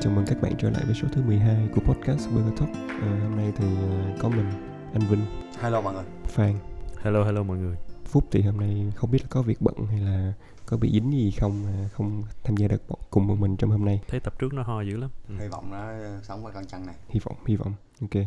chào 0.00 0.12
mừng 0.12 0.24
các 0.26 0.42
bạn 0.42 0.52
trở 0.58 0.70
lại 0.70 0.82
với 0.86 0.94
số 0.94 1.08
thứ 1.12 1.22
12 1.22 1.68
của 1.74 1.80
podcast 1.80 2.28
Burger 2.30 2.60
Talk. 2.60 2.68
À, 2.88 3.18
Hôm 3.22 3.36
nay 3.36 3.52
thì 3.56 3.64
à, 3.66 4.16
có 4.20 4.28
mình, 4.28 4.50
anh 4.92 5.02
Vinh, 5.10 5.26
Hello 5.60 5.80
mọi 5.80 5.94
người 5.94 6.04
Phan. 6.26 6.54
Hello 7.02 7.24
hello 7.24 7.42
mọi 7.42 7.58
người. 7.58 7.76
Phúc 8.04 8.24
thì 8.30 8.42
hôm 8.42 8.56
nay 8.60 8.92
không 8.96 9.10
biết 9.10 9.18
là 9.22 9.26
có 9.30 9.42
việc 9.42 9.60
bận 9.60 9.74
hay 9.90 10.00
là 10.00 10.32
có 10.66 10.76
bị 10.76 10.90
dính 10.92 11.10
gì 11.12 11.30
không 11.30 11.64
mà 11.64 11.88
không 11.92 12.22
tham 12.44 12.56
gia 12.56 12.68
được 12.68 12.82
bọn- 12.88 12.98
cùng 13.10 13.26
bọn 13.28 13.40
mình 13.40 13.56
trong 13.56 13.70
hôm 13.70 13.84
nay. 13.84 14.00
Thấy 14.08 14.20
tập 14.20 14.34
trước 14.38 14.52
nó 14.54 14.62
ho 14.62 14.80
dữ 14.82 14.96
lắm. 14.96 15.10
Ừ. 15.28 15.34
Hy 15.40 15.48
vọng 15.48 15.70
nó 15.70 15.92
sống 16.22 16.44
qua 16.44 16.52
con 16.52 16.64
trăng 16.66 16.86
này. 16.86 16.94
Hy 17.08 17.20
vọng, 17.20 17.36
hy 17.46 17.56
vọng. 17.56 17.72
Ok 18.00 18.22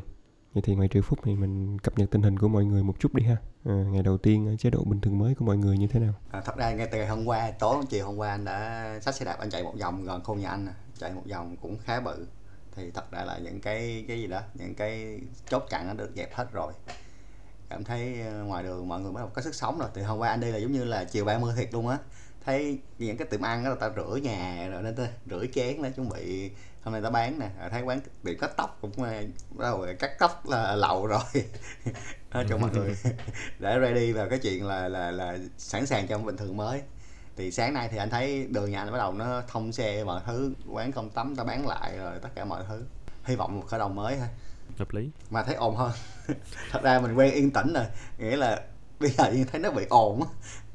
Vậy 0.54 0.62
thì 0.66 0.76
ngoài 0.76 0.88
trừ 0.88 1.02
Phúc 1.02 1.20
thì 1.24 1.36
mình 1.36 1.80
cập 1.80 1.98
nhật 2.00 2.12
tình 2.12 2.22
hình 2.22 2.40
của 2.40 2.48
mọi 2.48 2.66
người 2.66 2.84
một 2.84 3.00
chút 3.00 3.14
đi 3.14 3.24
ha. 3.24 3.36
À, 3.66 3.74
Ngày 3.92 4.04
đầu 4.04 4.18
tiên 4.18 4.48
à, 4.48 4.54
chế 4.60 4.70
độ 4.70 4.84
bình 4.84 5.02
thường 5.02 5.20
mới 5.20 5.36
của 5.36 5.46
mọi 5.46 5.58
người 5.58 5.78
như 5.78 5.88
thế 5.88 6.00
nào? 6.00 6.14
à, 6.32 6.42
Thật 6.46 6.58
ra 6.58 6.72
ngay 6.72 6.88
từ 6.92 7.06
hôm 7.06 7.26
qua, 7.26 7.52
tối 7.52 7.84
chiều 7.90 8.06
hôm 8.06 8.18
qua 8.18 8.30
anh 8.30 8.46
đã 8.46 9.00
xách 9.02 9.16
xe 9.16 9.26
đạp 9.26 9.38
anh 9.40 9.50
chạy 9.50 9.64
một 9.64 9.74
vòng 9.82 10.04
gần 10.04 10.24
khu 10.24 10.36
nhà 10.36 10.50
anh 10.50 10.68
Chạy 11.00 11.12
một 11.14 11.22
vòng 11.32 11.56
cũng 11.62 11.78
khá 11.86 12.00
bự. 12.00 12.28
Thì 12.76 12.92
thật 12.94 13.12
ra 13.12 13.24
là 13.24 13.38
những 13.38 13.62
cái 13.62 14.06
cái 14.08 14.22
gì 14.22 14.28
đó, 14.28 14.42
những 14.54 14.76
cái 14.76 15.20
chốt 15.50 15.64
chặn 15.70 15.88
nó 15.88 15.94
được 15.94 16.12
dẹp 16.16 16.34
hết 16.34 16.48
rồi. 16.54 16.74
Cảm 17.70 17.84
thấy 17.84 18.22
à, 18.22 18.32
ngoài 18.32 18.64
đường 18.64 18.88
mọi 18.88 19.02
người 19.02 19.12
bắt 19.12 19.22
đầu 19.22 19.30
có 19.34 19.42
sức 19.42 19.56
sống 19.56 19.80
rồi. 19.80 19.90
Từ 19.94 20.04
hôm 20.04 20.20
qua 20.20 20.30
anh 20.30 20.40
đi 20.40 20.52
là 20.52 20.58
giống 20.58 20.72
như 20.72 20.84
là 20.84 21.04
chiều 21.04 21.26
30 21.26 21.54
thiệt 21.58 21.74
luôn 21.74 21.88
á. 21.88 21.98
Thấy 22.46 22.80
những 23.00 23.18
cái 23.18 23.28
tiệm 23.28 23.42
ăn 23.42 23.64
đó 23.64 23.70
là 23.70 23.76
ta 23.76 23.90
rửa 23.96 24.16
nhà 24.16 24.68
rồi 24.72 24.84
nên 24.84 24.96
ta 24.96 25.08
rửa 25.30 25.46
chén 25.54 25.82
đó 25.82 25.90
chuẩn 25.96 26.10
bị 26.10 26.52
hôm 26.84 26.94
nay 26.94 27.02
ta 27.02 27.10
bán 27.10 27.40
nè 27.40 27.50
thấy 27.72 27.82
quán 27.82 28.00
tiệm 28.24 28.38
cắt 28.40 28.52
tóc 28.58 28.78
cũng 28.82 29.04
ờ, 29.04 29.24
bắt 29.50 29.64
đầu 29.64 29.86
cắt 30.00 30.12
tóc 30.20 30.50
là 30.50 30.76
lậu 30.76 31.08
rồi. 31.08 31.20
Nói 32.34 32.46
cho 32.50 32.58
mọi 32.58 32.70
người 32.74 32.96
để 33.60 33.80
ready 33.82 34.12
vào 34.12 34.30
cái 34.30 34.40
chuyện 34.40 34.66
là 34.66 34.90
là 34.90 35.12
là 35.12 35.38
sẵn 35.58 35.86
sàng 35.86 36.08
cho 36.08 36.18
một 36.18 36.26
bình 36.26 36.38
thường 36.38 36.58
mới. 36.58 36.82
Thì 37.36 37.52
sáng 37.52 37.74
nay 37.74 37.88
thì 37.92 37.98
anh 37.98 38.10
thấy 38.10 38.48
đường 38.50 38.72
nhà 38.72 38.82
anh 38.82 38.92
bắt 38.92 38.98
đầu 38.98 39.14
nó 39.14 39.42
thông 39.48 39.72
xe 39.72 40.04
mọi 40.04 40.22
thứ 40.26 40.54
quán 40.70 40.92
công 40.92 41.10
tắm 41.10 41.36
ta 41.36 41.44
bán 41.44 41.68
lại 41.68 41.98
rồi 41.98 42.20
tất 42.22 42.30
cả 42.36 42.46
mọi 42.46 42.64
thứ. 42.68 42.84
Hy 43.24 43.36
vọng 43.36 43.56
một 43.56 43.64
khởi 43.68 43.80
đầu 43.80 43.90
mới 43.90 44.18
thôi. 44.18 44.28
Hợp 44.78 44.94
lý. 44.94 45.10
Mà 45.30 45.44
thấy 45.44 45.56
ồn 45.56 45.76
hơn. 45.76 45.92
Thật 46.72 46.84
ra 46.84 47.00
mình 47.00 47.16
quen 47.16 47.34
yên 47.34 47.52
tĩnh 47.52 47.74
rồi 47.74 47.86
nghĩa 48.18 48.36
là 48.36 48.62
bây 49.00 49.10
giờ 49.10 49.34
thấy 49.52 49.62
nó 49.62 49.72
bị 49.72 49.86
ồn 49.90 50.24
á. 50.24 50.28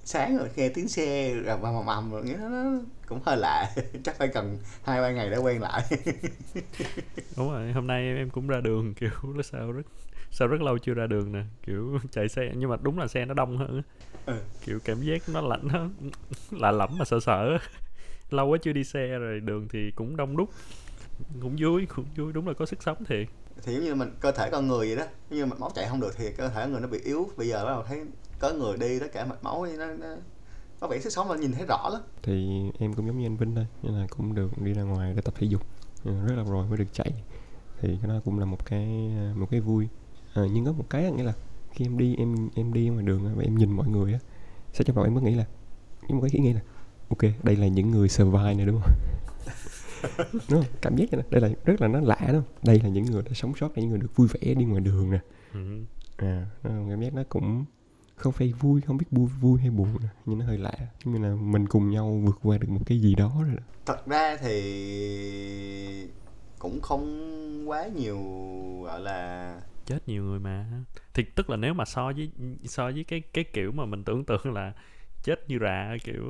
Sáng 0.04 0.36
rồi 0.36 0.48
nghe 0.56 0.68
tiếng 0.68 0.88
xe 0.88 1.34
rồi 1.34 1.58
mà 1.58 1.72
mầm 1.72 1.86
mầm 1.86 2.10
rồi 2.10 2.24
nghĩa 2.24 2.36
nó 2.36 2.80
cũng 3.06 3.20
hơi 3.24 3.36
lạ. 3.36 3.74
Chắc 4.04 4.16
phải 4.18 4.28
cần 4.28 4.58
hai 4.84 5.00
ba 5.00 5.10
ngày 5.10 5.30
để 5.30 5.36
quen 5.36 5.60
lại. 5.62 5.82
Đúng 7.36 7.50
rồi 7.50 7.72
hôm 7.72 7.86
nay 7.86 8.02
em 8.16 8.30
cũng 8.30 8.48
ra 8.48 8.60
đường 8.60 8.94
kiểu 8.94 9.10
nó 9.22 9.42
sao 9.42 9.72
rất 9.72 9.86
sao 10.30 10.48
rất 10.48 10.60
lâu 10.60 10.78
chưa 10.78 10.94
ra 10.94 11.06
đường 11.06 11.32
nè 11.32 11.42
kiểu 11.66 11.98
chạy 12.10 12.28
xe 12.28 12.52
nhưng 12.56 12.70
mà 12.70 12.76
đúng 12.82 12.98
là 12.98 13.06
xe 13.06 13.24
nó 13.24 13.34
đông 13.34 13.58
hơn. 13.58 13.82
Ừ. 14.26 14.34
kiểu 14.64 14.78
cảm 14.84 15.02
giác 15.02 15.22
nó 15.28 15.40
lạnh 15.40 15.68
nó 15.72 15.88
lạ 16.50 16.70
lẫm 16.70 16.98
mà 16.98 17.04
sợ 17.04 17.20
sợ. 17.20 17.58
Lâu 18.30 18.48
quá 18.48 18.58
chưa 18.62 18.72
đi 18.72 18.84
xe 18.84 19.06
rồi 19.06 19.40
đường 19.40 19.68
thì 19.68 19.90
cũng 19.90 20.16
đông 20.16 20.36
đúc 20.36 20.50
cũng 21.42 21.56
vui 21.58 21.86
cũng 21.86 22.06
vui 22.16 22.32
đúng 22.32 22.48
là 22.48 22.54
có 22.54 22.66
sức 22.66 22.82
sống 22.82 23.04
thiệt. 23.04 23.28
Thì 23.62 23.74
giống 23.74 23.84
như 23.84 23.94
mình 23.94 24.10
cơ 24.20 24.32
thể 24.32 24.50
con 24.50 24.68
người 24.68 24.86
vậy 24.86 24.96
đó 24.96 25.04
giống 25.30 25.38
như 25.38 25.46
mạch 25.46 25.60
máu 25.60 25.70
chạy 25.74 25.86
không 25.88 26.00
được 26.00 26.16
thì 26.16 26.30
cơ 26.36 26.48
thể 26.48 26.66
người 26.66 26.80
nó 26.80 26.88
bị 26.88 26.98
yếu. 27.04 27.28
Bây 27.36 27.48
giờ 27.48 27.64
bắt 27.64 27.70
đầu 27.70 27.82
thấy 27.88 28.04
có 28.38 28.50
người 28.50 28.76
đi 28.76 28.98
tất 28.98 29.12
cả 29.12 29.24
mạch 29.24 29.44
máu 29.44 29.66
nó 29.78 29.86
nó 29.86 30.16
có 30.84 30.88
vẻ 30.90 31.00
sức 31.00 31.12
sống 31.12 31.30
là 31.30 31.36
nhìn 31.36 31.52
thấy 31.52 31.66
rõ 31.66 31.88
lắm 31.92 32.02
Thì 32.22 32.62
em 32.78 32.94
cũng 32.94 33.06
giống 33.06 33.18
như 33.18 33.26
anh 33.26 33.36
Vinh 33.36 33.54
thôi 33.54 33.66
Nên 33.82 33.94
là 33.94 34.06
cũng 34.10 34.34
được 34.34 34.62
đi 34.62 34.72
ra 34.72 34.82
ngoài 34.82 35.12
để 35.16 35.22
tập 35.22 35.34
thể 35.36 35.46
dục 35.46 35.62
Ừ, 36.04 36.12
Rất 36.26 36.34
là 36.36 36.42
rồi 36.42 36.66
mới 36.66 36.78
được 36.78 36.92
chạy 36.92 37.12
Thì 37.80 37.98
cái 38.02 38.08
đó 38.08 38.20
cũng 38.24 38.38
là 38.38 38.44
một 38.44 38.66
cái 38.66 38.86
một 39.34 39.46
cái 39.50 39.60
vui 39.60 39.88
à, 40.34 40.42
Nhưng 40.52 40.64
có 40.64 40.72
một 40.72 40.84
cái 40.90 41.12
nghĩa 41.12 41.22
là 41.22 41.32
Khi 41.72 41.84
em 41.84 41.98
đi 41.98 42.16
em 42.16 42.48
em 42.54 42.72
đi 42.72 42.88
ngoài 42.88 43.04
đường 43.04 43.26
á, 43.26 43.32
và 43.36 43.42
em 43.42 43.54
nhìn 43.54 43.72
mọi 43.72 43.88
người 43.88 44.12
á 44.12 44.18
Sao 44.72 44.84
trong 44.84 44.96
đầu 44.96 45.04
em 45.04 45.14
mới 45.14 45.22
nghĩ 45.22 45.34
là 45.34 45.44
Nhưng 46.08 46.16
một 46.16 46.22
cái 46.22 46.30
ý 46.32 46.40
nghĩ 46.40 46.52
là 46.52 46.60
Ok 47.08 47.32
đây 47.42 47.56
là 47.56 47.66
những 47.66 47.90
người 47.90 48.08
survive 48.08 48.54
này 48.54 48.66
đúng 48.66 48.80
không 48.80 48.92
đúng 50.32 50.62
không? 50.62 50.72
Cảm 50.82 50.96
giác 50.96 51.14
là 51.14 51.22
đây 51.30 51.40
là 51.40 51.48
rất 51.64 51.80
là 51.80 51.88
nó 51.88 52.00
lạ 52.00 52.18
đúng 52.20 52.42
không? 52.42 52.52
Đây 52.62 52.80
là 52.82 52.88
những 52.88 53.04
người 53.04 53.22
đã 53.22 53.30
sống 53.34 53.52
sót, 53.60 53.68
là 53.68 53.80
những 53.80 53.90
người 53.90 53.98
được 53.98 54.16
vui 54.16 54.28
vẻ 54.28 54.54
đi 54.54 54.64
ngoài 54.64 54.80
đường 54.80 55.10
nè 55.10 55.18
ừ. 55.52 55.84
à 56.16 56.46
nó 56.62 56.70
cảm 56.90 57.00
giác 57.00 57.14
nó 57.14 57.22
cũng 57.28 57.64
không 58.16 58.32
phải 58.32 58.52
vui 58.52 58.80
không 58.80 58.96
biết 58.96 59.06
vui 59.10 59.28
vui 59.40 59.60
hay 59.60 59.70
buồn 59.70 59.88
nè 60.02 60.08
nhưng 60.26 60.38
nó 60.38 60.46
hơi 60.46 60.58
lạ. 60.58 60.74
Giống 61.04 61.14
như 61.14 61.28
là 61.28 61.34
mình 61.34 61.66
cùng 61.66 61.90
nhau 61.90 62.20
vượt 62.24 62.38
qua 62.42 62.58
được 62.58 62.70
một 62.70 62.80
cái 62.86 63.00
gì 63.00 63.14
đó 63.14 63.42
rồi 63.48 63.56
thật 63.86 64.06
ra 64.06 64.36
thì 64.36 66.08
cũng 66.58 66.80
không 66.80 67.68
quá 67.68 67.86
nhiều 67.86 68.18
gọi 68.84 69.00
là 69.00 69.60
chết 69.86 70.08
nhiều 70.08 70.24
người 70.24 70.38
mà. 70.38 70.66
Thì 71.14 71.24
tức 71.34 71.50
là 71.50 71.56
nếu 71.56 71.74
mà 71.74 71.84
so 71.84 72.12
với 72.16 72.30
so 72.64 72.90
với 72.90 73.04
cái 73.04 73.20
cái 73.20 73.44
kiểu 73.52 73.72
mà 73.72 73.84
mình 73.84 74.04
tưởng 74.04 74.24
tượng 74.24 74.54
là 74.54 74.72
chết 75.22 75.48
như 75.48 75.58
rạ 75.60 75.96
kiểu 76.04 76.24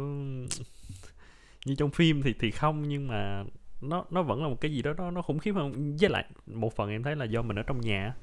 như 1.66 1.74
trong 1.74 1.90
phim 1.90 2.22
thì 2.22 2.34
thì 2.40 2.50
không 2.50 2.88
nhưng 2.88 3.08
mà 3.08 3.44
nó 3.80 4.04
nó 4.10 4.22
vẫn 4.22 4.42
là 4.42 4.48
một 4.48 4.60
cái 4.60 4.72
gì 4.72 4.82
đó 4.82 4.94
nó 4.98 5.10
nó 5.10 5.22
khủng 5.22 5.38
khiếp 5.38 5.52
hơn. 5.52 5.96
Với 6.00 6.10
lại 6.10 6.24
một 6.46 6.76
phần 6.76 6.90
em 6.90 7.02
thấy 7.02 7.16
là 7.16 7.24
do 7.24 7.42
mình 7.42 7.58
ở 7.58 7.62
trong 7.62 7.80
nhà 7.80 8.14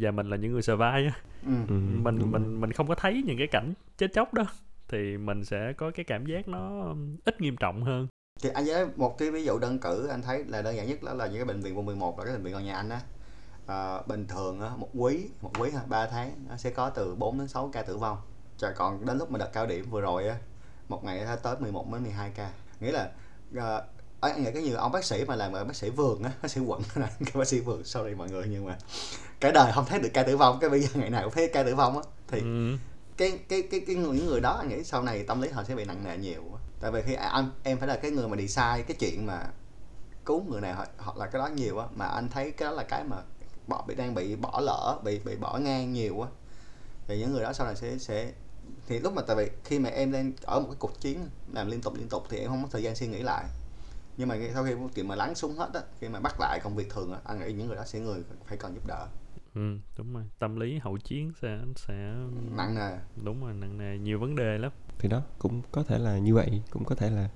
và 0.00 0.10
mình 0.10 0.30
là 0.30 0.36
những 0.36 0.52
người 0.52 0.62
survive 0.62 1.06
á. 1.06 1.12
Ừ. 1.46 1.52
ừ, 1.68 1.74
mình 1.74 2.18
đúng 2.18 2.32
rồi. 2.32 2.40
mình 2.40 2.60
mình 2.60 2.72
không 2.72 2.86
có 2.86 2.94
thấy 2.94 3.22
những 3.26 3.38
cái 3.38 3.46
cảnh 3.46 3.72
chết 3.98 4.12
chóc 4.12 4.34
đó. 4.34 4.44
Thì 4.88 5.16
mình 5.16 5.44
sẽ 5.44 5.72
có 5.76 5.90
cái 5.90 6.04
cảm 6.04 6.26
giác 6.26 6.48
nó 6.48 6.94
ít 7.24 7.40
nghiêm 7.40 7.56
trọng 7.56 7.82
hơn. 7.82 8.06
Thì 8.42 8.50
anh 8.54 8.64
với 8.64 8.86
một 8.96 9.18
cái 9.18 9.30
ví 9.30 9.44
dụ 9.44 9.58
đơn 9.58 9.78
cử 9.78 10.06
anh 10.06 10.22
thấy 10.22 10.44
là 10.44 10.62
đơn 10.62 10.76
giản 10.76 10.88
nhất 10.88 11.02
đó 11.02 11.14
là 11.14 11.26
những 11.26 11.36
cái 11.36 11.44
bệnh 11.44 11.60
viện 11.60 11.76
quận 11.76 11.86
11 11.86 12.18
là 12.18 12.24
cái 12.24 12.34
bệnh 12.34 12.42
viện 12.42 12.52
gần 12.52 12.64
nhà 12.64 12.76
anh 12.76 12.88
á. 12.88 13.00
À, 13.66 14.02
bình 14.06 14.26
thường 14.28 14.60
á, 14.60 14.70
một 14.76 14.88
quý 14.94 15.26
một 15.40 15.50
quý 15.58 15.70
ha 15.70 15.80
ba 15.86 16.06
tháng 16.06 16.32
nó 16.48 16.56
sẽ 16.56 16.70
có 16.70 16.90
từ 16.90 17.14
4 17.14 17.38
đến 17.38 17.48
6 17.48 17.70
ca 17.72 17.82
tử 17.82 17.96
vong. 17.96 18.18
Chà, 18.58 18.72
còn 18.76 19.06
đến 19.06 19.18
lúc 19.18 19.30
mà 19.30 19.38
đợt 19.38 19.50
cao 19.52 19.66
điểm 19.66 19.90
vừa 19.90 20.00
rồi 20.00 20.28
á 20.28 20.36
một 20.88 21.04
ngày 21.04 21.26
tới 21.42 21.56
11 21.60 21.92
đến 21.92 22.02
12 22.02 22.30
ca. 22.34 22.50
Nghĩa 22.80 22.92
là 22.92 23.10
uh, 23.56 23.84
anh 24.20 24.42
nghĩ 24.42 24.50
cái 24.54 24.62
nhiều 24.62 24.76
ông 24.76 24.92
bác 24.92 25.04
sĩ 25.04 25.24
mà 25.24 25.36
làm 25.36 25.52
bác 25.52 25.76
sĩ 25.76 25.90
vườn 25.90 26.22
á 26.22 26.30
bác 26.42 26.50
sĩ 26.50 26.60
quận 26.60 26.82
bác 27.34 27.46
sĩ 27.46 27.60
vườn 27.60 27.84
sorry 27.84 28.14
mọi 28.14 28.30
người 28.30 28.46
nhưng 28.50 28.64
mà 28.64 28.78
cái 29.40 29.52
đời 29.52 29.72
không 29.72 29.84
thấy 29.86 29.98
được 29.98 30.08
ca 30.14 30.22
tử 30.22 30.36
vong 30.36 30.58
cái 30.60 30.70
bây 30.70 30.80
giờ 30.80 30.88
ngày 30.94 31.10
nào 31.10 31.22
cũng 31.24 31.32
thấy 31.32 31.50
ca 31.52 31.62
tử 31.62 31.74
vong 31.74 31.96
á. 31.96 32.02
Thì 32.28 32.38
ừ. 32.40 32.76
cái 33.16 33.38
cái 33.48 33.62
cái 33.62 33.80
cái 33.86 33.96
những 33.96 34.26
người 34.26 34.40
đó 34.40 34.52
anh 34.52 34.68
nghĩ 34.68 34.84
sau 34.84 35.02
này 35.02 35.22
tâm 35.22 35.40
lý 35.40 35.48
họ 35.48 35.64
sẽ 35.64 35.74
bị 35.74 35.84
nặng 35.84 36.04
nề 36.04 36.16
nhiều 36.16 36.42
tại 36.80 36.90
vì 36.90 37.02
khi 37.02 37.14
anh 37.14 37.50
em 37.62 37.78
phải 37.78 37.88
là 37.88 37.96
cái 37.96 38.10
người 38.10 38.28
mà 38.28 38.36
đi 38.36 38.48
sai 38.48 38.82
cái 38.82 38.96
chuyện 39.00 39.26
mà 39.26 39.46
cứu 40.24 40.44
người 40.50 40.60
này 40.60 40.72
hoặc, 40.72 40.90
hoặc 40.98 41.16
là 41.16 41.26
cái 41.26 41.38
đó 41.38 41.46
nhiều 41.46 41.78
á 41.78 41.86
mà 41.96 42.06
anh 42.06 42.28
thấy 42.28 42.50
cái 42.50 42.70
đó 42.70 42.76
là 42.76 42.82
cái 42.82 43.04
mà 43.04 43.16
bỏ 43.66 43.84
bị 43.86 43.94
đang 43.94 44.14
bị 44.14 44.36
bỏ 44.36 44.60
lỡ 44.60 44.98
bị 45.04 45.18
bị 45.18 45.36
bỏ 45.36 45.58
ngang 45.58 45.92
nhiều 45.92 46.14
quá. 46.16 46.28
Thì 47.08 47.18
những 47.18 47.32
người 47.32 47.42
đó 47.42 47.52
sau 47.52 47.66
này 47.66 47.76
sẽ 47.76 47.98
sẽ 47.98 48.32
thì 48.88 48.98
lúc 48.98 49.12
mà 49.12 49.22
tại 49.22 49.36
vì 49.36 49.50
khi 49.64 49.78
mà 49.78 49.90
em 49.90 50.12
đang 50.12 50.32
ở 50.42 50.60
một 50.60 50.66
cái 50.68 50.76
cuộc 50.78 51.00
chiến 51.00 51.28
làm 51.52 51.70
liên 51.70 51.80
tục 51.80 51.94
liên 51.96 52.08
tục 52.08 52.26
thì 52.28 52.38
em 52.38 52.48
không 52.48 52.62
có 52.62 52.68
thời 52.72 52.82
gian 52.82 52.96
suy 52.96 53.06
nghĩ 53.06 53.22
lại. 53.22 53.44
Nhưng 54.16 54.28
mà 54.28 54.36
sau 54.54 54.64
khi 54.64 54.72
chuyện 54.94 55.08
mà 55.08 55.14
lắng 55.14 55.34
xuống 55.34 55.56
hết 55.56 55.70
á 55.74 55.80
khi 56.00 56.08
mà 56.08 56.20
bắt 56.20 56.40
lại 56.40 56.60
công 56.62 56.76
việc 56.76 56.90
thường 56.90 57.12
á 57.12 57.18
anh 57.24 57.38
nghĩ 57.38 57.52
những 57.52 57.66
người 57.66 57.76
đó 57.76 57.84
sẽ 57.84 58.00
người 58.00 58.22
phải 58.46 58.58
cần 58.58 58.74
giúp 58.74 58.86
đỡ 58.86 59.06
ừ 59.54 59.78
đúng 59.98 60.14
rồi. 60.14 60.24
Tâm 60.38 60.60
lý 60.60 60.78
hậu 60.78 60.98
chiến 60.98 61.32
sẽ 61.42 61.58
sẽ 61.76 62.14
nặng 62.50 62.74
nề. 62.74 62.90
đúng 63.24 63.40
rồi 63.42 63.54
nặng 63.54 63.78
nề. 63.78 63.98
Nhiều 63.98 64.18
vấn 64.18 64.36
đề 64.36 64.58
lắm. 64.58 64.72
Thì 64.98 65.08
đó 65.08 65.22
cũng 65.38 65.62
có 65.72 65.82
thể 65.82 65.98
là 65.98 66.18
như 66.18 66.34
vậy. 66.34 66.62
Cũng 66.70 66.84
có 66.84 66.94
thể 66.94 67.10
là 67.10 67.28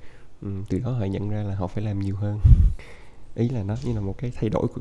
ừ, 0.42 0.48
từ 0.68 0.78
đó 0.78 0.90
họ 0.90 1.04
nhận 1.04 1.30
ra 1.30 1.42
là 1.42 1.54
họ 1.54 1.66
phải 1.66 1.84
làm 1.84 1.98
nhiều 2.00 2.16
hơn. 2.16 2.38
Ý 3.34 3.48
là 3.48 3.62
nó 3.62 3.76
như 3.84 3.92
là 3.94 4.00
một 4.00 4.18
cái 4.18 4.32
thay 4.34 4.50
đổi 4.50 4.66
của 4.68 4.80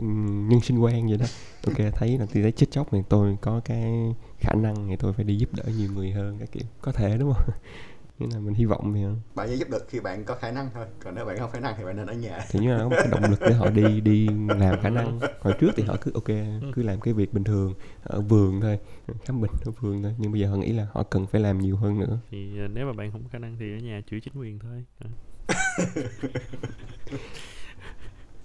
nhân 0.49 0.61
sinh 0.61 0.79
quan 0.79 1.07
vậy 1.07 1.17
đó. 1.17 1.25
Ok 1.67 1.93
thấy 1.95 2.17
là 2.17 2.25
tôi 2.33 2.43
thấy 2.43 2.51
chết 2.51 2.67
chóc 2.71 2.87
thì 2.91 2.99
tôi 3.09 3.37
có 3.41 3.61
cái 3.65 4.15
khả 4.39 4.53
năng 4.53 4.87
thì 4.87 4.95
tôi 4.95 5.13
phải 5.13 5.25
đi 5.25 5.37
giúp 5.37 5.49
đỡ 5.53 5.63
nhiều 5.77 5.89
người 5.95 6.11
hơn 6.11 6.37
cái 6.37 6.47
kiểu. 6.51 6.63
Có 6.81 6.91
thể 6.91 7.17
đúng 7.17 7.33
không 7.33 7.53
nên 8.23 8.31
là 8.31 8.39
mình 8.39 8.53
hy 8.53 8.65
vọng 8.65 8.93
thì 8.93 9.03
bạn 9.35 9.47
chỉ 9.49 9.57
giúp 9.57 9.69
được 9.69 9.85
khi 9.89 9.99
bạn 9.99 10.23
có 10.25 10.35
khả 10.35 10.51
năng 10.51 10.69
thôi. 10.73 10.85
Còn 11.03 11.15
nếu 11.15 11.25
bạn 11.25 11.37
không 11.37 11.47
có 11.47 11.53
khả 11.53 11.59
năng 11.59 11.75
thì 11.77 11.83
bạn 11.83 11.95
nên 11.95 12.07
ở 12.07 12.13
nhà. 12.13 12.39
Thì 12.51 12.59
như 12.59 12.73
là 12.73 12.77
có 12.83 12.89
một 12.89 12.95
cái 12.95 13.07
động 13.11 13.31
lực 13.31 13.39
để 13.41 13.53
họ 13.53 13.69
đi 13.69 14.01
đi 14.01 14.27
làm 14.47 14.81
khả 14.81 14.89
năng. 14.89 15.19
Hồi 15.41 15.53
trước 15.59 15.71
thì 15.75 15.83
họ 15.83 15.95
cứ 16.01 16.11
ok 16.13 16.27
cứ 16.73 16.83
làm 16.83 17.01
cái 17.01 17.13
việc 17.13 17.33
bình 17.33 17.43
thường 17.43 17.73
ở 18.03 18.21
vườn 18.21 18.61
thôi 18.61 18.79
khám 19.25 19.41
bệnh 19.41 19.51
ở 19.65 19.71
vườn 19.79 20.03
thôi. 20.03 20.15
Nhưng 20.17 20.31
bây 20.31 20.41
giờ 20.41 20.49
họ 20.49 20.55
nghĩ 20.55 20.73
là 20.73 20.87
họ 20.91 21.03
cần 21.03 21.27
phải 21.27 21.41
làm 21.41 21.59
nhiều 21.59 21.75
hơn 21.75 21.99
nữa. 21.99 22.19
Thì 22.31 22.59
ờ, 22.59 22.67
nếu 22.67 22.85
mà 22.85 22.93
bạn 22.93 23.11
không 23.11 23.23
có 23.23 23.29
khả 23.31 23.39
năng 23.39 23.57
thì 23.59 23.65
ở 23.73 23.77
nhà 23.77 24.01
chửi 24.09 24.21
chính 24.21 24.33
quyền 24.33 24.59
thôi. 24.59 24.85
Ờ. 24.99 25.09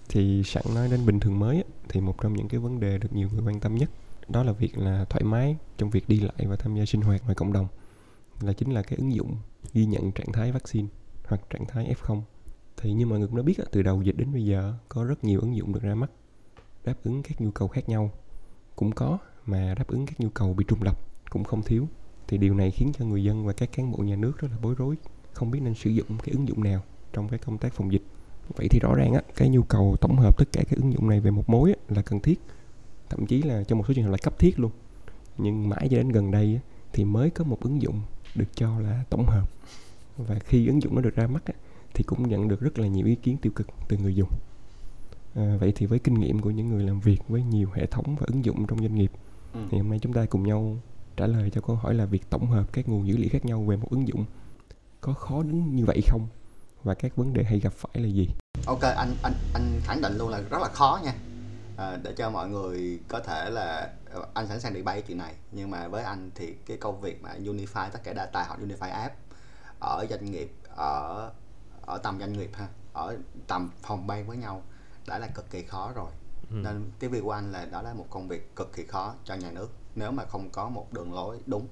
thì 0.08 0.42
sẵn 0.44 0.64
nói 0.74 0.88
đến 0.90 1.06
bình 1.06 1.20
thường 1.20 1.38
mới 1.38 1.56
á, 1.56 1.62
thì 1.88 2.00
một 2.00 2.22
trong 2.22 2.32
những 2.32 2.48
cái 2.48 2.60
vấn 2.60 2.81
đề 2.81 2.98
được 2.98 3.12
nhiều 3.12 3.28
người 3.32 3.42
quan 3.46 3.60
tâm 3.60 3.74
nhất 3.74 3.90
đó 4.28 4.42
là 4.42 4.52
việc 4.52 4.78
là 4.78 5.04
thoải 5.10 5.24
mái 5.24 5.56
trong 5.76 5.90
việc 5.90 6.08
đi 6.08 6.20
lại 6.20 6.46
và 6.46 6.56
tham 6.56 6.74
gia 6.74 6.84
sinh 6.84 7.00
hoạt 7.00 7.22
ngoài 7.24 7.34
cộng 7.34 7.52
đồng 7.52 7.66
là 8.40 8.52
chính 8.52 8.70
là 8.70 8.82
cái 8.82 8.96
ứng 8.96 9.14
dụng 9.14 9.36
ghi 9.72 9.87
nhận 9.87 10.12
trạng 10.12 10.32
thái 10.32 10.52
vaccine 10.52 10.88
hoặc 11.25 11.40
trạng 11.50 11.66
thái 11.66 11.94
F0 12.02 12.22
thì 12.76 12.93
như 12.93 13.06
mọi 13.06 13.19
người 13.19 13.28
cũng 13.28 13.37
đã 13.37 13.43
biết 13.43 13.58
từ 13.72 13.82
đầu 13.82 14.02
dịch 14.02 14.16
đến 14.16 14.32
bây 14.32 14.44
giờ 14.44 14.75
có 14.88 15.05
rất 15.05 15.25
nhiều 15.25 15.40
ứng 15.40 15.56
dụng 15.56 15.72
được 15.72 15.82
ra 15.82 15.94
mắt 15.94 16.10
đáp 16.84 16.94
ứng 17.05 17.22
các 17.22 17.40
nhu 17.40 17.50
cầu 17.50 17.69
khác 17.69 17.88
nhau. 17.88 18.10
Cũng 18.76 18.93
có 18.93 19.19
mà 19.46 19.75
đáp 19.78 19.88
ứng 19.88 20.06
các 20.06 20.20
nhu 20.20 20.28
cầu 20.28 20.55
bị 20.55 20.64
trùng 20.69 20.82
lập 20.82 20.99
cũng 21.31 21.44
không 21.44 21.62
thiếu. 21.62 21.88
Thì 22.28 22.38
điều 22.38 22.55
này 22.55 22.70
khiến 22.70 22.93
cho 22.99 23.05
người 23.05 23.25
dân 23.25 23.46
và 23.46 23.52
các 23.52 23.72
cán 23.72 23.93
bộ 23.93 23.99
nhà 23.99 24.16
nước 24.16 24.38
rất 24.38 24.49
là 24.50 24.58
bối 24.62 24.75
rối 24.78 24.96
không 25.32 25.50
biết 25.50 25.60
nên 25.62 25.75
sử 25.75 25.90
dụng 25.90 26.06
cái 26.22 26.32
ứng 26.32 26.49
dụng 26.49 26.64
nào 26.64 26.82
trong 27.12 27.28
cái 27.28 27.38
công 27.38 27.58
tác 27.58 27.72
phòng 27.72 27.93
dịch. 27.93 28.02
Vậy 28.56 28.69
thì 28.70 28.78
rõ 28.82 28.94
ràng 28.94 29.12
á 29.12 29.22
cái 29.37 29.49
nhu 29.49 29.62
cầu 29.62 29.96
tổng 30.00 30.16
hợp 30.16 30.38
tất 30.38 30.44
cả 30.52 30.62
các 30.69 30.78
ứng 30.78 30.93
dụng 30.93 31.08
này 31.08 31.20
về 31.20 31.31
một 31.31 31.49
mối 31.50 31.72
á, 31.72 31.94
là 31.94 32.02
cần 32.02 32.20
thiết 32.20 32.40
thậm 33.10 33.26
chí 33.26 33.43
là 33.43 33.64
trong 33.64 33.78
một 33.78 33.84
số 33.88 33.94
trường 33.94 34.05
hợp 34.05 34.10
là 34.10 34.19
cấp 34.22 34.38
thiết 34.38 34.60
luôn. 34.60 34.70
Nhưng 35.38 35.69
mãi 35.69 35.88
cho 35.90 35.96
đến 35.96 36.08
gần 36.08 36.31
đây 36.31 36.55
á, 36.55 36.60
thì 36.93 37.05
mới 37.05 37.31
có 37.31 37.44
một 37.44 37.60
ứng 37.60 37.82
dụng 37.82 38.02
được 38.34 38.48
cho 38.54 38.78
là 38.80 39.04
tổng 39.10 39.26
hợp. 39.26 39.48
Và 40.16 40.38
khi 40.38 40.66
ứng 40.66 40.82
dụng 40.82 40.94
nó 40.94 41.00
được 41.00 41.14
ra 41.14 41.26
mắt 41.26 41.44
á, 41.44 41.54
thì 41.94 42.04
cũng 42.04 42.28
nhận 42.28 42.48
được 42.48 42.60
rất 42.60 42.78
là 42.78 42.86
nhiều 42.86 43.06
ý 43.06 43.14
kiến 43.14 43.36
tiêu 43.36 43.52
cực 43.56 43.66
từ 43.88 43.96
người 43.96 44.14
dùng. 44.14 44.28
À, 45.34 45.56
vậy 45.60 45.72
thì 45.76 45.86
với 45.86 45.98
kinh 45.98 46.14
nghiệm 46.14 46.38
của 46.40 46.50
những 46.50 46.69
người 46.69 46.82
làm 46.84 47.00
việc 47.00 47.19
với 47.28 47.42
nhiều 47.42 47.69
hệ 47.75 47.86
thống 47.86 48.16
và 48.20 48.26
ứng 48.26 48.44
dụng 48.44 48.66
trong 48.66 48.78
doanh 48.80 48.94
nghiệp 48.94 49.10
Ừ. 49.52 49.60
thì 49.70 49.78
hôm 49.78 49.90
nay 49.90 49.98
chúng 50.02 50.12
ta 50.12 50.26
cùng 50.26 50.42
nhau 50.42 50.76
trả 51.16 51.26
lời 51.26 51.50
cho 51.50 51.60
câu 51.60 51.76
hỏi 51.76 51.94
là 51.94 52.04
việc 52.04 52.30
tổng 52.30 52.46
hợp 52.46 52.72
các 52.72 52.88
nguồn 52.88 53.06
dữ 53.08 53.16
liệu 53.16 53.28
khác 53.32 53.44
nhau 53.44 53.62
về 53.62 53.76
một 53.76 53.90
ứng 53.90 54.08
dụng 54.08 54.25
có 55.00 55.12
khó 55.12 55.42
đến 55.42 55.76
như 55.76 55.84
vậy 55.84 56.00
không? 56.08 56.26
Và 56.82 56.94
các 56.94 57.16
vấn 57.16 57.32
đề 57.32 57.44
hay 57.44 57.58
gặp 57.60 57.72
phải 57.72 58.02
là 58.02 58.08
gì? 58.08 58.28
Ok 58.66 58.81
anh 58.81 59.14
anh 59.22 59.32
anh 59.54 59.81
khẳng 59.84 60.02
định 60.02 60.19
luôn 60.19 60.28
là 60.28 60.40
rất 60.40 60.58
là 60.62 60.69
khó 60.69 61.00
nha 61.04 61.14
à, 61.78 61.96
để 62.02 62.12
cho 62.16 62.30
mọi 62.30 62.48
người 62.48 63.00
có 63.08 63.20
thể 63.20 63.50
là 63.50 63.92
ờ, 64.10 64.26
anh 64.34 64.48
sẵn 64.48 64.60
sàng 64.60 64.75
đi 64.75 64.82
bay 64.82 65.02
chuyện 65.02 65.19
này. 65.19 65.34
Nhưng 65.52 65.70
mà 65.70 65.88
với 65.88 66.04
anh 66.04 66.30
thì 66.34 66.54
cái 66.66 66.76
công 66.76 67.00
việc 67.00 67.22
mà 67.22 67.30
unify 67.44 67.90
tất 67.90 68.00
cả 68.04 68.12
data 68.16 68.44
hoặc 68.48 68.60
unify 68.60 68.90
app 68.90 69.16
ở 69.80 70.06
doanh 70.10 70.25
nghiệp 70.25 70.52
ở 70.76 71.30
ở 71.86 71.98
tầm 71.98 72.19
doanh 72.20 72.32
nghiệp 72.32 72.50
ha 72.54 72.69
ở 72.92 73.16
tầm 73.46 73.70
phòng 73.82 74.06
ban 74.06 74.26
với 74.26 74.36
nhau 74.36 74.62
đã 75.06 75.19
là 75.19 75.26
cực 75.26 75.50
kỳ 75.50 75.62
khó 75.62 75.92
rồi. 75.94 76.10
Ừ. 76.50 76.56
nên 76.56 76.90
cái 76.98 77.10
việc 77.10 77.20
của 77.20 77.32
anh 77.32 77.52
là 77.52 77.64
đó 77.64 77.82
là 77.82 77.94
một 77.94 78.06
công 78.10 78.28
việc 78.28 78.56
cực 78.56 78.72
kỳ 78.72 78.84
khó 78.84 79.14
cho 79.24 79.34
nhà 79.34 79.50
nước. 79.50 79.69
Nếu 79.94 80.10
mà 80.10 80.24
không 80.24 80.50
có 80.50 80.69
một 80.69 80.92
đường 80.92 81.14
lối 81.14 81.38
đúng 81.46 81.69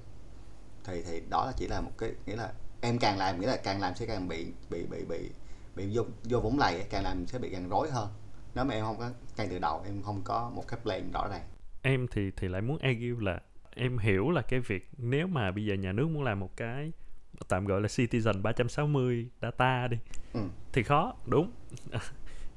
thì 0.83 1.01
thì 1.01 1.21
đó 1.29 1.45
là 1.45 1.51
chỉ 1.57 1.67
là 1.67 1.81
một 1.81 1.91
cái 1.97 2.13
nghĩa 2.25 2.35
là 2.35 2.53
em 2.81 2.99
càng 2.99 3.17
làm 3.17 3.41
nghĩa 3.41 3.47
là 3.47 3.57
càng 3.57 3.81
làm 3.81 3.95
sẽ 3.95 4.05
càng 4.05 4.27
bị 4.27 4.51
bị 4.69 4.83
bị 4.83 5.05
bị 5.05 5.29
bị 5.75 5.97
vô, 5.97 6.03
vô 6.23 6.39
vũng 6.39 6.59
lầy 6.59 6.83
càng 6.89 7.03
làm 7.03 7.27
sẽ 7.27 7.39
bị 7.39 7.49
càng 7.49 7.69
rối 7.69 7.91
hơn 7.91 8.07
nếu 8.57 8.65
mà 8.65 8.73
em 8.73 8.83
không 8.85 8.97
có 8.99 9.09
ngay 9.37 9.47
từ 9.49 9.59
đầu 9.59 9.81
em 9.85 10.01
không 10.01 10.21
có 10.23 10.51
một 10.55 10.63
cái 10.67 10.79
plan 10.83 11.11
rõ 11.11 11.27
ràng. 11.31 11.41
Em 11.81 12.07
thì 12.11 12.31
thì 12.37 12.47
lại 12.47 12.61
muốn 12.61 12.77
argue 12.77 13.15
là 13.31 13.39
em 13.75 13.97
hiểu 13.97 14.31
là 14.31 14.41
cái 14.41 14.59
việc 14.59 14.89
nếu 14.97 15.27
mà 15.27 15.51
bây 15.51 15.65
giờ 15.65 15.73
nhà 15.73 15.91
nước 15.91 16.07
muốn 16.09 16.23
làm 16.23 16.39
một 16.39 16.57
cái 16.57 16.91
tạm 17.47 17.65
gọi 17.65 17.81
là 17.81 17.87
citizen 17.87 18.41
360 18.41 19.27
data 19.41 19.87
đi 19.87 19.97
Ừ. 20.33 20.39
thì 20.73 20.83
khó 20.83 21.13
đúng. 21.25 21.51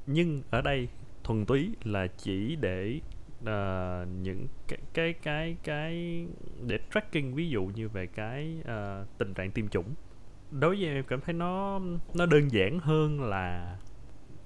Nhưng 0.07 0.43
ở 0.51 0.61
đây 0.61 0.89
thuần 1.25 1.47
túy 1.47 1.71
là 1.85 2.07
chỉ 2.07 2.57
để 2.57 3.01
ờ, 3.45 4.07
những 4.23 4.47
cái 4.69 4.79
cái 4.95 5.13
cái 5.13 5.57
cái 5.65 6.27
để 6.67 6.79
tracking 6.95 7.35
ví 7.35 7.49
dụ 7.49 7.65
như 7.65 7.89
về 7.89 8.07
cái 8.07 8.61
ờ, 8.65 9.07
tình 9.19 9.35
trạng 9.35 9.51
tiêm 9.51 9.69
chủng. 9.69 9.95
Đối 10.51 10.77
với 10.77 10.85
em 10.85 10.95
em 10.95 11.05
cảm 11.09 11.21
thấy 11.21 11.35
nó 11.35 11.81
nó 12.15 12.27
đơn 12.27 12.49
giản 12.53 12.79
hơn 12.79 13.21
là 13.21 13.77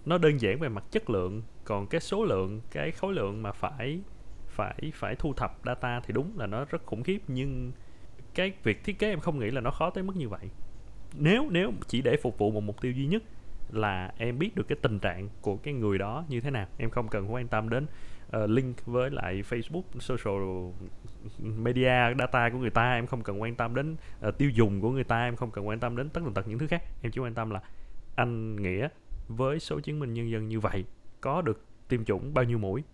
nó 0.06 0.18
đơn 0.18 0.40
giản 0.40 0.58
về 0.58 0.68
mặt 0.68 0.84
chất 0.90 1.10
lượng 1.10 1.42
còn 1.64 1.86
cái 1.86 2.00
số 2.00 2.24
lượng 2.24 2.60
cái 2.70 2.90
khối 2.90 3.14
lượng 3.14 3.42
mà 3.42 3.52
phải 3.52 4.00
phải 4.48 4.92
phải 4.94 5.14
thu 5.18 5.32
thập 5.32 5.58
data 5.64 6.00
thì 6.00 6.12
đúng 6.12 6.38
là 6.38 6.46
nó 6.46 6.64
rất 6.64 6.86
khủng 6.86 7.02
khiếp 7.02 7.18
nhưng 7.28 7.72
cái 8.34 8.52
việc 8.62 8.84
thiết 8.84 8.98
kế 8.98 9.08
em 9.08 9.20
không 9.20 9.38
nghĩ 9.38 9.50
là 9.50 9.60
nó 9.60 9.70
khó 9.70 9.90
tới 9.90 10.04
mức 10.04 10.16
như 10.16 10.28
vậy. 10.28 10.50
Nếu 11.14 11.48
nếu 11.50 11.72
chỉ 11.86 12.02
để 12.02 12.16
phục 12.22 12.38
vụ 12.38 12.50
một 12.50 12.60
mục 12.60 12.80
tiêu 12.80 12.92
duy 12.92 13.06
nhất 13.06 13.22
là 13.72 14.12
em 14.18 14.38
biết 14.38 14.56
được 14.56 14.68
cái 14.68 14.78
tình 14.82 14.98
trạng 14.98 15.28
của 15.40 15.56
cái 15.56 15.74
người 15.74 15.98
đó 15.98 16.24
như 16.28 16.40
thế 16.40 16.50
nào 16.50 16.66
em 16.78 16.90
không 16.90 17.08
cần 17.08 17.32
quan 17.32 17.48
tâm 17.48 17.68
đến 17.68 17.86
uh, 18.36 18.50
link 18.50 18.86
với 18.86 19.10
lại 19.10 19.42
Facebook 19.50 19.82
social 20.00 20.72
media 21.40 22.14
data 22.18 22.50
của 22.50 22.58
người 22.58 22.70
ta 22.70 22.94
em 22.94 23.06
không 23.06 23.22
cần 23.22 23.42
quan 23.42 23.54
tâm 23.54 23.74
đến 23.74 23.96
uh, 24.28 24.38
tiêu 24.38 24.50
dùng 24.50 24.80
của 24.80 24.90
người 24.90 25.04
ta 25.04 25.24
em 25.24 25.36
không 25.36 25.50
cần 25.50 25.68
quan 25.68 25.80
tâm 25.80 25.96
đến 25.96 26.08
tất 26.08 26.20
tần 26.24 26.34
tật 26.34 26.48
những 26.48 26.58
thứ 26.58 26.66
khác. 26.66 26.82
Em 27.02 27.12
chỉ 27.12 27.20
quan 27.20 27.34
tâm 27.34 27.50
là 27.50 27.60
anh 28.14 28.56
nghĩa 28.56 28.88
với 29.28 29.60
số 29.60 29.80
chứng 29.80 29.98
minh 29.98 30.14
nhân 30.14 30.30
dân 30.30 30.48
như 30.48 30.60
vậy 30.60 30.84
có 31.20 31.42
được 31.42 31.64
tiêm 31.88 32.04
chủng 32.04 32.34
bao 32.34 32.44
nhiêu 32.44 32.58
mũi? 32.58 32.84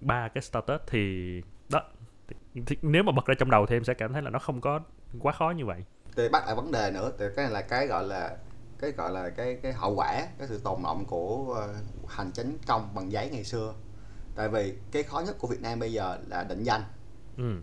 Ba 0.00 0.28
cái 0.28 0.42
status 0.42 0.80
thì 0.86 1.42
đó 1.68 1.82
thì, 2.28 2.62
thì 2.66 2.76
nếu 2.82 3.02
mà 3.02 3.12
bật 3.12 3.26
ra 3.26 3.34
trong 3.38 3.50
đầu 3.50 3.66
thì 3.66 3.76
em 3.76 3.84
sẽ 3.84 3.94
cảm 3.94 4.12
thấy 4.12 4.22
là 4.22 4.30
nó 4.30 4.38
không 4.38 4.60
có 4.60 4.80
quá 5.20 5.32
khó 5.32 5.50
như 5.50 5.66
vậy. 5.66 5.84
Thì 6.16 6.28
bắt 6.28 6.46
lại 6.46 6.54
vấn 6.54 6.72
đề 6.72 6.90
nữa 6.90 7.12
thì 7.18 7.24
cái 7.36 7.44
này 7.44 7.52
là 7.52 7.62
cái 7.62 7.86
gọi 7.86 8.04
là 8.04 8.36
cái 8.78 8.92
gọi 8.92 9.10
là 9.10 9.30
cái 9.30 9.58
cái 9.62 9.72
hậu 9.72 9.94
quả 9.94 10.26
cái 10.38 10.48
sự 10.48 10.60
tồn 10.64 10.82
động 10.82 11.04
của 11.04 11.54
ờ, 11.54 11.74
hành 12.08 12.30
chính 12.32 12.58
công 12.66 12.94
bằng 12.94 13.12
giấy 13.12 13.30
ngày 13.30 13.44
xưa. 13.44 13.74
Tại 14.34 14.48
vì 14.48 14.74
cái 14.92 15.02
khó 15.02 15.20
nhất 15.20 15.36
của 15.38 15.48
Việt 15.48 15.62
Nam 15.62 15.78
bây 15.78 15.92
giờ 15.92 16.18
là 16.28 16.44
định 16.44 16.62
danh. 16.62 16.82
Ừ. 17.36 17.60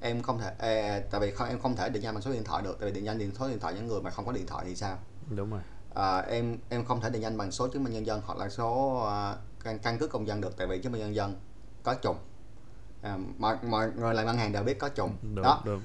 em 0.00 0.22
không 0.22 0.38
thể 0.38 0.52
ê, 0.58 1.00
tại 1.10 1.20
vì 1.20 1.30
không 1.30 1.48
em 1.48 1.58
không 1.58 1.76
thể 1.76 1.88
định 1.88 2.02
danh 2.02 2.14
bằng 2.14 2.22
số 2.22 2.32
điện 2.32 2.44
thoại 2.44 2.62
được 2.62 2.76
tại 2.80 2.90
vì 2.90 2.94
định 2.94 3.04
danh 3.04 3.18
điện 3.18 3.30
số 3.34 3.48
điện 3.48 3.58
thoại 3.60 3.74
những 3.74 3.86
người 3.86 4.02
mà 4.02 4.10
không 4.10 4.26
có 4.26 4.32
điện 4.32 4.46
thoại 4.46 4.64
thì 4.68 4.76
sao? 4.76 4.98
Đúng 5.30 5.50
rồi 5.50 5.60
à, 5.94 6.18
em 6.18 6.58
em 6.68 6.84
không 6.84 7.00
thể 7.00 7.10
định 7.10 7.22
danh 7.22 7.36
bằng 7.36 7.52
số 7.52 7.68
chứng 7.68 7.84
minh 7.84 7.92
nhân 7.92 8.06
dân 8.06 8.22
hoặc 8.26 8.38
là 8.38 8.48
số 8.48 8.98
à, 9.06 9.36
căn, 9.64 9.78
căn 9.78 9.98
cước 9.98 10.10
công 10.10 10.26
dân 10.26 10.40
được 10.40 10.56
tại 10.56 10.66
vì 10.66 10.82
chứng 10.82 10.92
minh 10.92 11.00
nhân 11.00 11.14
dân 11.14 11.34
có 11.82 11.94
trùng 11.94 12.16
à, 13.02 13.18
mọi 13.38 13.56
mọi 13.62 13.90
người 13.96 14.14
làm 14.14 14.26
ngân 14.26 14.36
hàng 14.36 14.52
đều 14.52 14.62
biết 14.62 14.78
có 14.78 14.88
trùng 14.88 15.16
đúng, 15.22 15.44
đó. 15.44 15.62
đúng. 15.64 15.80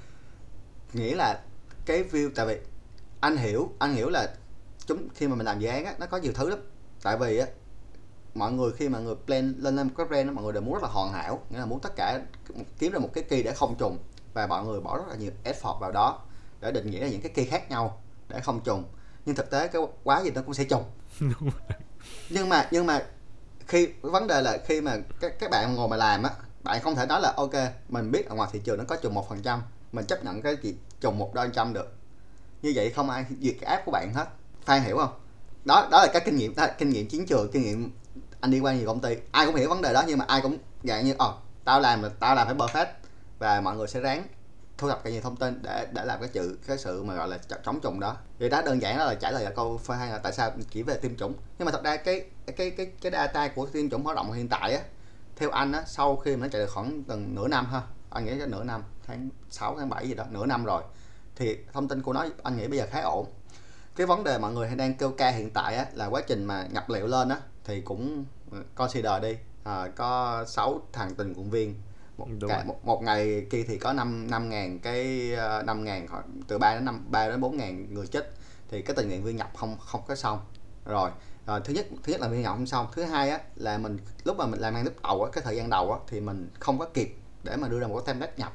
nghĩa 0.94 1.16
là 1.16 1.42
cái 1.86 2.04
view 2.04 2.30
tại 2.36 2.46
vì 2.46 2.60
anh 3.20 3.38
hiểu 3.38 3.72
anh 3.80 3.94
hiểu 3.94 4.10
là 4.10 4.36
chúng 4.86 5.10
khi 5.16 5.28
mà 5.28 5.36
mình 5.36 5.46
làm 5.46 5.60
dự 5.60 5.70
án 5.70 5.86
á 5.86 5.96
nó 6.00 6.06
có 6.06 6.18
nhiều 6.18 6.34
thứ 6.36 6.50
lắm. 6.50 6.60
Tại 7.04 7.18
vì 7.18 7.38
á 7.38 7.48
mọi 8.36 8.52
người 8.52 8.72
khi 8.72 8.90
mà 8.90 9.00
người 9.00 9.16
plan 9.26 9.54
lên 9.58 9.76
lên 9.76 9.90
cái 9.98 10.06
brand 10.06 10.28
á 10.28 10.34
mọi 10.34 10.44
người 10.44 10.54
đều 10.54 10.62
muốn 10.62 10.74
rất 10.74 10.84
là 10.84 10.90
hoàn 10.90 11.12
hảo. 11.12 11.40
Nghĩa 11.50 11.60
là 11.60 11.66
muốn 11.66 11.80
tất 11.80 11.94
cả 11.96 12.22
kiếm 12.80 12.92
ra 12.92 13.00
một 13.00 13.10
cái 13.14 13.24
key 13.24 13.44
để 13.44 13.54
không 13.54 13.76
trùng 13.80 13.98
và 14.34 14.48
mọi 14.48 14.66
người 14.66 14.82
bỏ 14.82 14.98
rất 14.98 15.08
là 15.08 15.16
nhiều 15.16 15.32
effort 15.44 15.80
vào 15.80 15.92
đó 15.92 16.22
để 16.60 16.72
định 16.72 16.92
nghĩa 16.92 17.00
ra 17.00 17.08
những 17.08 17.22
cái 17.22 17.32
key 17.32 17.46
khác 17.46 17.70
nhau 17.70 18.02
để 18.28 18.40
không 18.40 18.60
trùng 18.64 18.84
nhưng 19.28 19.36
thực 19.36 19.50
tế 19.50 19.68
cái 19.68 19.82
quá 20.04 20.22
gì 20.22 20.32
nó 20.32 20.42
cũng 20.42 20.54
sẽ 20.54 20.64
trùng 20.64 20.84
nhưng 22.30 22.50
mà 22.50 22.68
nhưng 22.72 22.86
mà 22.86 23.04
khi 23.68 23.88
vấn 24.02 24.28
đề 24.28 24.42
là 24.42 24.58
khi 24.66 24.82
mà 24.82 24.98
các 25.20 25.40
các 25.40 25.50
bạn 25.52 25.76
ngồi 25.76 25.88
mà 25.88 25.98
làm 25.98 26.24
á 26.24 26.30
bạn 26.64 26.82
không 26.82 26.96
thể 26.96 27.06
nói 27.06 27.22
là 27.22 27.34
ok 27.38 27.54
mình 27.90 28.12
biết 28.12 28.30
ở 28.30 28.36
ngoài 28.36 28.50
thị 28.54 28.60
trường 28.64 28.78
nó 28.78 28.84
có 28.88 28.96
trùng 28.96 29.14
một 29.14 29.30
phần 29.30 29.42
trăm 29.42 29.62
mình 29.92 30.06
chấp 30.06 30.24
nhận 30.24 30.42
cái 30.42 30.58
gì 30.62 30.76
trùng 31.00 31.18
một 31.18 31.34
đôi 31.34 31.50
trăm 31.54 31.74
được. 31.74 31.94
Như 32.62 32.72
vậy 32.76 32.90
không 32.90 33.10
ai 33.10 33.26
duyệt 33.42 33.56
cái 33.62 33.72
app 33.72 33.86
của 33.86 33.92
bạn 33.92 34.14
hết. 34.14 34.28
Phan 34.66 34.82
hiểu 34.82 34.98
không? 34.98 35.20
Đó 35.66 35.88
đó 35.92 36.02
là 36.02 36.08
cái 36.14 36.22
kinh 36.26 36.36
nghiệm 36.36 36.56
đó 36.56 36.68
kinh 36.78 36.90
nghiệm 36.90 37.08
chiến 37.08 37.26
trường 37.26 37.52
kinh 37.52 37.64
nghiệm 37.64 37.92
anh 38.40 38.52
đi 38.52 38.60
qua 38.60 38.74
nhiều 38.74 38.88
công 38.88 39.00
ty. 39.00 39.16
Ai 39.32 39.46
cũng 39.46 39.56
hiểu 39.56 39.70
vấn 39.70 39.82
đề 39.82 39.94
đó 39.94 40.04
nhưng 40.08 40.18
mà 40.18 40.26
ai 40.28 40.42
cũng 40.42 40.58
dạng 40.84 41.06
như 41.06 41.16
ồ 41.18 41.34
tao 41.64 41.80
làm 41.80 42.04
là 42.04 42.10
tao 42.20 42.36
làm 42.36 42.48
phải 42.48 42.56
perfect 42.56 42.88
và 43.40 43.62
mọi 43.62 43.76
người 43.76 43.88
sẽ 43.88 44.00
ráng 44.00 44.24
thu 44.78 44.90
thập 44.90 45.04
cái 45.04 45.14
nhiều 45.14 45.22
thông 45.22 45.36
tin 45.36 45.60
để 45.62 45.88
để 45.92 46.06
làm 46.06 46.20
cái 46.20 46.30
chữ 46.30 46.58
cái 46.68 46.78
sự 46.78 47.04
mà 47.04 47.16
gọi 47.16 47.28
là 47.28 47.38
chống 47.66 47.80
trùng 47.80 48.00
đó. 48.00 48.18
Thì 48.40 48.50
đó 48.50 48.62
đơn 48.62 48.82
giản 48.82 48.98
đó 48.98 49.06
là 49.06 49.16
trả 49.16 49.32
lời 49.32 49.44
là 49.44 49.52
câu 49.52 49.78
phơi 49.78 49.98
hay 49.98 50.10
là 50.10 50.18
tại 50.18 50.34
sao 50.34 50.52
chỉ 50.72 50.84
về 50.84 50.98
tiêm 50.98 51.16
chủng. 51.16 51.34
Nhưng 51.60 51.66
mà 51.66 51.72
thật 51.72 51.84
ra 51.84 51.98
cái 51.98 52.26
cái 52.58 52.72
cái 52.72 52.92
cái 53.02 53.12
data 53.12 53.48
của 53.48 53.66
tiêm 53.66 53.90
chủng 53.90 54.04
hoạt 54.04 54.16
động 54.16 54.32
hiện 54.32 54.50
tại 54.50 54.74
á 54.74 54.82
theo 55.36 55.50
anh 55.50 55.72
á 55.72 55.84
sau 55.86 56.16
khi 56.16 56.36
mà 56.36 56.42
nó 56.42 56.48
chạy 56.52 56.62
được 56.62 56.70
khoảng 56.74 57.04
gần 57.08 57.36
nửa 57.36 57.48
năm 57.48 57.66
ha 57.66 57.82
anh 58.10 58.26
nghĩ 58.26 58.34
nửa 58.48 58.64
năm 58.64 58.84
tháng 59.08 59.30
6 59.50 59.76
tháng 59.78 59.90
7 59.90 60.08
gì 60.08 60.14
đó 60.14 60.24
nửa 60.30 60.46
năm 60.46 60.66
rồi 60.66 60.84
thì 61.36 61.58
thông 61.74 61.88
tin 61.88 62.02
của 62.02 62.14
nó 62.14 62.26
anh 62.44 62.58
nghĩ 62.58 62.68
bây 62.68 62.78
giờ 62.78 62.88
khá 62.92 63.02
ổn. 63.02 63.26
Cái 63.96 64.08
vấn 64.08 64.24
đề 64.24 64.38
mọi 64.38 64.54
người 64.54 64.68
hay 64.68 64.76
đang 64.76 64.96
kêu 64.96 65.12
ca 65.12 65.30
hiện 65.30 65.50
tại 65.50 65.76
á 65.76 65.86
là 65.94 66.06
quá 66.06 66.22
trình 66.28 66.46
mà 66.46 66.68
nhập 66.72 66.90
liệu 66.90 67.08
lên 67.08 67.30
á 67.30 67.38
thì 67.64 67.82
cũng 67.82 68.26
ừ, 68.52 68.64
consider 68.76 69.22
đi. 69.22 69.38
À, 69.64 69.88
có 69.96 70.44
6 70.48 70.82
thằng 70.94 71.16
tình 71.16 71.34
nguyện 71.34 71.50
viên 71.50 71.76
một, 72.18 72.28
Đúng 72.40 72.50
rồi. 72.52 72.64
một, 72.66 72.86
một 72.86 73.04
ngày 73.04 73.46
kia 73.50 73.64
thì 73.68 73.78
có 73.78 73.94
5 73.94 74.28
năm 74.30 74.50
ngàn 74.50 74.80
cái 74.80 75.32
ờ, 75.34 75.64
năm 75.64 75.84
ngàn 75.84 76.08
từ 76.48 76.58
3 76.58 76.74
đến 76.74 76.86
5 76.86 77.06
3 77.10 77.28
đến 77.28 77.42
4 77.42 77.58
ngàn 77.58 77.94
người 77.94 78.08
chết. 78.08 78.34
Thì 78.70 78.82
cái 78.82 78.96
tình 78.96 79.08
nguyện 79.08 79.24
viên 79.24 79.36
nhập 79.36 79.52
không 79.56 79.78
không 79.80 80.02
có 80.08 80.16
xong. 80.16 80.40
Rồi 80.86 81.10
Rồi, 81.48 81.62
thứ 81.64 81.74
nhất 81.74 81.88
thứ 82.04 82.12
nhất 82.12 82.22
là 82.22 82.28
viên 82.28 82.42
nhập 82.42 82.54
không 82.56 82.66
xong. 82.66 82.88
Thứ 82.92 83.04
hai 83.04 83.30
á 83.30 83.40
là 83.56 83.78
mình 83.78 83.98
lúc 84.24 84.38
mà 84.38 84.46
mình 84.46 84.60
làm 84.60 84.74
ngay 84.74 84.84
lúc 84.84 84.94
đầu 85.04 85.24
á 85.24 85.32
cái 85.34 85.44
thời 85.44 85.56
gian 85.56 85.70
đầu 85.70 85.94
á 85.94 86.00
thì 86.08 86.20
mình 86.20 86.50
không 86.60 86.80
có 86.80 86.86
kịp 86.94 87.18
để 87.44 87.56
mà 87.56 87.68
đưa 87.68 87.80
ra 87.80 87.88
một 87.88 87.96
cái 87.96 88.06
template 88.06 88.34
nhập. 88.38 88.54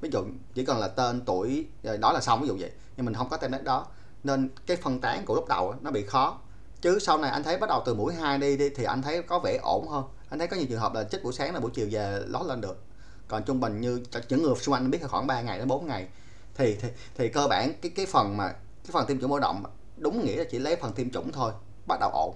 Ví 0.00 0.10
dụ 0.12 0.24
chỉ 0.54 0.64
cần 0.64 0.78
là 0.78 0.88
tên 0.88 1.20
tuổi 1.24 1.66
rồi 1.82 1.98
đó 1.98 2.12
là 2.12 2.20
xong 2.20 2.40
ví 2.42 2.48
dụ 2.48 2.56
vậy. 2.60 2.70
Nhưng 2.96 3.06
mình 3.06 3.14
không 3.14 3.28
có 3.28 3.36
template 3.36 3.64
đó. 3.64 3.86
Nên 4.24 4.50
cái 4.66 4.76
phân 4.76 5.00
tán 5.00 5.24
của 5.24 5.34
lúc 5.34 5.48
đầu 5.48 5.70
á, 5.70 5.78
nó 5.80 5.90
bị 5.90 6.06
khó. 6.06 6.38
Chứ 6.80 6.98
sau 6.98 7.18
này 7.18 7.30
anh 7.30 7.42
thấy 7.42 7.58
bắt 7.58 7.68
đầu 7.68 7.82
từ 7.86 7.94
mũi 7.94 8.14
2 8.14 8.38
đi, 8.38 8.56
đi 8.56 8.68
thì 8.68 8.84
anh 8.84 9.02
thấy 9.02 9.22
có 9.22 9.38
vẻ 9.38 9.58
ổn 9.62 9.88
hơn. 9.88 10.04
Anh 10.28 10.38
thấy 10.38 10.48
có 10.48 10.56
nhiều 10.56 10.66
trường 10.68 10.80
hợp 10.80 10.94
là 10.94 11.04
chích 11.04 11.24
buổi 11.24 11.32
sáng 11.32 11.54
là 11.54 11.60
buổi 11.60 11.70
chiều 11.74 11.88
về 11.90 12.20
lót 12.26 12.46
lên 12.46 12.60
được 12.60 12.82
còn 13.28 13.42
trung 13.42 13.60
bình 13.60 13.80
như 13.80 14.02
những 14.28 14.42
người 14.42 14.54
xung 14.54 14.72
quanh 14.72 14.90
biết 14.90 15.02
là 15.02 15.08
khoảng 15.08 15.26
3 15.26 15.42
ngày 15.42 15.58
đến 15.58 15.68
4 15.68 15.86
ngày. 15.86 16.06
Thì 16.54 16.76
thì, 16.80 16.88
thì 17.14 17.28
cơ 17.28 17.46
bản 17.46 17.72
cái 17.82 17.92
cái 17.96 18.06
phần 18.06 18.36
mà 18.36 18.48
cái 18.52 18.90
phần 18.92 19.06
tiêm 19.06 19.20
chủng 19.20 19.30
mở 19.30 19.38
rộng 19.38 19.64
đúng 19.96 20.24
nghĩa 20.24 20.36
là 20.36 20.44
chỉ 20.50 20.58
lấy 20.58 20.76
phần 20.76 20.92
tiêm 20.92 21.10
chủng 21.10 21.32
thôi 21.32 21.52
bắt 21.86 22.00
đầu 22.00 22.10
ổn 22.10 22.34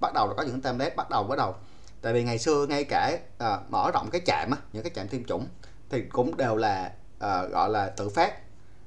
bắt 0.00 0.12
đầu 0.14 0.28
là 0.28 0.34
có 0.36 0.42
những 0.42 0.60
template 0.60 0.94
bắt 0.96 1.10
đầu 1.10 1.24
bắt 1.24 1.36
đầu. 1.38 1.54
Tại 2.02 2.12
vì 2.12 2.22
ngày 2.24 2.38
xưa 2.38 2.66
ngay 2.66 2.84
cả 2.84 3.18
à, 3.38 3.58
mở 3.68 3.90
rộng 3.94 4.08
cái 4.12 4.20
trạm 4.26 4.50
á 4.50 4.56
những 4.72 4.82
cái 4.82 4.92
trạm 4.94 5.08
tiêm 5.08 5.24
chủng 5.24 5.46
thì 5.90 6.02
cũng 6.02 6.36
đều 6.36 6.56
là 6.56 6.92
à, 7.18 7.44
gọi 7.44 7.70
là 7.70 7.86
tự 7.96 8.08
phát. 8.08 8.34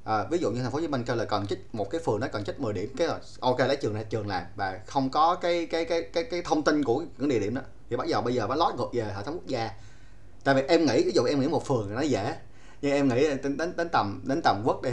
À, 0.03 0.23
ví 0.23 0.37
dụ 0.37 0.51
như 0.51 0.61
thành 0.61 0.71
phố 0.71 0.77
Hồ 0.77 0.81
Chí 0.81 0.87
Minh 0.87 1.03
kêu 1.03 1.15
là 1.15 1.25
cần 1.25 1.47
chích 1.47 1.75
một 1.75 1.89
cái 1.89 2.01
phường 2.05 2.19
nó 2.19 2.27
cần 2.27 2.43
chích 2.43 2.59
10 2.59 2.73
điểm 2.73 2.93
cái 2.97 3.07
rồi 3.07 3.17
ok 3.39 3.59
lấy 3.59 3.75
trường 3.75 3.93
này 3.93 4.03
trường 4.03 4.27
làm. 4.27 4.43
Và 4.55 4.79
không 4.85 5.09
có 5.09 5.35
cái 5.35 5.65
cái 5.65 5.85
cái 5.85 6.01
cái 6.01 6.23
cái 6.23 6.41
thông 6.41 6.63
tin 6.63 6.83
của 6.83 7.03
những 7.17 7.29
địa 7.29 7.39
điểm 7.39 7.55
đó. 7.55 7.61
Thì 7.89 7.95
bắt 7.95 8.07
giờ 8.07 8.21
bây 8.21 8.33
giờ 8.33 8.47
mới 8.47 8.57
lót 8.57 8.75
ngược 8.75 8.89
về 8.93 9.03
hệ 9.03 9.23
thống 9.23 9.33
quốc 9.33 9.47
gia 9.47 9.69
tại 10.43 10.55
vì 10.55 10.61
em 10.61 10.85
nghĩ 10.85 11.03
ví 11.03 11.11
dụ 11.15 11.23
em 11.23 11.39
nghĩ 11.39 11.47
một 11.47 11.65
phường 11.65 11.85
thì 11.89 11.95
nó 11.95 12.01
dễ. 12.01 12.35
Nhưng 12.81 12.91
em 12.91 13.07
nghĩ 13.07 13.27
đến 13.41 13.57
đến 13.57 13.75
đến 13.77 13.89
tầm 13.89 14.21
đến 14.23 14.41
tầm 14.41 14.63
quốc 14.65 14.81
đi 14.81 14.91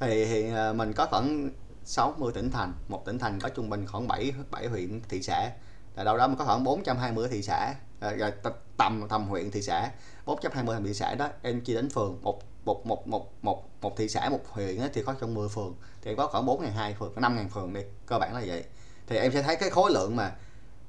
thì, 0.00 0.24
thì 0.24 0.50
ờ, 0.50 0.72
mình 0.72 0.92
có 0.92 1.06
khoảng 1.06 1.50
60 1.84 2.32
tỉnh 2.32 2.50
thành. 2.50 2.72
Một 2.88 3.04
tỉnh 3.04 3.18
thành 3.18 3.40
có 3.40 3.48
trung 3.48 3.70
bình 3.70 3.86
khoảng 3.86 4.08
7 4.08 4.32
7 4.50 4.66
huyện 4.66 5.00
thị 5.08 5.22
xã. 5.22 5.50
Là 5.96 6.04
đâu 6.04 6.16
đó 6.16 6.28
mình 6.28 6.36
có 6.36 6.44
khoảng 6.44 6.64
420 6.64 7.28
thị 7.28 7.42
xã. 7.42 7.74
Ờ, 8.00 8.16
rồi 8.16 8.32
tầm 8.76 9.08
tầm 9.08 9.28
huyện 9.28 9.50
thị 9.50 9.62
xã. 9.62 9.90
420 10.26 10.74
thành 10.74 10.84
thị 10.84 10.94
xã 10.94 11.14
đó 11.14 11.28
em 11.42 11.60
chia 11.60 11.74
đến 11.74 11.90
phường. 11.90 12.18
Một 12.22 12.40
một 12.64 12.86
một 12.86 13.08
một 13.08 13.32
một 13.42 13.64
một 13.80 13.96
thị 13.96 14.08
xã 14.08 14.28
một 14.28 14.40
huyện 14.48 14.80
thì 14.92 15.02
có 15.02 15.14
trong 15.20 15.34
10 15.34 15.48
phường. 15.48 15.74
Thì 16.02 16.14
có 16.14 16.26
khoảng 16.26 16.46
4 16.46 16.62
ngàn 16.62 16.72
hai 16.72 16.94
phường 16.98 17.12
có 17.14 17.20
5 17.20 17.36
ngàn 17.36 17.48
phường 17.48 17.72
đi. 17.72 17.80
Cơ 18.06 18.18
bản 18.18 18.34
là 18.34 18.42
vậy. 18.46 18.64
Thì 19.06 19.16
em 19.16 19.32
sẽ 19.32 19.42
thấy 19.42 19.56
cái 19.56 19.70
khối 19.70 19.90
lượng 19.92 20.16
mà 20.16 20.32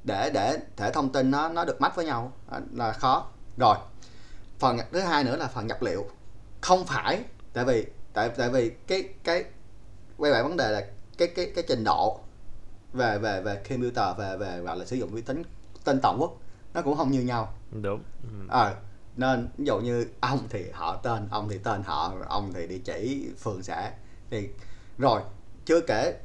để 0.03 0.31
để 0.33 0.57
thể 0.77 0.91
thông 0.91 1.11
tin 1.11 1.31
nó 1.31 1.49
nó 1.49 1.65
được 1.65 1.81
match 1.81 1.95
với 1.95 2.05
nhau 2.05 2.31
ờ, 2.47 2.61
là 2.73 2.93
khó 2.93 3.27
rồi 3.59 3.77
phần 4.59 4.77
thứ 4.91 4.99
hai 4.99 5.23
nữa 5.23 5.35
là 5.35 5.47
phần 5.47 5.67
nhập 5.67 5.81
liệu. 5.81 6.05
Không 6.61 6.85
phải 6.85 7.23
tại 7.53 7.65
vì 7.65 7.85
tại 8.13 8.29
tại 8.29 8.49
vì 8.49 8.69
cái 8.87 9.09
cái 9.23 9.43
quay 10.17 10.31
lại 10.31 10.43
vấn 10.43 10.57
đề 10.57 10.71
là 10.71 10.87
cái 11.17 11.27
cái 11.27 11.51
cái 11.55 11.63
trình 11.67 11.83
độ 11.83 12.19
về 12.93 13.17
về 13.17 13.41
về 13.41 13.55
computer 13.69 14.17
về 14.17 14.37
về 14.37 14.59
gọi 14.59 14.77
là 14.77 14.85
sử 14.85 14.95
dụng 14.95 15.09
vi 15.09 15.21
tính 15.21 15.43
tên 15.83 15.99
toàn 16.01 16.21
quốc 16.21 16.37
nó 16.73 16.81
cũng 16.81 16.97
không 16.97 17.11
như 17.11 17.21
nhau. 17.21 17.53
Đúng. 17.71 18.03
Ừ. 18.23 18.29
ờ 18.49 18.75
nên 19.15 19.47
ví 19.57 19.65
dụ 19.65 19.79
như 19.79 20.07
ông 20.19 20.39
thì 20.49 20.65
họ 20.73 20.95
tên 20.95 21.27
ông 21.31 21.49
thì 21.49 21.57
tên 21.57 21.83
họ 21.83 22.13
ông 22.27 22.53
thì 22.53 22.67
địa 22.67 22.79
chỉ 22.85 23.29
phường 23.39 23.63
xã 23.63 23.91
thì 24.29 24.49
rồi 24.97 25.21
chưa 25.65 25.81
kể 25.81 26.19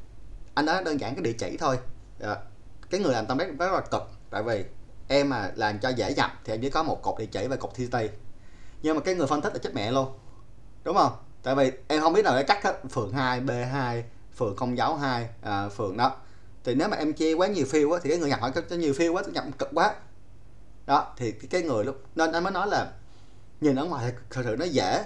anh 0.55 0.67
nói 0.67 0.85
đơn 0.85 1.01
giản 1.01 1.15
cái 1.15 1.23
địa 1.23 1.33
chỉ 1.39 1.57
thôi. 1.57 1.79
Ờ, 2.21 2.43
cái 2.91 3.01
người 3.01 3.13
làm 3.13 3.27
template 3.27 3.53
rất 3.53 3.73
là 3.73 3.81
cực 3.81 4.03
tại 4.31 4.43
vì 4.43 4.65
em 5.15 5.29
mà 5.29 5.53
làm 5.55 5.79
cho 5.79 5.89
dễ 5.89 6.15
nhập 6.15 6.41
thì 6.45 6.53
em 6.53 6.61
chỉ 6.61 6.71
có 6.71 6.83
một 6.83 7.03
cột 7.03 7.19
địa 7.19 7.27
chỉ 7.27 7.47
và 7.47 7.57
cột 7.57 7.71
TT 7.75 7.97
nhưng 8.85 8.97
mà 8.97 9.03
cái 9.03 9.15
người 9.15 9.27
phân 9.27 9.41
tích 9.41 9.53
là 9.53 9.59
chết 9.59 9.75
mẹ 9.75 9.91
luôn. 9.93 10.09
Đúng 10.85 10.97
không? 10.97 11.13
Tại 11.43 11.55
vì 11.55 11.73
em 11.89 12.01
không 12.01 12.13
biết 12.13 12.23
nào 12.23 12.37
để 12.37 12.43
cắt 12.43 12.65
hết. 12.65 12.81
Phường 12.91 13.13
2 13.13 13.41
B2 13.41 14.03
phường 14.37 14.57
công 14.57 14.79
giáo 14.79 14.97
2 14.97 15.29
à, 15.43 15.69
phường 15.69 15.97
đó. 15.97 16.17
Thì 16.65 16.75
nếu 16.75 16.89
mà 16.89 16.97
em 16.97 17.13
chia 17.13 17.35
quá 17.35 17.47
nhiều 17.47 17.67
field 17.67 17.93
á 17.93 18.01
thì 18.03 18.11
cái 18.11 18.19
người 18.19 18.29
nhập 18.29 18.41
họ 18.41 18.51
có 18.51 18.77
nhiều 18.77 18.93
field 18.93 19.13
quá 19.13 19.23
nhập 19.33 19.45
cực 19.59 19.69
quá. 19.75 19.95
Đó 20.87 21.15
thì 21.17 21.33
cái- 21.33 21.63
người 21.63 21.85
lúc 21.85 22.03
nên 22.15 22.33
anh 22.33 22.43
mới 22.43 22.53
nói 22.53 22.69
là 22.69 22.93
nhìn 23.61 23.77
ở 23.77 23.85
ngoài 23.85 24.13
thật 24.31 24.43
sự 24.45 24.57
nó 24.59 24.65
dễ. 24.65 25.05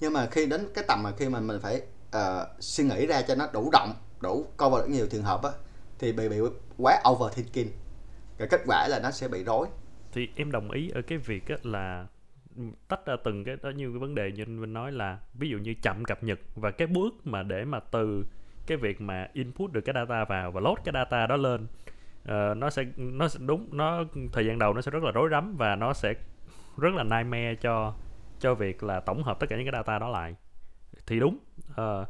Nhưng 0.00 0.12
mà 0.12 0.28
khi 0.30 0.46
đến 0.46 0.68
cái 0.74 0.84
tầm 0.88 1.02
mà 1.02 1.12
khi 1.18 1.28
mà 1.28 1.40
mình 1.40 1.60
phải 1.60 1.82
uh, 2.16 2.46
suy 2.60 2.84
nghĩ 2.84 3.06
ra 3.06 3.22
cho 3.22 3.34
nó 3.34 3.46
đủ 3.52 3.70
rộng 3.72 3.94
đủ 4.20 4.46
cover 4.56 4.80
được 4.80 4.88
nhiều 4.90 5.06
trường 5.06 5.22
hợp 5.22 5.42
á 5.42 5.50
thì 5.98 6.12
bị 6.12 6.28
bị 6.28 6.36
quá 6.78 7.02
overthinking 7.08 7.68
cái 8.38 8.48
kết 8.50 8.60
quả 8.66 8.88
là 8.88 9.00
nó 9.02 9.10
sẽ 9.10 9.28
bị 9.28 9.44
rối. 9.44 9.66
Thì 10.12 10.28
em 10.36 10.50
đồng 10.50 10.70
ý 10.70 10.90
ở 10.90 11.02
cái 11.02 11.18
việc 11.18 11.48
á 11.48 11.56
là 11.62 12.06
tách 12.88 13.06
ra 13.06 13.16
từng 13.24 13.44
cái 13.44 13.56
đó 13.62 13.70
như 13.70 13.90
cái 13.90 13.98
vấn 13.98 14.14
đề 14.14 14.32
như 14.32 14.42
anh 14.42 14.60
Vinh 14.60 14.72
nói 14.72 14.92
là 14.92 15.18
ví 15.34 15.48
dụ 15.48 15.58
như 15.58 15.74
chậm 15.82 16.04
cập 16.04 16.22
nhật 16.22 16.38
và 16.54 16.70
cái 16.70 16.86
bước 16.86 17.14
mà 17.24 17.42
để 17.42 17.64
mà 17.64 17.80
từ 17.80 18.24
cái 18.66 18.76
việc 18.76 19.00
mà 19.00 19.28
input 19.32 19.72
được 19.72 19.80
cái 19.80 19.94
data 19.94 20.24
vào 20.24 20.50
và 20.50 20.60
load 20.60 20.78
cái 20.84 20.92
data 20.94 21.26
đó 21.26 21.36
lên 21.36 21.66
uh, 22.22 22.56
nó 22.56 22.70
sẽ 22.70 22.84
nó 22.96 23.28
sẽ 23.28 23.40
đúng 23.46 23.68
nó 23.72 24.04
thời 24.32 24.46
gian 24.46 24.58
đầu 24.58 24.74
nó 24.74 24.80
sẽ 24.80 24.90
rất 24.90 25.02
là 25.02 25.10
rối 25.10 25.28
rắm 25.30 25.56
và 25.56 25.76
nó 25.76 25.92
sẽ 25.92 26.14
rất 26.76 26.94
là 26.94 27.02
nightmare 27.02 27.54
cho 27.54 27.94
cho 28.38 28.54
việc 28.54 28.82
là 28.82 29.00
tổng 29.00 29.22
hợp 29.22 29.40
tất 29.40 29.46
cả 29.50 29.56
những 29.56 29.66
cái 29.66 29.72
data 29.72 29.98
đó 29.98 30.08
lại. 30.08 30.34
Thì 31.06 31.20
đúng 31.20 31.38
uh, 31.70 32.08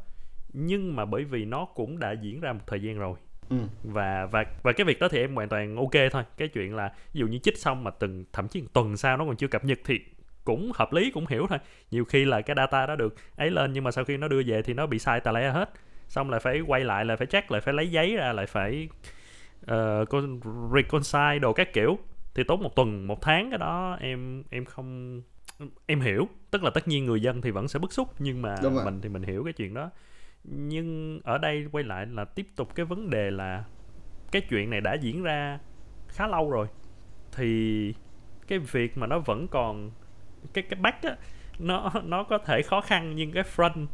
nhưng 0.52 0.96
mà 0.96 1.04
bởi 1.04 1.24
vì 1.24 1.44
nó 1.44 1.64
cũng 1.64 1.98
đã 1.98 2.12
diễn 2.12 2.40
ra 2.40 2.52
một 2.52 2.60
thời 2.66 2.82
gian 2.82 2.98
rồi 2.98 3.18
ừ. 3.49 3.56
và 3.84 4.26
và 4.26 4.44
và 4.62 4.72
cái 4.72 4.84
việc 4.84 4.99
đó 4.99 5.08
thì 5.08 5.18
em 5.18 5.34
hoàn 5.34 5.49
toàn 5.49 5.76
ok 5.76 6.11
thôi. 6.12 6.22
Cái 6.37 6.49
chuyện 6.49 6.76
là 6.76 6.92
ví 7.12 7.18
dụ 7.20 7.26
như 7.26 7.38
chích 7.38 7.58
xong 7.58 7.84
mà 7.84 7.90
từng 7.90 8.25
thậm 8.32 8.49
chí 8.49 8.62
tuần 8.72 8.96
sau 8.96 9.16
nó 9.16 9.25
còn 9.25 9.37
chưa 9.37 9.49
cập 9.49 9.64
nhật 9.64 9.78
thì 9.84 10.00
cũng 10.44 10.72
hợp 10.75 10.92
lý 10.92 11.11
cũng 11.11 11.26
hiểu 11.26 11.46
thôi. 11.49 11.58
Nhiều 11.90 12.04
khi 12.04 12.25
là 12.25 12.40
cái 12.40 12.56
data 12.56 12.87
đó 12.87 12.96
được 12.96 13.14
ấy 13.37 13.50
lên 13.50 13.72
nhưng 13.72 13.84
mà 13.84 13.90
sau 13.90 14.04
khi 14.04 14.16
nó 14.16 14.28
đưa 14.28 14.42
về 14.46 14.62
thì 14.62 14.75
nó 14.75 14.87
bị 14.87 14.99
sai 14.99 15.20
tà 15.20 15.32
lè 15.32 15.50
hết. 15.50 15.70
Xong 16.08 16.30
lại 16.30 16.40
phải 16.40 16.61
quay 16.61 16.84
lại 16.84 17.04
lại 17.04 17.16
phải 17.16 17.26
check 17.26 17.50
lại 17.50 17.61
phải 17.61 17.75
lấy 17.75 17.90
giấy 17.90 18.16
ra 18.16 18.32
lại 18.32 18.46
phải 18.46 18.88
uh, 19.62 20.08
con 20.11 20.40
reconcile 20.75 21.38
đồ 21.38 21.52
các 21.52 21.72
kiểu. 21.72 21.99
Thì 22.34 22.44
tốn 22.44 22.62
một 22.62 22.76
tuần 22.76 23.06
một 23.06 23.22
tháng 23.22 23.50
cái 23.50 23.58
đó 23.58 23.96
em 24.00 24.42
em 24.50 24.64
không 24.64 25.20
em 25.87 26.00
hiểu. 26.00 26.28
Tức 26.50 26.62
là 26.64 26.70
tất 26.70 26.88
nhiên 26.88 27.04
người 27.04 27.22
dân 27.22 27.40
thì 27.40 27.50
vẫn 27.50 27.68
sẽ 27.68 27.78
bức 27.78 27.92
xúc 27.92 28.08
nhưng 28.18 28.42
mà 28.42 28.56
mình 28.84 29.00
thì 29.00 29.08
mình 29.08 29.22
hiểu 29.22 29.44
cái 29.44 29.52
chuyện 29.52 29.75
đó 29.75 29.90
nhưng 30.44 31.20
ở 31.25 31.38
đây 31.38 31.66
quay 31.72 31.84
lại 31.84 32.06
là 32.06 32.25
tiếp 32.25 32.46
tục 32.56 32.75
cái 32.75 32.87
vấn 32.87 33.11
đề 33.11 33.30
là 33.30 33.64
cái 34.32 34.42
chuyện 34.49 34.70
này 34.70 34.80
đã 34.80 34.94
diễn 34.94 35.22
ra 35.22 35.58
khá 36.08 36.26
lâu 36.26 36.50
rồi. 36.50 36.66
Thì 37.32 37.94
cái 38.46 38.58
việc 38.58 38.99
mà 38.99 39.06
nó 39.06 39.18
vẫn 39.18 39.49
còn 39.49 39.90
cái 40.52 40.64
cái 40.70 40.80
back 40.80 41.02
á 41.02 41.16
nó 41.58 41.92
nó 42.04 42.25
có 42.25 42.38
thể 42.38 42.62
khó 42.62 42.80
khăn 42.80 43.16
nhưng 43.16 43.32
cái 43.32 43.42
front 43.56 43.87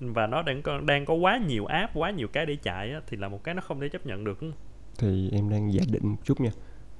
và 0.00 0.26
nó 0.26 0.42
đang 0.42 0.62
có 0.62 0.80
đang 0.80 1.04
có 1.04 1.14
quá 1.14 1.38
nhiều 1.46 1.66
app 1.66 1.96
quá 1.96 2.10
nhiều 2.10 2.28
cái 2.28 2.46
để 2.46 2.56
chạy 2.56 2.92
á, 2.92 3.00
thì 3.06 3.16
là 3.16 3.28
một 3.28 3.44
cái 3.44 3.54
nó 3.54 3.60
không 3.60 3.80
thể 3.80 3.88
chấp 3.88 4.06
nhận 4.06 4.24
được 4.24 4.40
thì 4.98 5.30
em 5.32 5.50
đang 5.50 5.72
giả 5.72 5.82
định 5.90 6.06
một 6.06 6.16
chút 6.24 6.40
nha. 6.40 6.50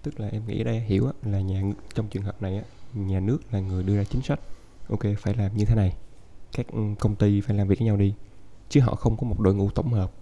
Tức 0.02 0.20
là 0.20 0.28
em 0.28 0.42
nghĩ 0.46 0.64
đây 0.64 0.80
hiểu 0.80 1.06
á, 1.06 1.12
là 1.22 1.40
nhà 1.40 1.62
trong 1.94 2.08
trường 2.08 2.22
hợp 2.22 2.42
này 2.42 2.56
á, 2.56 2.62
nhà 2.94 3.20
nước 3.20 3.38
là 3.50 3.60
người 3.60 3.82
đưa 3.82 3.96
ra 3.96 4.04
chính 4.04 4.22
sách. 4.22 4.40
Ok 4.88 5.00
phải 5.18 5.34
làm 5.34 5.56
như 5.56 5.64
thế 5.64 5.74
này. 5.74 5.92
Các 6.52 6.66
ừ, 6.72 6.80
công 6.98 7.16
ty 7.16 7.40
phải 7.40 7.56
làm 7.56 7.68
việc 7.68 7.78
với 7.78 7.86
nhau 7.86 7.96
đi 7.96 8.14
chứ 8.68 8.80
họ 8.80 8.94
không 8.94 9.16
có 9.16 9.26
một 9.26 9.40
đội 9.40 9.54
ngũ 9.54 9.70
tổng 9.70 9.92
hợp. 9.92 10.12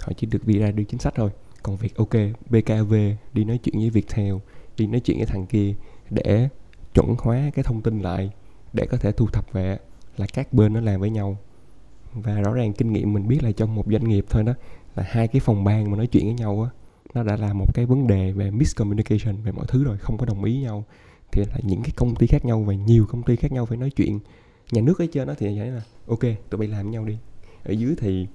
Họ 0.00 0.12
chỉ 0.16 0.26
được 0.26 0.46
đi 0.46 0.58
ra 0.58 0.70
đưa 0.70 0.84
chính 0.84 1.00
sách 1.00 1.14
thôi. 1.16 1.30
Còn 1.62 1.76
việc, 1.76 1.96
ok 1.96 2.14
BKV 2.50 2.94
đi 3.32 3.44
nói 3.44 3.58
chuyện 3.62 3.78
với 3.78 3.90
Viettel, 3.90 4.34
đi 4.76 4.86
nói 4.86 5.00
chuyện 5.00 5.16
với 5.16 5.26
thằng 5.26 5.46
kia 5.46 5.74
để 6.10 6.48
chuẩn 6.94 7.14
hóa 7.18 7.50
cái 7.54 7.62
thông 7.62 7.82
tin 7.82 8.00
lại, 8.00 8.30
để 8.72 8.86
có 8.86 8.96
thể 8.96 9.12
thu 9.12 9.26
thập 9.26 9.52
về, 9.52 9.78
là 10.16 10.26
các 10.34 10.52
bên 10.52 10.72
nó 10.72 10.80
làm 10.80 11.00
với 11.00 11.10
nhau. 11.10 11.36
Và 12.12 12.40
rõ 12.40 12.52
ràng 12.52 12.72
kinh 12.72 12.92
nghiệm 12.92 13.12
mình 13.12 13.28
biết 13.28 13.42
là 13.42 13.52
trong 13.52 13.74
một 13.74 13.86
doanh 13.92 14.08
nghiệp 14.08 14.24
thôi 14.30 14.42
đó, 14.42 14.52
là 14.94 15.04
hai 15.06 15.28
cái 15.28 15.40
phòng 15.40 15.64
ban 15.64 15.90
mà 15.90 15.96
nói 15.96 16.06
chuyện 16.06 16.24
với 16.24 16.34
nhau 16.34 16.62
á, 16.62 16.70
nó 17.14 17.22
đã 17.22 17.36
là 17.36 17.52
một 17.52 17.74
cái 17.74 17.86
vấn 17.86 18.06
đề 18.06 18.32
về 18.32 18.50
miscommunication, 18.50 19.42
về 19.42 19.52
mọi 19.52 19.64
thứ 19.68 19.84
rồi, 19.84 19.98
không 19.98 20.18
có 20.18 20.26
đồng 20.26 20.44
ý 20.44 20.60
nhau. 20.60 20.84
Thì 21.32 21.44
là 21.44 21.56
những 21.62 21.82
cái 21.82 21.92
công 21.96 22.14
ty 22.14 22.26
khác 22.26 22.44
nhau 22.44 22.62
và 22.62 22.74
nhiều 22.74 23.06
công 23.08 23.22
ty 23.22 23.36
khác 23.36 23.52
nhau 23.52 23.66
phải 23.66 23.78
nói 23.78 23.90
chuyện. 23.90 24.20
Nhà 24.72 24.82
nước 24.82 24.98
ở 24.98 25.06
trên 25.12 25.28
đó 25.28 25.34
thì 25.38 25.58
vậy 25.58 25.68
là, 25.68 25.82
ok, 26.06 26.20
tụi 26.20 26.58
bay 26.58 26.68
làm 26.68 26.82
với 26.82 26.92
nhau 26.92 27.04
đi 27.04 27.18
ở 27.68 27.72
dưới 27.72 27.94
thì 27.98 28.26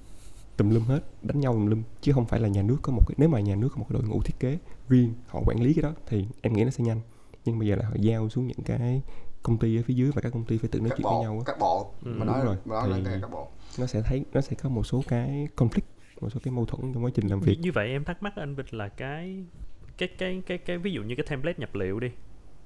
tùm 0.57 0.69
lum 0.69 0.83
hết 0.83 1.03
đánh 1.21 1.39
nhau 1.39 1.53
tùm 1.53 1.65
lum 1.65 1.83
chứ 2.01 2.11
không 2.11 2.25
phải 2.25 2.39
là 2.39 2.47
nhà 2.47 2.61
nước 2.61 2.77
có 2.81 2.91
một 2.93 3.01
cái 3.07 3.15
nếu 3.17 3.29
mà 3.29 3.39
nhà 3.39 3.55
nước 3.55 3.69
có 3.71 3.77
một 3.79 3.85
cái 3.89 3.99
đội 3.99 4.09
ngũ 4.09 4.21
thiết 4.21 4.39
kế 4.39 4.57
riêng 4.89 5.13
họ 5.27 5.41
quản 5.45 5.61
lý 5.63 5.73
cái 5.73 5.83
đó 5.83 5.93
thì 6.07 6.25
em 6.41 6.53
nghĩ 6.53 6.63
nó 6.63 6.69
sẽ 6.69 6.83
nhanh. 6.83 7.01
Nhưng 7.45 7.59
bây 7.59 7.67
giờ 7.67 7.75
là 7.75 7.85
họ 7.85 7.95
giao 7.99 8.29
xuống 8.29 8.47
những 8.47 8.63
cái 8.65 9.01
công 9.43 9.57
ty 9.57 9.77
ở 9.77 9.81
phía 9.85 9.93
dưới 9.93 10.11
và 10.15 10.21
các 10.21 10.29
công 10.33 10.45
ty 10.45 10.57
phải 10.57 10.69
tự 10.69 10.79
nói 10.79 10.89
các 10.89 10.95
chuyện 10.97 11.03
với 11.05 11.13
bộ 11.13 11.21
nhau 11.21 11.33
á. 11.33 11.43
các 11.45 11.59
bộ 11.59 11.91
Ừ, 12.05 12.07
mà 12.11 12.25
đúng 12.25 12.27
nói 12.27 12.45
rồi. 12.45 12.55
mà 12.65 12.75
nói 12.75 13.01
là 13.01 13.19
các 13.21 13.31
bộ. 13.31 13.47
nó 13.79 13.85
sẽ 13.85 14.01
thấy 14.01 14.25
nó 14.33 14.41
sẽ 14.41 14.55
có 14.55 14.69
một 14.69 14.83
số 14.83 15.03
cái 15.07 15.47
conflict 15.55 15.81
một 16.21 16.29
số 16.29 16.39
cái 16.43 16.51
mâu 16.51 16.65
thuẫn 16.65 16.93
trong 16.93 17.03
quá 17.03 17.11
trình 17.13 17.27
làm 17.27 17.39
việc. 17.39 17.59
Như 17.59 17.71
vậy 17.71 17.89
em 17.89 18.03
thắc 18.03 18.23
mắc 18.23 18.33
anh 18.35 18.55
Vinh 18.55 18.65
là 18.71 18.87
cái 18.89 19.45
cái 19.97 20.09
cái 20.17 20.41
cái 20.45 20.57
cái 20.57 20.77
ví 20.77 20.91
dụ 20.91 21.03
như 21.03 21.15
cái 21.15 21.25
template 21.29 21.59
nhập 21.59 21.75
liệu 21.75 21.99
đi 21.99 22.11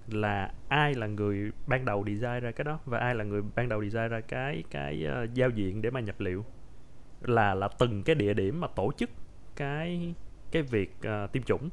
là 0.07 0.53
ai 0.67 0.93
là 0.93 1.07
người 1.07 1.51
ban 1.67 1.85
đầu 1.85 2.03
design 2.07 2.39
ra 2.39 2.51
cái 2.51 2.63
đó 2.65 2.79
và 2.85 2.97
ai 2.99 3.15
là 3.15 3.23
người 3.23 3.41
ban 3.55 3.69
đầu 3.69 3.83
design 3.83 4.07
ra 4.09 4.21
cái 4.21 4.63
cái 4.71 5.03
ờ, 5.05 5.27
giao 5.33 5.49
diện 5.49 5.81
để 5.81 5.89
mà 5.89 5.99
nhập 5.99 6.19
liệu 6.19 6.45
là 7.29 7.53
là 7.53 7.67
từng 7.67 8.03
cái 8.03 8.15
địa 8.15 8.33
điểm 8.33 8.61
mà 8.61 8.67
tổ 8.67 8.91
chức 8.97 9.09
cái 9.55 10.13
cái 10.51 10.61
việc 10.61 10.95
ờ, 11.03 11.27
tiêm 11.27 11.43
chủng. 11.43 11.69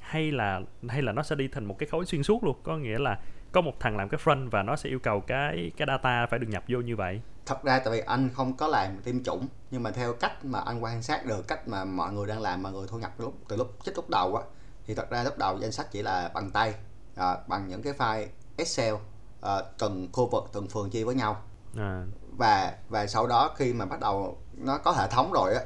Hay 0.00 0.32
là 0.32 0.60
hay 0.88 1.02
là 1.02 1.12
nó 1.12 1.22
sẽ 1.22 1.36
đi 1.36 1.48
thành 1.48 1.64
một 1.64 1.78
cái 1.78 1.88
khối 1.88 2.04
xuyên 2.04 2.22
suốt 2.22 2.44
luôn. 2.44 2.56
Có 2.62 2.76
nghĩa 2.76 2.98
là 2.98 3.18
có 3.52 3.60
một 3.60 3.80
thằng 3.80 3.96
làm 3.96 4.08
cái 4.08 4.20
front 4.24 4.50
và 4.50 4.62
nó 4.62 4.76
sẽ 4.76 4.90
yêu 4.90 4.98
cầu 4.98 5.20
cái 5.20 5.70
cái 5.76 5.86
data 5.88 6.26
phải 6.26 6.38
được 6.38 6.48
nhập 6.50 6.64
vô 6.68 6.80
như 6.80 6.96
vậy. 6.96 7.20
Thật 7.46 7.64
ra 7.64 7.78
tại 7.78 7.92
vì 7.92 8.00
anh 8.00 8.30
không 8.34 8.56
có 8.56 8.68
làm 8.68 9.00
tiêm 9.04 9.24
chủng 9.24 9.46
nhưng 9.70 9.82
mà 9.82 9.90
theo 9.90 10.12
cách 10.12 10.44
mà 10.44 10.60
anh 10.60 10.84
quan 10.84 11.02
sát 11.02 11.26
được 11.26 11.48
cách 11.48 11.68
mà 11.68 11.84
mọi 11.84 12.12
người 12.12 12.26
đang 12.26 12.40
làm 12.40 12.62
mọi 12.62 12.72
người 12.72 12.86
thu 12.88 12.98
nhập 12.98 13.12
từ 13.18 13.24
lúc 13.24 13.34
từ 13.48 13.56
lúc 13.56 13.76
chích 13.84 13.96
lúc 13.96 14.10
đầu 14.10 14.36
á 14.36 14.42
thì 14.86 14.94
thật 14.94 15.10
ra 15.10 15.24
lúc 15.24 15.38
đầu 15.38 15.58
danh 15.58 15.72
sách 15.72 15.86
chỉ 15.90 16.02
là 16.02 16.30
bằng 16.34 16.50
tay 16.50 16.74
à, 17.16 17.36
bằng 17.48 17.68
những 17.68 17.82
cái 17.82 17.92
file 17.92 18.26
Excel 18.56 18.94
à, 19.40 19.62
từng 19.78 20.08
khu 20.12 20.28
vực 20.28 20.44
từng 20.52 20.68
phường 20.68 20.90
chia 20.90 21.04
với 21.04 21.14
nhau. 21.14 21.42
À, 21.76 22.04
và 22.36 22.74
và 22.88 23.06
sau 23.06 23.26
đó 23.26 23.54
khi 23.56 23.72
mà 23.72 23.84
bắt 23.84 24.00
đầu 24.00 24.38
nó 24.56 24.78
có 24.78 24.92
hệ 24.92 25.08
thống 25.08 25.32
rồi 25.32 25.54
á 25.54 25.60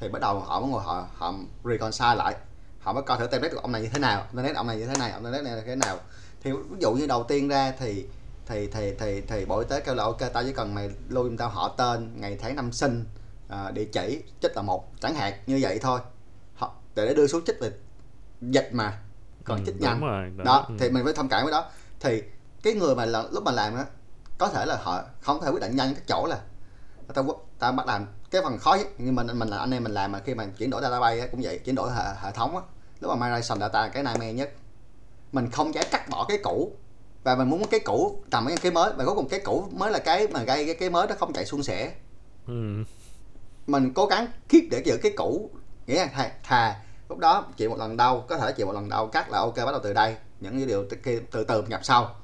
thì 0.00 0.08
bắt 0.08 0.18
đầu 0.22 0.40
họ 0.40 0.60
mới 0.60 0.70
ngồi 0.70 0.82
họ 0.82 1.06
họ 1.14 1.34
reconcile 1.64 2.14
lại. 2.14 2.36
Họ 2.80 2.92
mới 2.92 3.02
coi 3.02 3.18
thử 3.18 3.26
template 3.26 3.54
của 3.54 3.60
ông 3.60 3.72
này 3.72 3.82
như 3.82 3.88
thế 3.88 3.98
nào 3.98 4.22
template 4.22 4.54
ông 4.54 4.66
này 4.66 4.76
như 4.76 4.86
thế 4.86 4.94
này 4.98 5.10
ông 5.10 5.22
này 5.22 5.42
như 5.42 5.62
thế 5.66 5.76
nào. 5.76 5.98
Thì 6.42 6.52
ví 6.52 6.76
dụ 6.80 6.92
như 6.92 7.06
đầu 7.06 7.24
tiên 7.24 7.48
ra 7.48 7.72
thì 7.78 8.06
thì 8.46 8.66
thì 8.66 8.94
thì 8.98 9.20
thì 9.20 9.44
bộ 9.44 9.58
y 9.58 9.66
tế 9.68 9.80
kêu 9.80 9.94
là 9.94 10.04
ok 10.04 10.18
tao 10.32 10.44
chỉ 10.44 10.52
cần 10.52 10.74
mày 10.74 10.90
lưu 11.08 11.24
giùm 11.24 11.36
tao 11.36 11.48
họ 11.48 11.68
tên 11.68 12.20
ngày 12.20 12.38
tháng 12.40 12.56
năm 12.56 12.72
sinh 12.72 13.04
à, 13.48 13.70
địa 13.70 13.84
chỉ 13.84 14.22
chích 14.40 14.56
là 14.56 14.62
một 14.62 15.00
chẳng 15.00 15.14
hạn 15.14 15.32
như 15.46 15.58
vậy 15.62 15.78
thôi. 15.82 16.00
Họ 16.54 16.72
để 16.94 17.14
đưa 17.14 17.26
xuống 17.26 17.44
chích 17.44 17.56
về 17.60 17.70
dịch 18.40 18.70
mà 18.72 18.98
còn 19.44 19.58
ừ, 19.58 19.62
chích 19.66 19.80
nhanh. 19.80 20.00
rồi, 20.00 20.30
đó. 20.44 20.64
Ừ. 20.68 20.74
thì 20.78 20.90
mình 20.90 21.04
phải 21.04 21.12
thông 21.12 21.28
cảm 21.28 21.44
với 21.44 21.52
đó. 21.52 21.70
Thì 22.00 22.22
cái 22.62 22.72
người 22.74 22.94
mà 22.94 23.04
là, 23.04 23.24
lúc 23.32 23.44
mà 23.44 23.52
làm 23.52 23.74
á 23.74 23.84
có 24.38 24.48
thể 24.48 24.66
là 24.66 24.78
họ 24.82 25.02
không 25.20 25.40
thể 25.42 25.50
quyết 25.50 25.60
định 25.60 25.76
nhanh 25.76 25.94
cái 25.94 26.04
chỗ 26.08 26.26
là 26.26 26.40
quốc- 27.22 27.46
tao 27.58 27.72
bắt 27.72 27.86
làm 27.86 28.06
cái 28.30 28.42
phần 28.42 28.58
khó 28.58 28.74
nhất. 28.74 28.86
Nhưng 28.98 29.14
mình 29.14 29.26
mình 29.34 29.48
là 29.48 29.58
anh 29.58 29.70
em 29.70 29.84
mình 29.84 29.92
làm 29.92 30.12
mà 30.12 30.20
khi 30.24 30.34
mà 30.34 30.46
chuyển 30.58 30.70
đổi 30.70 30.82
database 30.82 31.20
á, 31.20 31.26
cũng 31.30 31.40
vậy 31.42 31.58
chuyển 31.64 31.74
đổi 31.74 31.92
hệ, 31.92 32.04
hệ 32.22 32.32
thống 32.32 32.56
á 32.56 32.62
lúc 33.00 33.10
mà 33.10 33.26
migration 33.26 33.60
data 33.60 33.80
là 33.80 33.88
cái 33.88 34.02
nightmare 34.02 34.32
nhất. 34.32 34.50
Mình 35.32 35.50
không 35.50 35.74
dám 35.74 35.84
cắt 35.90 36.08
bỏ 36.08 36.24
cái 36.28 36.38
cũ. 36.42 36.72
Và 37.24 37.34
mình 37.34 37.50
muốn 37.50 37.62
cái 37.70 37.80
cũ 37.80 38.22
tầm 38.30 38.46
cái 38.46 38.56
cái 38.56 38.72
mới 38.72 38.92
và 38.96 39.04
cuối 39.04 39.14
cùng 39.14 39.28
cái 39.28 39.40
cũ 39.40 39.68
mới 39.72 39.90
là 39.90 39.98
cái 39.98 40.28
mà 40.28 40.42
gây 40.42 40.66
cái 40.66 40.74
cái 40.74 40.90
mới 40.90 41.06
nó 41.06 41.14
không 41.18 41.32
chạy 41.32 41.46
suôn 41.46 41.62
sẻ. 41.62 41.92
Ừ. 42.46 42.84
mình 43.66 43.94
cố 43.94 44.06
gắng 44.06 44.26
keep 44.48 44.64
để 44.70 44.82
giữ 44.84 44.98
cái 45.02 45.12
cũ. 45.16 45.50
Nghĩa 45.86 45.96
là 45.96 46.06
thà, 46.06 46.30
thà 46.42 46.80
lúc 47.08 47.18
đó 47.18 47.44
chịu 47.56 47.70
một 47.70 47.78
lần 47.78 47.96
đau 47.96 48.24
có 48.28 48.38
thể 48.38 48.52
chịu 48.52 48.66
một 48.66 48.72
lần 48.72 48.88
đau 48.88 49.06
cắt 49.06 49.30
là 49.30 49.38
ok 49.38 49.56
bắt 49.56 49.70
đầu 49.70 49.80
từ 49.82 49.92
đây. 49.92 50.16
Những 50.40 50.56
cái 50.56 50.66
điều 50.66 50.84
từ, 50.90 51.20
từ 51.30 51.44
từ 51.44 51.62
nhập 51.62 51.80
sau 51.82 52.14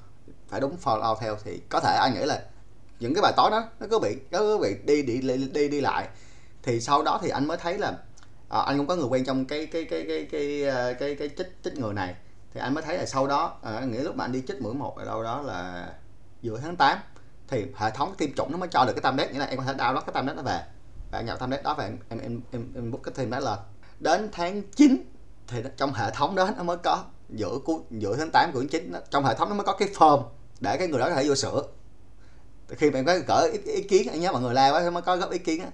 phải 0.55 0.61
đúng 0.61 0.77
follow 0.85 1.17
theo 1.21 1.37
thì 1.45 1.61
có 1.69 1.81
thể 1.81 1.97
anh 2.01 2.15
nghĩ 2.15 2.27
là 2.27 2.43
những 3.01 3.15
cái 3.15 3.23
bài 3.23 3.33
toán 3.37 3.51
đó 3.51 3.65
nó 3.81 3.87
cứ 3.91 3.99
bị 3.99 4.17
nó 4.31 4.39
cứ 4.39 4.59
bị 4.59 4.75
đi 4.85 5.03
đi 5.03 5.21
đi 5.21 5.49
đi, 5.53 5.69
đi 5.69 5.81
lại. 5.81 6.09
Thì 6.63 6.81
sau 6.81 7.03
đó 7.03 7.19
thì 7.23 7.29
anh 7.29 7.49
mới 7.49 7.57
thấy 7.57 7.79
là 7.79 7.93
à, 8.49 8.61
anh 8.61 8.79
cũng 8.79 8.87
có 8.87 8.97
người 8.97 9.07
quen 9.07 9.25
trong 9.25 9.45
cái 9.45 9.67
cái 9.67 9.85
cái 9.85 10.05
cái 10.09 10.29
cái 10.33 10.65
cái 10.71 10.95
cái, 10.95 11.15
cái 11.15 11.31
chích 11.39 11.59
chích 11.65 11.79
người 11.79 11.95
này. 11.95 12.15
Thì 12.55 12.61
anh 12.61 12.75
mới 12.75 12.83
thấy 12.83 12.99
là 12.99 13.07
sau 13.07 13.27
đó 13.27 13.57
ờ, 13.63 13.77
à, 13.77 13.85
nghĩa 13.85 14.03
lúc 14.03 14.17
mà 14.17 14.25
anh 14.25 14.33
đi 14.33 14.43
chích 14.49 14.63
mũi 14.63 14.75
một 14.75 14.97
ở 14.99 15.05
đâu 15.05 15.23
đó 15.23 15.43
là 15.43 15.89
giữa 16.43 16.59
tháng 16.59 16.77
8 16.77 16.99
thì 17.49 17.67
hệ 17.77 17.91
thống 17.91 18.15
tiêm 18.19 18.35
chủng 18.37 18.53
nó 18.53 18.59
mới 18.59 18.69
cho 18.69 18.85
được 18.85 18.93
cái 18.93 19.03
tam 19.03 19.17
đét. 19.17 19.33
Nghĩa 19.33 19.39
là 19.39 19.47
em 19.47 19.59
có 19.59 19.65
thể 19.65 19.73
download 19.73 20.01
cái 20.01 20.13
tam 20.15 20.27
đét 20.27 20.37
đó 20.37 20.43
về. 20.43 20.61
Và 21.13 21.21
nhập 21.21 21.39
đét 21.49 21.63
đó 21.63 21.75
và 21.79 21.85
em 21.85 21.99
em 22.09 22.19
em 22.19 22.41
em, 22.53 22.73
em 22.75 22.91
book 22.91 23.03
cái 23.03 23.15
thêm 23.17 23.31
đó 23.31 23.39
lên. 23.41 23.59
Đến 24.01 24.29
tháng 24.33 24.63
9 24.77 24.97
thì 25.47 25.63
trong 25.77 25.93
hệ 25.93 26.11
thống 26.11 26.35
đó 26.35 26.51
nó 26.57 26.63
mới 26.63 26.77
có 26.77 27.05
giữa 27.29 27.59
cuối 27.65 27.79
giữa 27.91 28.17
tháng 28.17 28.31
8 28.31 28.51
của 28.53 28.61
tháng 28.61 28.69
9 28.69 28.93
trong 29.11 29.25
hệ 29.25 29.35
thống 29.35 29.49
nó 29.49 29.55
mới 29.55 29.65
có 29.65 29.73
cái 29.73 29.89
form 29.89 30.23
để 30.61 30.77
cái 30.79 30.89
người 30.89 31.01
đó 31.01 31.09
có 31.09 31.15
thể 31.15 31.29
vô 31.29 31.35
sửa. 31.35 31.63
Khi 32.69 32.91
mà 32.91 32.99
em 32.99 33.05
có 33.07 33.19
cỡ 33.27 33.49
ý, 33.53 33.59
ý 33.73 33.83
kiến 33.83 34.09
anh 34.09 34.21
nhớ 34.21 34.33
mọi 34.33 34.43
người 34.43 34.55
la 34.55 34.71
quá 34.71 34.91
mới 34.91 35.03
có 35.03 35.17
góp 35.17 35.31
ý 35.31 35.39
kiến 35.39 35.63
á 35.63 35.69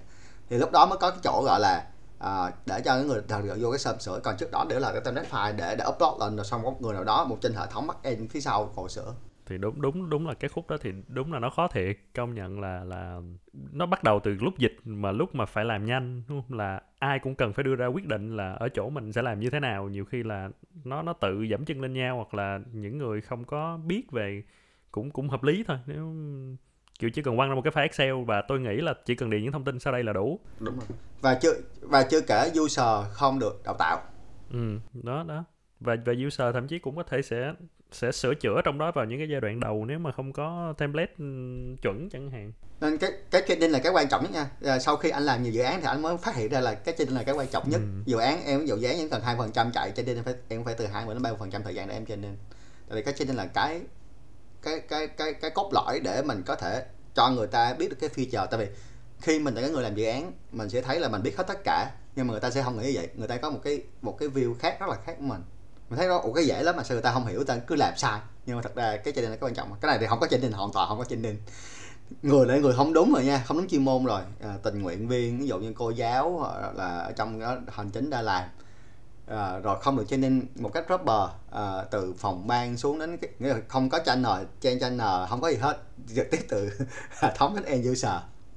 thì 0.49 0.57
lúc 0.57 0.71
đó 0.71 0.85
mới 0.85 0.97
có 0.97 1.09
cái 1.09 1.19
chỗ 1.23 1.43
gọi 1.45 1.59
là 1.59 1.85
à, 2.19 2.51
để 2.65 2.81
cho 2.85 2.97
những 2.97 3.07
người 3.07 3.21
thật 3.27 3.41
vô 3.59 3.71
cái 3.71 3.79
sơm 3.79 3.99
sửa. 3.99 4.19
Còn 4.23 4.35
trước 4.37 4.51
đó 4.51 4.65
để 4.69 4.79
là 4.79 4.91
cái 4.91 5.01
template 5.05 5.29
file 5.29 5.55
để 5.55 5.75
để 5.75 5.85
upload 5.87 6.21
lên 6.21 6.35
rồi 6.35 6.45
xong 6.45 6.61
có 6.63 6.73
người 6.79 6.93
nào 6.93 7.03
đó 7.03 7.25
một 7.25 7.37
trên 7.41 7.53
hệ 7.53 7.65
thống 7.71 7.87
bắt 7.87 7.97
em 8.03 8.27
phía 8.27 8.41
sau 8.41 8.73
ngồi 8.75 8.89
sửa. 8.89 9.13
Thì 9.45 9.57
đúng 9.57 9.81
đúng 9.81 10.09
đúng 10.09 10.27
là 10.27 10.33
cái 10.33 10.49
khúc 10.49 10.69
đó 10.69 10.77
thì 10.81 10.91
đúng 11.07 11.33
là 11.33 11.39
nó 11.39 11.49
khó 11.49 11.67
thiệt. 11.67 11.97
Công 12.15 12.35
nhận 12.35 12.59
là 12.59 12.83
là 12.83 13.19
nó 13.71 13.85
bắt 13.85 14.03
đầu 14.03 14.19
từ 14.23 14.31
lúc 14.41 14.57
dịch 14.57 14.75
mà 14.85 15.11
lúc 15.11 15.35
mà 15.35 15.45
phải 15.45 15.65
làm 15.65 15.85
nhanh 15.85 16.23
đúng 16.27 16.41
không? 16.41 16.57
là 16.57 16.81
ai 16.99 17.19
cũng 17.19 17.35
cần 17.35 17.53
phải 17.53 17.63
đưa 17.63 17.75
ra 17.75 17.85
quyết 17.85 18.05
định 18.05 18.37
là 18.37 18.53
ở 18.53 18.69
chỗ 18.69 18.89
mình 18.89 19.11
sẽ 19.11 19.21
làm 19.21 19.39
như 19.39 19.49
thế 19.49 19.59
nào. 19.59 19.89
Nhiều 19.89 20.05
khi 20.05 20.23
là 20.23 20.49
nó 20.83 21.01
nó 21.01 21.13
tự 21.13 21.41
dẫm 21.41 21.65
chân 21.65 21.81
lên 21.81 21.93
nhau 21.93 22.15
hoặc 22.15 22.33
là 22.33 22.59
những 22.73 22.97
người 22.97 23.21
không 23.21 23.45
có 23.45 23.79
biết 23.85 24.11
về 24.11 24.43
cũng 24.91 25.11
cũng 25.11 25.29
hợp 25.29 25.43
lý 25.43 25.63
thôi. 25.67 25.77
Nếu 25.85 26.13
kiểu 26.99 27.09
chỉ 27.09 27.21
cần 27.21 27.37
quăng 27.37 27.49
ra 27.49 27.55
một 27.55 27.61
cái 27.63 27.73
file 27.73 27.81
Excel 27.81 28.23
và 28.27 28.43
tôi 28.47 28.59
nghĩ 28.59 28.81
là 28.81 28.93
chỉ 29.05 29.15
cần 29.15 29.29
điền 29.29 29.43
những 29.43 29.51
thông 29.51 29.63
tin 29.63 29.79
sau 29.79 29.93
đây 29.93 30.03
là 30.03 30.13
đủ. 30.13 30.39
Đúng 30.59 30.75
rồi. 30.75 30.85
Và 31.21 31.35
chưa 31.35 31.53
và 31.81 32.03
chưa 32.03 32.21
kể 32.21 32.51
user 32.59 33.05
không 33.11 33.39
được 33.39 33.61
đào 33.63 33.75
tạo. 33.79 34.01
Ừ 34.51 34.79
đó 34.93 35.23
đó. 35.27 35.43
Và 35.79 35.95
và 36.05 36.13
user 36.27 36.53
thậm 36.53 36.67
chí 36.67 36.79
cũng 36.79 36.95
có 36.95 37.03
thể 37.03 37.21
sẽ 37.21 37.53
sẽ 37.91 38.11
sửa 38.11 38.33
chữa 38.33 38.61
trong 38.63 38.77
đó 38.77 38.91
vào 38.91 39.05
những 39.05 39.19
cái 39.19 39.29
giai 39.29 39.41
đoạn 39.41 39.59
đầu 39.59 39.85
nếu 39.85 39.99
mà 39.99 40.11
không 40.11 40.33
có 40.33 40.73
template 40.77 41.11
ừ, 41.17 41.25
chuẩn 41.81 42.09
chẳng 42.09 42.31
hạn. 42.31 42.51
Nên 42.81 42.97
cái 42.97 43.11
cái 43.31 43.41
training 43.47 43.71
là 43.71 43.79
cái 43.79 43.91
quan 43.91 44.09
trọng 44.09 44.23
nhất 44.23 44.31
nha. 44.31 44.49
À, 44.71 44.79
sau 44.79 44.97
khi 44.97 45.09
anh 45.09 45.23
làm 45.23 45.43
nhiều 45.43 45.53
dự 45.53 45.61
án 45.61 45.81
thì 45.81 45.87
anh 45.87 46.01
mới 46.01 46.17
phát 46.17 46.35
hiện 46.35 46.49
ra 46.49 46.59
là 46.59 46.73
cái 46.73 46.95
training 46.97 47.15
là 47.15 47.23
cái 47.23 47.35
quan 47.35 47.47
trọng 47.47 47.69
nhất. 47.69 47.81
Ừ. 47.81 48.01
dự 48.05 48.17
án 48.17 48.45
em 48.45 48.59
ví 48.59 48.67
dụ 48.67 48.75
dự 48.75 48.87
án 48.87 48.97
chỉ 48.97 49.07
cần 49.09 49.21
hai 49.23 49.35
phần 49.37 49.51
trăm 49.51 49.71
chạy 49.71 49.91
training 49.95 50.15
em 50.15 50.23
phải 50.23 50.33
em 50.47 50.63
phải 50.63 50.75
từ 50.77 50.87
hai 50.87 51.05
đến 51.07 51.21
ba 51.21 51.33
phần 51.39 51.51
trăm 51.51 51.63
thời 51.63 51.75
gian 51.75 51.87
để 51.87 51.93
em 51.93 52.05
training 52.05 52.35
tại 52.89 52.95
vì 52.95 53.03
cái 53.03 53.13
training 53.13 53.37
là 53.37 53.45
cái 53.45 53.81
cái 54.61 54.79
cái 54.79 55.07
cái 55.07 55.33
cái 55.33 55.51
cốt 55.51 55.69
lõi 55.73 55.99
để 55.99 56.21
mình 56.21 56.43
có 56.45 56.55
thể 56.55 56.85
cho 57.15 57.29
người 57.29 57.47
ta 57.47 57.73
biết 57.73 57.89
được 57.89 57.97
cái 57.99 58.09
feature 58.09 58.47
tại 58.47 58.59
vì 58.59 58.67
khi 59.21 59.39
mình 59.39 59.55
là 59.55 59.61
cái 59.61 59.69
người 59.69 59.83
làm 59.83 59.95
dự 59.95 60.05
án 60.05 60.31
mình 60.51 60.69
sẽ 60.69 60.81
thấy 60.81 60.99
là 60.99 61.09
mình 61.09 61.23
biết 61.23 61.37
hết 61.37 61.43
tất 61.47 61.57
cả 61.63 61.91
nhưng 62.15 62.27
mà 62.27 62.31
người 62.31 62.39
ta 62.39 62.49
sẽ 62.49 62.63
không 62.63 62.77
nghĩ 62.77 62.83
như 62.83 62.91
vậy. 62.95 63.09
Người 63.15 63.27
ta 63.27 63.37
có 63.37 63.49
một 63.49 63.59
cái 63.63 63.83
một 64.01 64.17
cái 64.19 64.29
view 64.29 64.53
khác 64.53 64.79
rất 64.79 64.89
là 64.89 64.95
khác 65.05 65.15
của 65.17 65.23
mình. 65.23 65.41
Mình 65.89 65.97
thấy 65.97 66.07
đó 66.07 66.23
cái 66.35 66.45
dễ 66.45 66.63
lắm 66.63 66.75
mà 66.77 66.83
sao 66.83 66.95
người 66.95 67.03
ta 67.03 67.11
không 67.11 67.25
hiểu 67.25 67.43
ta 67.43 67.57
cứ 67.57 67.75
làm 67.75 67.93
sai. 67.97 68.19
Nhưng 68.45 68.55
mà 68.55 68.61
thật 68.61 68.75
ra 68.75 68.97
cái 68.97 69.13
training 69.13 69.31
là 69.31 69.37
cái 69.37 69.47
quan 69.47 69.53
trọng 69.53 69.75
cái 69.81 69.89
này 69.89 69.97
thì 69.99 70.07
không 70.07 70.19
có 70.19 70.27
training 70.27 70.51
hoàn 70.51 70.71
toàn 70.73 70.89
không 70.89 70.97
có 70.97 71.05
training 71.05 71.37
người 72.21 72.45
là 72.45 72.57
người 72.57 72.73
không 72.73 72.93
đúng 72.93 73.13
rồi 73.13 73.25
nha 73.25 73.43
không 73.47 73.57
đúng 73.57 73.67
chuyên 73.67 73.85
môn 73.85 74.05
rồi. 74.05 74.21
À, 74.41 74.57
tình 74.63 74.81
nguyện 74.81 75.07
viên 75.07 75.39
ví 75.39 75.47
dụ 75.47 75.59
như 75.59 75.73
cô 75.75 75.89
giáo 75.89 76.47
là 76.75 76.97
ở 76.97 77.11
trong 77.11 77.39
đó 77.39 77.57
hành 77.67 77.89
chính 77.89 78.09
đã 78.09 78.21
làm 78.21 78.43
à, 79.31 79.59
rồi 79.59 79.77
không 79.81 79.97
được 79.97 80.07
training 80.07 80.41
một 80.59 80.69
cách 80.73 80.83
proper 80.87 81.29
à, 81.51 81.83
từ 81.91 82.13
phòng 82.17 82.47
ban 82.47 82.77
xuống 82.77 82.99
đến 82.99 83.17
cái, 83.17 83.31
nghĩa 83.39 83.49
là 83.49 83.59
không 83.67 83.89
có 83.89 83.99
channel 84.05 84.45
trên 84.61 84.79
channel 84.79 85.25
không 85.29 85.41
có 85.41 85.49
gì 85.49 85.57
hết 85.57 85.77
trực 86.15 86.31
tiếp 86.31 86.39
từ 86.49 86.69
hệ 87.21 87.33
thống 87.35 87.55
đến 87.55 87.63
end 87.63 87.89
user. 87.89 88.11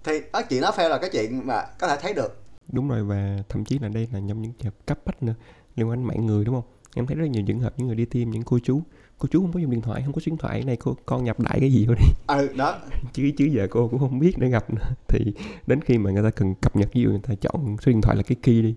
Thì 0.04 0.12
đó 0.32 0.42
chuyện 0.48 0.62
đó 0.62 0.72
fail 0.76 0.88
là 0.88 0.98
cái 0.98 1.10
chuyện 1.12 1.46
mà 1.46 1.62
có 1.78 1.88
thể 1.88 1.96
thấy 2.00 2.14
được. 2.14 2.42
Đúng 2.72 2.88
rồi 2.88 3.04
và 3.04 3.38
thậm 3.48 3.64
chí 3.64 3.78
là 3.78 3.88
đây 3.88 4.08
là 4.12 4.20
trong 4.28 4.42
những 4.42 4.52
trường 4.52 4.64
hợp 4.64 4.86
cấp 4.86 4.98
bách 5.04 5.22
nữa 5.22 5.34
liên 5.76 5.88
quan 5.88 5.98
đến 5.98 6.06
mạng 6.06 6.26
người 6.26 6.44
đúng 6.44 6.54
không? 6.54 6.64
Em 6.94 7.06
thấy 7.06 7.16
rất 7.16 7.26
nhiều 7.26 7.42
trường 7.46 7.60
hợp 7.60 7.74
những 7.76 7.86
người 7.86 7.96
đi 7.96 8.04
tiêm 8.04 8.30
những 8.30 8.42
cô 8.42 8.58
chú. 8.64 8.82
Cô 9.18 9.28
chú 9.30 9.40
không 9.40 9.52
có 9.52 9.60
dùng 9.60 9.70
điện 9.70 9.80
thoại 9.80 10.02
không 10.04 10.12
có 10.12 10.20
số 10.20 10.30
điện 10.30 10.38
thoại 10.38 10.62
này 10.62 10.76
cô 10.76 10.96
con 11.06 11.24
nhập 11.24 11.40
đại 11.40 11.60
cái 11.60 11.72
gì 11.72 11.86
vô 11.86 11.94
đi. 11.94 12.04
Ừ 12.26 12.48
đó. 12.56 12.78
Chứ 13.12 13.30
chứ 13.36 13.44
giờ 13.44 13.66
cô 13.70 13.88
cũng 13.88 14.00
không 14.00 14.18
biết 14.18 14.38
để 14.38 14.48
gặp 14.48 14.74
nữa. 14.74 14.86
Thì 15.08 15.34
đến 15.66 15.80
khi 15.80 15.98
mà 15.98 16.10
người 16.10 16.22
ta 16.22 16.30
cần 16.30 16.54
cập 16.54 16.76
nhật 16.76 16.88
ví 16.94 17.02
dụ 17.02 17.10
người 17.10 17.20
ta 17.22 17.34
chọn 17.40 17.76
số 17.82 17.92
điện 17.92 18.00
thoại 18.00 18.16
là 18.16 18.22
cái 18.22 18.36
key 18.42 18.62
đi 18.62 18.74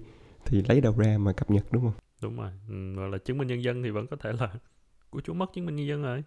thì 0.47 0.61
lấy 0.67 0.81
đâu 0.81 0.93
ra 0.97 1.17
mà 1.17 1.33
cập 1.33 1.49
nhật 1.51 1.63
đúng 1.71 1.83
không? 1.83 1.93
Đúng 2.21 2.37
rồi. 2.37 2.51
Ừ, 2.69 2.93
gọi 2.95 3.09
là 3.09 3.17
chứng 3.17 3.37
minh 3.37 3.47
nhân 3.47 3.63
dân 3.63 3.83
thì 3.83 3.89
vẫn 3.89 4.07
có 4.07 4.17
thể 4.19 4.31
là 4.39 4.49
của 5.09 5.21
chú 5.21 5.33
mất 5.33 5.45
chứng 5.53 5.65
minh 5.65 5.75
nhân 5.75 5.87
dân 5.87 6.01
rồi. 6.03 6.23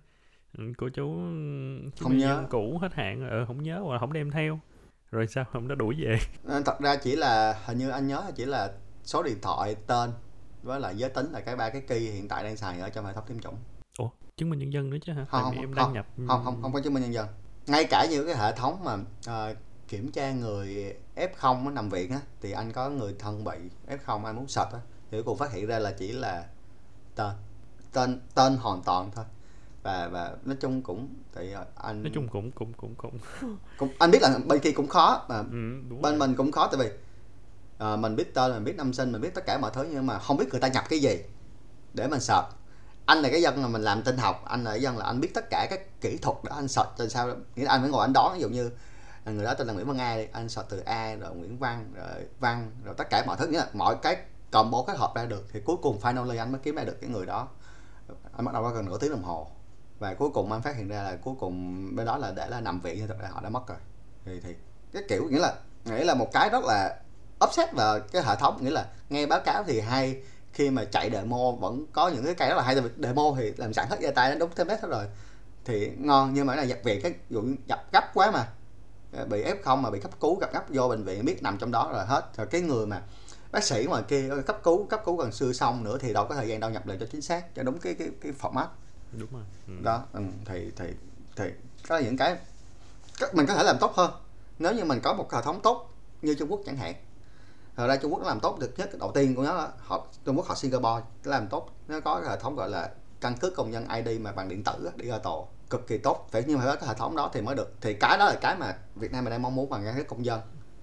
Ừ, 0.58 0.64
của 0.78 0.88
chú 0.88 1.04
chứng 1.06 1.90
không 2.00 2.10
minh 2.10 2.18
nhớ. 2.18 2.26
nhân 2.28 2.36
dân 2.36 2.46
cũ 2.50 2.78
hết 2.82 2.94
hạn 2.94 3.20
rồi, 3.20 3.30
ừ, 3.30 3.44
không 3.46 3.62
nhớ 3.62 3.80
hoặc 3.84 3.98
không 3.98 4.12
đem 4.12 4.30
theo. 4.30 4.60
Rồi 5.10 5.26
sao? 5.26 5.44
Không 5.52 5.68
đã 5.68 5.74
đuổi 5.74 5.94
về. 6.04 6.18
Nên 6.44 6.64
thật 6.66 6.80
ra 6.80 6.96
chỉ 6.96 7.16
là 7.16 7.60
hình 7.66 7.78
như 7.78 7.88
anh 7.90 8.06
nhớ 8.08 8.22
chỉ 8.36 8.44
là 8.44 8.72
số 9.04 9.22
điện 9.22 9.38
thoại 9.42 9.76
tên 9.86 10.10
với 10.62 10.80
lại 10.80 10.96
giới 10.96 11.10
tính 11.10 11.32
là 11.32 11.40
cái 11.40 11.56
ba 11.56 11.70
cái 11.70 11.82
key 11.88 11.98
hiện 12.00 12.28
tại 12.28 12.44
đang 12.44 12.56
xài 12.56 12.80
ở 12.80 12.90
trong 12.90 13.06
hệ 13.06 13.12
thống 13.12 13.24
tiêm 13.28 13.38
chủng. 13.40 13.54
Ủa 13.98 14.08
chứng 14.36 14.50
minh 14.50 14.58
nhân 14.58 14.72
dân 14.72 14.90
nữa 14.90 14.96
chứ 15.02 15.12
hả? 15.12 15.24
Không, 15.24 15.42
Tại 15.42 15.52
vì 15.52 15.56
không, 15.56 15.64
em 15.64 15.74
không, 15.74 15.76
đăng 15.76 15.92
nhập 15.92 16.06
ừ. 16.16 16.24
không 16.28 16.40
không 16.44 16.62
không 16.62 16.72
có 16.72 16.80
chứng 16.80 16.94
minh 16.94 17.02
nhân 17.02 17.12
dân. 17.14 17.26
Ngay 17.66 17.84
cả 17.90 18.06
như 18.10 18.24
cái 18.24 18.36
hệ 18.36 18.52
thống 18.56 18.84
mà 18.84 18.96
ờ, 19.26 19.54
kiểm 19.90 20.12
tra 20.12 20.32
người 20.32 20.94
F0 21.16 21.64
nó 21.64 21.70
nằm 21.70 21.88
viện 21.88 22.10
á 22.10 22.20
thì 22.40 22.52
anh 22.52 22.72
có 22.72 22.90
người 22.90 23.14
thân 23.18 23.44
bị 23.44 23.52
F0 23.88 24.24
anh 24.24 24.36
muốn 24.36 24.48
sạch 24.48 24.68
á 24.72 24.78
thì 25.10 25.22
cùng 25.22 25.38
phát 25.38 25.52
hiện 25.52 25.66
ra 25.66 25.78
là 25.78 25.92
chỉ 25.92 26.12
là 26.12 26.46
tên 27.14 27.32
tên 27.92 28.20
tên 28.34 28.56
hoàn 28.56 28.82
toàn 28.82 29.10
thôi. 29.14 29.24
Và 29.82 30.08
và 30.08 30.32
nói 30.44 30.56
chung 30.60 30.82
cũng 30.82 31.08
thì 31.34 31.54
anh 31.74 32.02
nói 32.02 32.12
chung 32.14 32.28
cũng 32.28 32.50
cũng 32.50 32.72
cũng 32.72 32.94
cũng. 32.94 33.18
Cũng 33.78 33.88
anh 33.98 34.10
biết 34.10 34.22
là 34.22 34.38
bên 34.46 34.60
kia 34.60 34.72
cũng 34.72 34.88
khó 34.88 35.26
mà 35.28 35.36
ừ, 35.38 35.82
bên 35.90 36.02
rồi. 36.02 36.16
mình 36.16 36.34
cũng 36.36 36.52
khó 36.52 36.66
tại 36.66 36.80
vì 36.80 36.90
ờ, 37.78 37.96
mình 37.96 38.16
biết 38.16 38.34
tên 38.34 38.52
mình 38.52 38.64
biết 38.64 38.76
năm 38.76 38.92
sinh 38.92 39.12
mình 39.12 39.20
biết 39.20 39.34
tất 39.34 39.46
cả 39.46 39.58
mọi 39.58 39.70
thứ 39.74 39.86
nhưng 39.90 40.06
mà 40.06 40.18
không 40.18 40.36
biết 40.36 40.48
người 40.50 40.60
ta 40.60 40.68
nhập 40.68 40.84
cái 40.88 40.98
gì 40.98 41.22
để 41.94 42.08
mình 42.08 42.20
search 42.20 42.46
anh 43.06 43.18
là 43.18 43.28
cái 43.28 43.42
dân 43.42 43.62
là 43.62 43.68
mình 43.68 43.82
làm 43.82 44.02
tin 44.02 44.16
học 44.16 44.44
anh 44.44 44.64
là 44.64 44.70
cái 44.70 44.82
dân 44.82 44.98
là 44.98 45.04
anh 45.04 45.20
biết 45.20 45.30
tất 45.34 45.50
cả 45.50 45.66
các 45.70 46.00
kỹ 46.00 46.16
thuật 46.16 46.36
để 46.42 46.50
anh 46.54 46.68
search 46.68 46.90
cho 46.98 47.08
sao 47.08 47.28
nghĩa 47.56 47.64
là 47.64 47.70
anh 47.70 47.80
phải 47.80 47.90
ngồi 47.90 48.04
anh 48.04 48.12
đoán 48.12 48.34
ví 48.34 48.40
dụ 48.40 48.48
như 48.48 48.70
người 49.24 49.44
đó 49.44 49.54
tên 49.54 49.66
là 49.66 49.72
Nguyễn 49.72 49.86
Văn 49.86 49.98
A 49.98 50.16
đi, 50.16 50.26
anh 50.32 50.48
sọt 50.48 50.64
từ 50.68 50.80
A 50.80 51.14
rồi 51.14 51.34
Nguyễn 51.34 51.58
Văn 51.58 51.92
rồi 51.94 52.26
Văn 52.40 52.70
rồi 52.84 52.94
tất 52.98 53.10
cả 53.10 53.24
mọi 53.26 53.36
thứ 53.36 53.46
nghĩa 53.46 53.58
là 53.58 53.66
mọi 53.72 53.96
cái 54.02 54.16
combo 54.50 54.82
kết 54.86 54.96
hợp 54.96 55.12
ra 55.14 55.24
được 55.24 55.46
thì 55.52 55.60
cuối 55.64 55.76
cùng 55.82 55.98
finally 56.00 56.38
anh 56.38 56.52
mới 56.52 56.60
kiếm 56.64 56.74
ra 56.74 56.84
được 56.84 57.00
cái 57.00 57.10
người 57.10 57.26
đó. 57.26 57.48
Anh 58.36 58.44
bắt 58.44 58.52
đầu 58.52 58.62
có 58.62 58.70
gần 58.70 58.86
nửa 58.86 58.98
tiếng 58.98 59.10
đồng 59.10 59.22
hồ 59.22 59.46
và 59.98 60.14
cuối 60.14 60.30
cùng 60.34 60.52
anh 60.52 60.62
phát 60.62 60.76
hiện 60.76 60.88
ra 60.88 61.02
là 61.02 61.16
cuối 61.16 61.34
cùng 61.40 61.86
bên 61.96 62.06
đó 62.06 62.18
là 62.18 62.30
để 62.30 62.48
là 62.48 62.60
nằm 62.60 62.80
viện 62.80 63.08
thật 63.08 63.16
ra 63.20 63.28
họ 63.28 63.40
đã 63.40 63.48
mất 63.48 63.66
rồi. 63.68 63.78
Thì 64.24 64.40
thì 64.40 64.54
cái 64.92 65.02
kiểu 65.08 65.28
nghĩa 65.30 65.38
là 65.38 65.54
nghĩa 65.84 66.04
là 66.04 66.14
một 66.14 66.32
cái 66.32 66.50
rất 66.50 66.64
là 66.64 66.96
upset 67.44 67.72
vào 67.72 68.00
cái 68.00 68.22
hệ 68.22 68.36
thống, 68.36 68.64
nghĩa 68.64 68.70
là 68.70 68.86
nghe 69.08 69.26
báo 69.26 69.40
cáo 69.40 69.64
thì 69.64 69.80
hay, 69.80 70.22
khi 70.52 70.70
mà 70.70 70.84
chạy 70.84 71.10
demo 71.12 71.50
vẫn 71.50 71.86
có 71.92 72.08
những 72.08 72.24
cái 72.24 72.34
cây 72.34 72.48
rất 72.48 72.54
là 72.54 72.62
hay 72.62 72.76
demo 73.02 73.34
thì 73.36 73.52
làm 73.56 73.72
sẵn 73.72 73.86
hết 73.90 74.00
ra 74.00 74.10
tay 74.14 74.30
nó 74.30 74.38
đúng 74.38 74.50
template 74.50 74.80
hết 74.82 74.88
rồi. 74.88 75.04
Thì 75.64 75.90
ngon, 75.98 76.34
nhưng 76.34 76.46
mà 76.46 76.56
này 76.56 76.66
nhập 76.66 76.78
viện, 76.84 77.00
cái 77.02 77.14
vụ 77.30 77.42
nhập 77.66 77.84
gấp 77.92 78.14
quá 78.14 78.30
mà 78.30 78.48
bị 79.28 79.44
f0 79.44 79.76
mà 79.76 79.90
bị 79.90 80.00
cấp 80.00 80.10
cứu 80.20 80.38
gặp 80.40 80.52
gấp 80.52 80.64
vô 80.68 80.88
bệnh 80.88 81.04
viện 81.04 81.24
biết 81.24 81.42
nằm 81.42 81.58
trong 81.58 81.70
đó 81.70 81.90
rồi 81.92 82.04
hết. 82.06 82.30
Rồi 82.36 82.46
cái 82.46 82.60
người 82.60 82.86
mà 82.86 83.02
bác 83.52 83.64
sĩ 83.64 83.86
ngoài 83.88 84.02
kia 84.08 84.30
cấp 84.46 84.60
cứu 84.62 84.86
cấp 84.86 85.02
cứu 85.04 85.16
gần 85.16 85.32
xưa 85.32 85.52
xong 85.52 85.84
nữa 85.84 85.98
thì 86.00 86.12
đâu 86.12 86.26
có 86.28 86.34
thời 86.34 86.48
gian 86.48 86.60
đâu 86.60 86.70
nhập 86.70 86.86
lại 86.86 86.96
cho 87.00 87.06
chính 87.12 87.22
xác 87.22 87.54
cho 87.54 87.62
đúng 87.62 87.78
cái 87.78 87.94
cái 87.94 88.08
cái 88.20 88.32
format. 88.40 88.66
Đúng 89.12 89.28
rồi. 89.32 89.42
Ừ. 89.66 89.72
đó 89.82 90.02
ừ, 90.12 90.20
thì 90.44 90.70
thì 90.76 90.86
thì 91.36 91.44
có 91.88 91.98
những 91.98 92.16
cái 92.16 92.36
mình 93.32 93.46
có 93.46 93.54
thể 93.54 93.62
làm 93.62 93.76
tốt 93.80 93.92
hơn. 93.94 94.10
Nếu 94.58 94.74
như 94.74 94.84
mình 94.84 95.00
có 95.02 95.14
một 95.14 95.32
hệ 95.32 95.42
thống 95.42 95.60
tốt 95.62 95.90
như 96.22 96.34
Trung 96.34 96.50
Quốc 96.50 96.60
chẳng 96.66 96.76
hạn 96.76 96.94
Thật 97.80 97.86
ra 97.86 97.96
Trung 97.96 98.12
Quốc 98.12 98.22
làm 98.22 98.40
tốt 98.40 98.58
được 98.58 98.78
nhất 98.78 98.98
đầu 98.98 99.12
tiên 99.14 99.34
của 99.34 99.42
nó 99.42 99.54
là 99.54 99.68
họ 99.78 100.06
Trung 100.24 100.36
Quốc 100.36 100.46
họ 100.46 100.54
Singapore 100.54 101.04
làm 101.24 101.48
tốt 101.48 101.70
nó 101.88 102.00
có 102.00 102.22
hệ 102.28 102.36
thống 102.36 102.56
gọi 102.56 102.70
là 102.70 102.90
căn 103.20 103.36
cước 103.36 103.56
công 103.56 103.72
dân 103.72 103.88
ID 103.88 104.20
mà 104.20 104.32
bằng 104.32 104.48
điện 104.48 104.64
tử 104.64 104.90
digital 104.98 105.38
cực 105.70 105.86
kỳ 105.86 105.98
tốt. 105.98 106.28
Phải 106.32 106.44
nhưng 106.46 106.58
mà 106.58 106.64
phải 106.64 106.74
có 106.74 106.80
cái 106.80 106.88
hệ 106.88 106.94
thống 106.94 107.16
đó 107.16 107.30
thì 107.32 107.40
mới 107.40 107.54
được. 107.54 107.74
Thì 107.80 107.94
cái 107.94 108.18
đó 108.18 108.24
là 108.24 108.38
cái 108.40 108.56
mà 108.56 108.74
Việt 108.94 109.12
Nam 109.12 109.24
mình 109.24 109.30
đang 109.30 109.42
mong 109.42 109.54
muốn 109.54 109.70
bằng 109.70 109.84
cước 109.96 110.08
công 110.08 110.24
dân. 110.24 110.40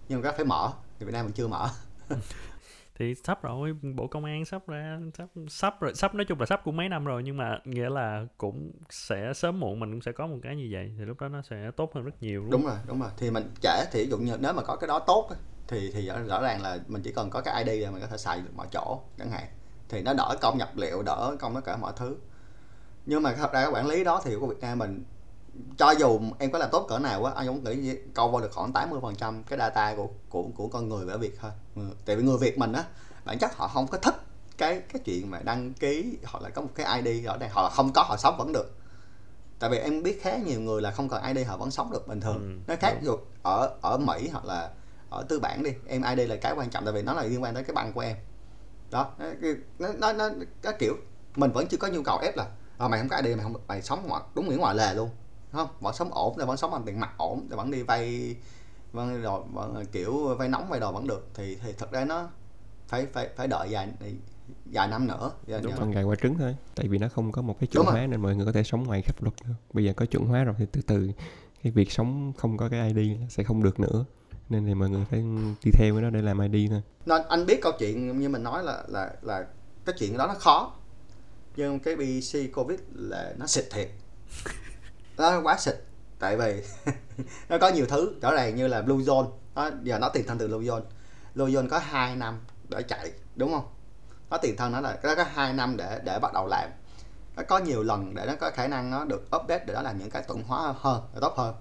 Nhưng 0.09 0.21
mà 0.21 0.23
cái 0.23 0.33
phải 0.37 0.45
mở 0.45 0.71
thì 0.99 1.05
Việt 1.05 1.11
Nam 1.11 1.25
mình 1.25 1.33
chưa 1.33 1.47
mở. 1.47 1.69
Thì 2.99 3.15
sắp 3.23 3.43
rồi 3.43 3.73
bộ 3.95 4.07
công 4.07 4.25
an 4.25 4.45
sắp 4.45 4.67
ra 4.67 4.99
sắp 5.17 5.27
sắp 5.49 5.81
rồi 5.81 5.93
sắp 5.95 6.15
nói 6.15 6.25
chung 6.25 6.39
là 6.39 6.45
sắp 6.45 6.61
cũng 6.63 6.77
mấy 6.77 6.89
năm 6.89 7.05
rồi 7.05 7.23
nhưng 7.25 7.37
mà 7.37 7.59
nghĩa 7.65 7.89
là 7.89 8.25
cũng 8.37 8.71
sẽ 8.89 9.33
sớm 9.35 9.59
muộn 9.59 9.79
mình 9.79 9.91
cũng 9.91 10.01
sẽ 10.01 10.11
có 10.11 10.27
một 10.27 10.37
cái 10.43 10.55
như 10.55 10.69
vậy 10.71 10.93
thì 10.97 11.05
lúc 11.05 11.21
đó 11.21 11.27
nó 11.27 11.41
sẽ 11.41 11.71
tốt 11.77 11.91
hơn 11.95 12.03
rất 12.03 12.21
nhiều 12.21 12.47
đúng 12.51 12.65
rồi 12.65 12.75
đúng 12.87 13.01
rồi. 13.01 13.09
Thì 13.17 13.31
mình 13.31 13.51
trễ 13.61 13.85
thì 13.91 14.03
ví 14.03 14.09
dụ 14.09 14.17
như 14.17 14.37
nếu 14.39 14.53
mà 14.53 14.61
có 14.63 14.75
cái 14.75 14.87
đó 14.87 14.99
tốt 14.99 15.29
thì 15.67 15.91
thì 15.93 16.07
rõ, 16.07 16.19
rõ 16.19 16.41
ràng 16.41 16.61
là 16.61 16.77
mình 16.87 17.01
chỉ 17.01 17.11
cần 17.11 17.29
có 17.29 17.41
cái 17.41 17.63
ID 17.63 17.83
là 17.83 17.91
mình 17.91 18.01
có 18.01 18.07
thể 18.07 18.17
xài 18.17 18.41
được 18.41 18.51
mọi 18.55 18.67
chỗ 18.71 19.01
chẳng 19.17 19.31
hạn. 19.31 19.47
Thì 19.89 20.01
nó 20.01 20.13
đỡ 20.13 20.35
công 20.41 20.57
nhập 20.57 20.69
liệu 20.75 21.03
đỡ 21.03 21.35
công 21.39 21.55
tất 21.55 21.61
cả 21.65 21.77
mọi 21.77 21.93
thứ 21.95 22.17
nhưng 23.07 23.23
mà 23.23 23.33
thật 23.33 23.53
ra 23.53 23.61
cái 23.61 23.71
quản 23.71 23.87
lý 23.87 24.03
đó 24.03 24.21
thì 24.23 24.35
của 24.39 24.47
Việt 24.47 24.59
Nam 24.61 24.79
mình 24.79 25.03
cho 25.77 25.91
dù 25.91 26.19
em 26.39 26.51
có 26.51 26.59
làm 26.59 26.69
tốt 26.71 26.85
cỡ 26.89 26.99
nào 26.99 27.25
á 27.25 27.33
anh 27.35 27.47
cũng 27.47 27.63
nghĩ 27.63 27.95
câu 28.13 28.31
vô 28.31 28.41
được 28.41 28.51
khoảng 28.51 28.73
80 28.73 28.99
phần 29.03 29.15
trăm 29.15 29.43
cái 29.43 29.59
data 29.59 29.95
của 29.95 30.07
của 30.29 30.43
của 30.55 30.67
con 30.67 30.89
người 30.89 31.07
ở 31.07 31.17
Việt 31.17 31.37
thôi. 31.41 31.51
Ừ, 31.75 31.81
tại 32.05 32.15
vì 32.15 32.23
người 32.23 32.37
Việt 32.37 32.57
mình 32.57 32.73
á 32.73 32.83
bản 33.25 33.37
chất 33.39 33.57
họ 33.57 33.67
không 33.67 33.87
có 33.87 33.97
thích 33.97 34.15
cái 34.57 34.81
cái 34.93 35.01
chuyện 35.05 35.31
mà 35.31 35.39
đăng 35.39 35.73
ký 35.73 36.17
hoặc 36.25 36.43
là 36.43 36.49
có 36.49 36.61
một 36.61 36.69
cái 36.75 37.01
ID 37.01 37.25
rõ 37.25 37.37
ràng 37.37 37.49
họ 37.53 37.63
là 37.63 37.69
không 37.69 37.91
có 37.93 38.03
họ 38.03 38.17
sống 38.17 38.35
vẫn 38.37 38.51
được. 38.53 38.75
Tại 39.59 39.69
vì 39.69 39.77
em 39.77 40.03
biết 40.03 40.21
khá 40.21 40.37
nhiều 40.37 40.61
người 40.61 40.81
là 40.81 40.91
không 40.91 41.09
cần 41.09 41.23
ID 41.23 41.47
họ 41.47 41.57
vẫn 41.57 41.71
sống 41.71 41.91
được 41.91 42.07
bình 42.07 42.21
thường. 42.21 42.63
Ừ, 42.67 42.73
nó 42.73 42.75
khác 42.79 42.97
dù 43.01 43.17
ở 43.43 43.77
ở 43.81 43.97
Mỹ 43.97 44.29
hoặc 44.31 44.45
là 44.45 44.69
ở 45.09 45.25
tư 45.29 45.39
bản 45.39 45.63
đi 45.63 45.71
em 45.87 46.01
ID 46.15 46.29
là 46.29 46.35
cái 46.35 46.53
quan 46.57 46.69
trọng 46.69 46.85
tại 46.85 46.93
vì 46.93 47.01
nó 47.01 47.13
là 47.13 47.23
liên 47.23 47.43
quan 47.43 47.53
tới 47.53 47.63
cái 47.63 47.73
bằng 47.73 47.93
của 47.93 48.01
em. 48.01 48.17
Đó 48.91 49.11
nó 49.79 49.89
nó 49.97 50.13
nó, 50.13 50.29
nó 50.63 50.71
kiểu 50.79 50.95
mình 51.35 51.51
vẫn 51.51 51.67
chưa 51.67 51.77
có 51.77 51.87
nhu 51.87 52.01
cầu 52.03 52.19
ép 52.21 52.37
là 52.37 52.45
à, 52.77 52.87
mày 52.87 52.99
không 52.99 53.09
có 53.09 53.17
ID 53.17 53.35
mày 53.35 53.43
không 53.43 53.53
mày 53.67 53.81
sống 53.81 54.07
ngoại, 54.07 54.23
đúng 54.35 54.49
nghĩa 54.49 54.55
ngoài 54.55 54.75
lề 54.75 54.93
luôn. 54.93 55.09
Không? 55.51 55.67
Vẫn 55.79 55.93
sống 55.93 56.13
ổn 56.13 56.35
thì 56.39 56.45
vẫn 56.45 56.57
sống 56.57 56.71
bằng 56.71 56.83
tiền 56.85 56.99
mặt 56.99 57.13
ổn 57.17 57.47
thì 57.49 57.55
vẫn 57.55 57.71
đi 57.71 57.83
vay 57.83 58.35
vâng 58.91 59.21
rồi 59.21 59.41
vẫn 59.53 59.85
kiểu 59.91 60.35
vay 60.35 60.49
nóng 60.49 60.69
vay 60.69 60.79
đồ 60.79 60.91
vẫn 60.91 61.07
được. 61.07 61.27
Thì 61.33 61.57
thì 61.63 61.73
thật 61.77 61.91
ra 61.91 62.05
nó 62.05 62.29
phải 62.87 63.05
phải 63.13 63.29
phải 63.35 63.47
đợi 63.47 63.69
dài 63.69 63.87
vài 64.65 64.87
năm 64.87 65.07
nữa. 65.07 65.31
Đúng 65.63 65.73
con 65.77 65.91
gà 65.91 66.01
qua 66.01 66.15
trứng 66.15 66.37
thôi. 66.37 66.55
Tại 66.75 66.87
vì 66.87 66.97
nó 66.97 67.07
không 67.09 67.31
có 67.31 67.41
một 67.41 67.59
cái 67.59 67.67
chuẩn 67.67 67.85
hóa 67.85 68.07
nên 68.07 68.21
mọi 68.21 68.35
người 68.35 68.45
có 68.45 68.51
thể 68.51 68.63
sống 68.63 68.83
ngoài 68.83 69.01
pháp 69.01 69.23
luật 69.23 69.33
nữa 69.45 69.53
bây 69.73 69.85
giờ 69.85 69.93
có 69.95 70.05
chuẩn 70.05 70.25
hóa 70.25 70.43
rồi 70.43 70.55
thì 70.57 70.65
từ 70.71 70.81
từ 70.81 71.11
cái 71.63 71.71
việc 71.71 71.91
sống 71.91 72.33
không 72.37 72.57
có 72.57 72.69
cái 72.69 72.93
ID 72.93 73.17
sẽ 73.29 73.43
không 73.43 73.63
được 73.63 73.79
nữa. 73.79 74.05
Nên 74.49 74.65
thì 74.65 74.73
mọi 74.73 74.89
người 74.89 75.05
phải 75.09 75.23
đi 75.63 75.71
theo 75.71 75.93
cái 75.93 76.03
đó 76.03 76.09
để 76.09 76.21
làm 76.21 76.51
ID 76.51 76.71
thôi. 76.71 76.81
Nên 77.05 77.21
anh 77.29 77.45
biết 77.45 77.59
câu 77.61 77.71
chuyện 77.79 78.19
như 78.19 78.29
mình 78.29 78.43
nói 78.43 78.63
là 78.63 78.83
là 78.87 79.13
là 79.21 79.45
cái 79.85 79.95
chuyện 79.99 80.17
đó 80.17 80.27
nó 80.27 80.33
khó 80.33 80.73
nhưng 81.57 81.79
cái 81.79 81.95
BC 81.95 82.53
Covid 82.53 82.79
là 82.93 83.33
nó 83.37 83.47
xịt 83.47 83.65
thiệt. 83.71 83.89
Nó 85.17 85.41
quá 85.43 85.57
xịt 85.57 85.75
tại 86.19 86.37
vì 86.37 86.63
nó 87.49 87.57
có 87.57 87.69
nhiều 87.69 87.85
thứ. 87.85 88.15
Rõ 88.21 88.33
ràng 88.33 88.55
như 88.55 88.67
là 88.67 88.81
Blue 88.81 88.97
Zone. 88.97 89.29
Nó 89.55 89.69
giờ 89.83 89.99
nó 89.99 90.09
tiền 90.09 90.27
thân 90.27 90.37
từ 90.37 90.47
Blue 90.47 90.59
Zone. 90.59 90.81
Blue 91.35 91.47
Zone 91.47 91.69
có 91.69 91.79
2 91.79 92.15
năm 92.15 92.39
để 92.69 92.83
chạy 92.83 93.11
đúng 93.35 93.51
không? 93.51 93.65
Nó 94.29 94.37
tiền 94.37 94.55
thân 94.57 94.71
nó 94.71 94.81
là 94.81 94.99
nó 95.03 95.15
có 95.15 95.23
hai 95.23 95.53
năm 95.53 95.77
để 95.77 95.99
để 96.03 96.19
bắt 96.19 96.33
đầu 96.33 96.47
làm. 96.47 96.69
Nó 97.35 97.43
có 97.47 97.57
nhiều 97.57 97.83
lần 97.83 98.15
để 98.15 98.25
nó 98.27 98.33
có 98.39 98.51
khả 98.51 98.67
năng 98.67 98.91
nó 98.91 99.05
được 99.05 99.35
update 99.35 99.65
để 99.65 99.73
nó 99.73 99.81
làm 99.81 99.97
những 99.97 100.09
cái 100.09 100.23
thuận 100.27 100.43
hóa 100.43 100.73
hơn 100.77 101.03
tốt 101.21 101.33
hơn. 101.37 101.55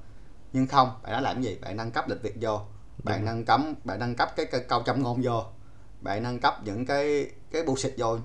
Nhưng 0.53 0.67
không 0.67 0.91
bạn 1.03 1.13
đã 1.13 1.21
làm 1.21 1.43
gì? 1.43 1.59
Bạn 1.63 1.77
nâng 1.77 1.91
cấp 1.91 2.09
lịch 2.09 2.23
việc 2.23 2.35
vô. 2.41 2.61
Bạn 3.05 3.25
nâng 3.25 3.45
cấm 3.45 3.75
bạn 3.85 3.99
nâng 3.99 4.15
cấp 4.15 4.31
cái, 4.37 4.47
cái 4.47 4.61
câu 4.69 4.83
châm 4.83 5.03
ngôn 5.03 5.21
vô. 5.23 5.45
Bạn 6.01 6.23
nâng 6.23 6.41
cấp 6.41 6.55
những 6.65 6.87
cái 6.87 7.31
cái 7.51 7.63
bullshit 7.63 7.95
vô 7.97 8.19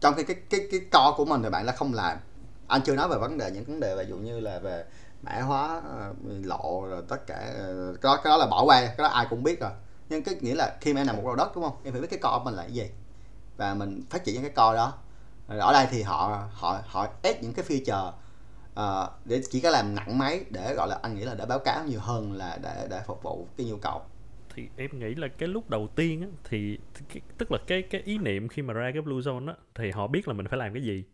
trong 0.00 0.14
khi 0.14 0.22
cái 0.22 0.36
cái 0.50 0.60
cái 0.70 0.80
co 0.92 1.14
của 1.16 1.24
mình 1.24 1.42
thì 1.42 1.50
bạn 1.50 1.66
là 1.66 1.72
không 1.72 1.94
làm. 1.94 2.18
Anh 2.66 2.80
chưa 2.84 2.94
nói 2.94 3.08
về 3.08 3.18
vấn 3.18 3.38
đề 3.38 3.50
những 3.50 3.64
vấn 3.64 3.80
đề 3.80 3.96
ví 3.96 4.04
dụ 4.08 4.16
như 4.16 4.40
là 4.40 4.58
về 4.58 4.84
mã 5.22 5.40
hóa 5.40 5.80
ờ, 5.84 6.14
lộ 6.44 6.86
rồi 6.88 7.02
tất 7.08 7.26
cả 7.26 7.52
ờ, 7.58 7.94
cái 8.02 8.10
đó, 8.10 8.20
cái 8.24 8.30
đó 8.30 8.36
là 8.36 8.46
bỏ 8.46 8.64
qua 8.64 8.80
cái 8.80 8.96
đó 8.98 9.06
ai 9.06 9.26
cũng 9.30 9.42
biết 9.42 9.60
rồi. 9.60 9.70
Nhưng 10.08 10.22
cái 10.22 10.34
nghĩa 10.40 10.54
là 10.54 10.76
khi 10.80 10.94
mà 10.94 11.00
em 11.00 11.06
làm 11.06 11.16
một 11.16 11.22
lô 11.26 11.34
đất 11.34 11.54
đúng 11.54 11.64
không? 11.64 11.76
Em 11.84 11.92
phải 11.92 12.00
biết 12.00 12.08
cái 12.10 12.18
co 12.18 12.38
của 12.38 12.44
mình 12.44 12.54
là 12.54 12.62
cái 12.62 12.72
gì. 12.72 12.90
Và 13.56 13.74
mình 13.74 14.02
phát 14.10 14.24
triển 14.24 14.34
những 14.34 14.44
cái 14.44 14.52
co 14.52 14.74
đó. 14.74 14.94
Ở 15.48 15.72
đây 15.72 15.86
thì 15.90 16.02
họ 16.02 16.48
họ 16.52 16.80
họ 16.86 17.06
ép 17.22 17.42
những 17.42 17.52
cái 17.52 17.64
feature 17.68 18.12
uh, 18.80 19.10
để 19.24 19.42
chỉ 19.50 19.60
có 19.60 19.70
làm 19.70 19.94
nặng 19.94 20.18
máy 20.18 20.44
để 20.50 20.74
gọi 20.74 20.88
là 20.88 20.98
anh 21.02 21.14
nghĩ 21.14 21.24
là 21.24 21.34
để 21.34 21.46
báo 21.46 21.58
cáo 21.58 21.84
nhiều 21.84 22.00
hơn 22.00 22.32
là 22.32 22.58
để 22.62 22.86
để 22.90 23.02
phục 23.06 23.22
vụ 23.22 23.46
cái 23.56 23.66
nhu 23.66 23.76
cầu 23.76 24.02
thì 24.56 24.68
em 24.76 24.98
nghĩ 24.98 25.14
là 25.14 25.28
cái 25.28 25.48
lúc 25.48 25.70
đầu 25.70 25.88
tiên 25.96 26.22
á, 26.22 26.28
thì 26.44 26.78
cái, 27.08 27.22
tức 27.38 27.52
là 27.52 27.58
cái 27.66 27.82
cái 27.82 28.00
ý 28.04 28.18
niệm 28.18 28.48
khi 28.48 28.62
mà 28.62 28.74
ra 28.74 28.90
cái 28.92 29.02
blue 29.02 29.16
zone 29.16 29.48
á 29.48 29.54
thì 29.74 29.90
họ 29.90 30.06
biết 30.06 30.28
là 30.28 30.34
mình 30.34 30.46
phải 30.46 30.58
làm 30.58 30.72
cái 30.72 30.82
gì. 30.82 31.04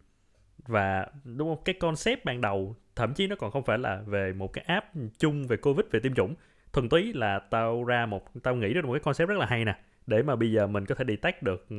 Và 0.66 1.06
đúng 1.24 1.48
không? 1.48 1.64
Cái 1.64 1.74
concept 1.74 2.24
ban 2.24 2.40
đầu 2.40 2.76
thậm 2.96 3.14
chí 3.14 3.26
nó 3.26 3.36
còn 3.36 3.50
không 3.50 3.64
phải 3.64 3.78
là 3.78 4.02
về 4.06 4.32
một 4.32 4.52
cái 4.52 4.64
app 4.68 4.86
chung 5.18 5.46
về 5.46 5.56
covid 5.56 5.86
về 5.90 6.00
tiêm 6.00 6.14
chủng. 6.14 6.34
Thuần 6.72 6.88
túy 6.88 7.12
là 7.12 7.38
tao 7.38 7.84
ra 7.84 8.06
một 8.06 8.42
tao 8.42 8.54
nghĩ 8.54 8.72
ra 8.74 8.82
một 8.82 8.92
cái 8.92 9.00
concept 9.00 9.28
rất 9.28 9.38
là 9.38 9.46
hay 9.46 9.64
nè 9.64 9.78
để 10.06 10.22
mà 10.22 10.36
bây 10.36 10.52
giờ 10.52 10.66
mình 10.66 10.86
có 10.86 10.94
thể 10.94 11.04
detect 11.08 11.42
được 11.42 11.66
ừ, 11.68 11.76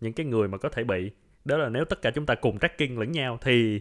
những 0.00 0.12
cái 0.12 0.26
người 0.26 0.48
mà 0.48 0.58
có 0.58 0.68
thể 0.68 0.84
bị. 0.84 1.10
Đó 1.44 1.56
là 1.56 1.68
nếu 1.68 1.84
tất 1.84 2.02
cả 2.02 2.10
chúng 2.14 2.26
ta 2.26 2.34
cùng 2.34 2.58
tracking 2.58 2.98
lẫn 2.98 3.12
nhau 3.12 3.38
thì 3.42 3.80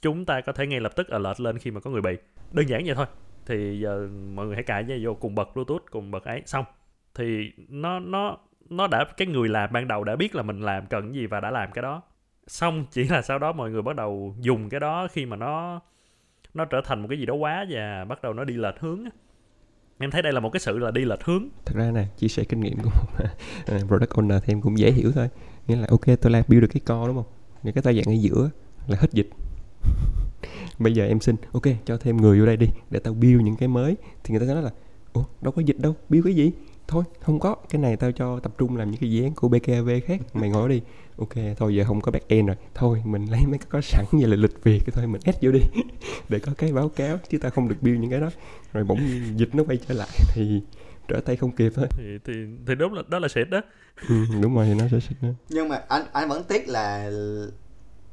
chúng 0.00 0.24
ta 0.24 0.40
có 0.40 0.52
thể 0.52 0.66
ngay 0.66 0.80
lập 0.80 0.96
tức 0.96 1.08
alert 1.08 1.40
lên 1.40 1.58
khi 1.58 1.70
mà 1.70 1.80
có 1.80 1.90
người 1.90 2.02
bị. 2.02 2.16
Đơn 2.52 2.68
giản 2.68 2.82
vậy 2.86 2.94
thôi 2.94 3.06
thì 3.46 3.80
giờ 3.80 4.08
mọi 4.34 4.46
người 4.46 4.54
hãy 4.54 4.64
cài 4.64 4.84
vô 5.02 5.14
cùng 5.14 5.34
bật 5.34 5.48
bluetooth, 5.54 5.82
cùng 5.90 6.10
bật 6.10 6.24
ấy, 6.24 6.42
xong. 6.46 6.64
Thì 7.14 7.52
nó 7.68 8.00
nó 8.00 8.38
nó 8.70 8.86
đã, 8.86 9.04
cái 9.16 9.28
người 9.28 9.48
làm 9.48 9.72
ban 9.72 9.88
đầu 9.88 10.04
đã 10.04 10.16
biết 10.16 10.34
là 10.34 10.42
mình 10.42 10.60
làm 10.60 10.86
cần 10.86 11.14
gì 11.14 11.26
và 11.26 11.40
đã 11.40 11.50
làm 11.50 11.72
cái 11.72 11.82
đó. 11.82 12.02
Xong, 12.46 12.86
chỉ 12.90 13.04
là 13.04 13.22
sau 13.22 13.38
đó 13.38 13.52
mọi 13.52 13.70
người 13.70 13.82
bắt 13.82 13.96
đầu 13.96 14.34
dùng 14.40 14.68
cái 14.68 14.80
đó 14.80 15.08
khi 15.12 15.26
mà 15.26 15.36
nó 15.36 15.80
nó 16.54 16.64
trở 16.64 16.80
thành 16.84 17.02
một 17.02 17.08
cái 17.08 17.18
gì 17.18 17.26
đó 17.26 17.34
quá 17.34 17.66
và 17.70 18.04
bắt 18.04 18.22
đầu 18.22 18.32
nó 18.34 18.44
đi 18.44 18.54
lệch 18.54 18.80
hướng 18.80 19.04
em 19.98 20.10
thấy 20.10 20.22
đây 20.22 20.32
là 20.32 20.40
một 20.40 20.50
cái 20.52 20.60
sự 20.60 20.78
là 20.78 20.90
đi 20.90 21.04
lệch 21.04 21.24
hướng. 21.24 21.48
Thật 21.64 21.74
ra 21.76 21.90
nè, 21.90 22.06
chia 22.18 22.28
sẻ 22.28 22.44
kinh 22.44 22.60
nghiệm 22.60 22.78
của 22.82 22.90
một 22.90 23.24
à, 23.66 23.78
product 23.88 24.10
owner 24.10 24.40
thì 24.40 24.52
em 24.52 24.60
cũng 24.60 24.78
dễ 24.78 24.92
hiểu 24.92 25.12
thôi. 25.12 25.28
Nghĩa 25.66 25.76
là, 25.76 25.86
ok, 25.90 26.04
tôi 26.20 26.32
làm 26.32 26.44
build 26.48 26.62
được 26.62 26.68
cái 26.72 26.80
co, 26.84 27.06
đúng 27.06 27.16
không? 27.16 27.32
Những 27.62 27.74
cái 27.74 27.82
tay 27.82 27.94
dạng 27.94 28.14
ở 28.14 28.18
giữa 28.20 28.50
là 28.86 28.96
hết 29.00 29.12
dịch 29.12 29.30
bây 30.78 30.94
giờ 30.94 31.06
em 31.06 31.20
xin 31.20 31.36
ok 31.52 31.62
cho 31.84 31.96
thêm 31.96 32.16
người 32.16 32.40
vô 32.40 32.46
đây 32.46 32.56
đi 32.56 32.66
để 32.90 32.98
tao 32.98 33.14
build 33.14 33.42
những 33.42 33.56
cái 33.56 33.68
mới. 33.68 33.96
Thì 34.24 34.34
người 34.34 34.48
ta 34.48 34.54
nói 34.54 34.62
là 34.62 34.70
ủa 35.12 35.24
đâu 35.40 35.52
có 35.52 35.62
dịch 35.62 35.78
đâu 35.78 35.94
build 36.08 36.24
cái 36.24 36.34
gì? 36.34 36.52
Thôi 36.88 37.04
không 37.20 37.40
có 37.40 37.56
cái 37.70 37.82
này 37.82 37.96
tao 37.96 38.12
cho 38.12 38.40
tập 38.40 38.52
trung 38.58 38.76
làm 38.76 38.90
những 38.90 39.00
cái 39.00 39.10
dự 39.10 39.22
án 39.22 39.34
của 39.34 39.48
BKV 39.48 39.90
khác 40.06 40.20
mày 40.34 40.50
ngồi 40.50 40.68
đi. 40.68 40.80
Ok 41.18 41.34
thôi 41.56 41.74
giờ 41.74 41.84
không 41.84 42.00
có 42.00 42.12
back 42.12 42.28
end 42.28 42.46
rồi. 42.46 42.56
Thôi 42.74 43.02
mình 43.04 43.26
lấy 43.30 43.40
mấy 43.46 43.58
cái 43.58 43.66
có 43.70 43.80
sẵn 43.80 44.04
như 44.12 44.26
là 44.26 44.36
lịch 44.36 44.64
việc 44.64 44.82
thôi 44.92 45.06
mình 45.06 45.20
add 45.24 45.38
vô 45.42 45.50
đi 45.52 45.60
để 46.28 46.38
có 46.38 46.52
cái 46.58 46.72
báo 46.72 46.88
cáo 46.88 47.18
chứ 47.30 47.38
ta 47.38 47.50
không 47.50 47.68
được 47.68 47.76
build 47.80 48.00
những 48.00 48.10
cái 48.10 48.20
đó. 48.20 48.30
Rồi 48.72 48.84
bỗng 48.84 49.00
dịch 49.36 49.54
nó 49.54 49.64
quay 49.64 49.78
trở 49.88 49.94
lại 49.94 50.08
thì 50.34 50.62
trở 51.08 51.20
tay 51.20 51.36
không 51.36 51.52
kịp 51.52 51.72
thôi 51.74 51.86
thì 51.90 52.18
thì 52.24 52.32
thì 52.66 52.74
đúng 52.74 52.92
là 52.92 53.02
đó 53.08 53.18
là 53.18 53.28
xịt 53.28 53.50
đó. 53.50 53.60
Ừ, 54.08 54.14
đúng 54.40 54.54
rồi 54.54 54.66
thì 54.66 54.74
nó 54.74 54.88
sẽ 54.90 55.00
xịt 55.00 55.18
đó. 55.22 55.28
Nhưng 55.48 55.68
mà 55.68 55.80
anh 55.88 56.02
anh 56.12 56.28
vẫn 56.28 56.44
tiếc 56.48 56.68
là 56.68 57.10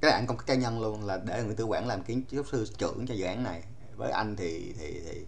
cái 0.03 0.11
này 0.11 0.19
anh 0.19 0.27
công 0.27 0.37
cá 0.37 0.55
nhân 0.55 0.81
luôn 0.81 1.05
là 1.05 1.17
để 1.25 1.43
Nguyễn 1.43 1.55
tư 1.55 1.63
quản 1.63 1.87
làm 1.87 2.03
kiến 2.03 2.23
trúc 2.31 2.47
sư 2.47 2.65
trưởng 2.77 3.05
cho 3.07 3.13
dự 3.13 3.25
án 3.25 3.43
này. 3.43 3.63
Với 3.95 4.11
anh 4.11 4.35
thì 4.35 4.73
thì 4.79 5.01
thì 5.05 5.25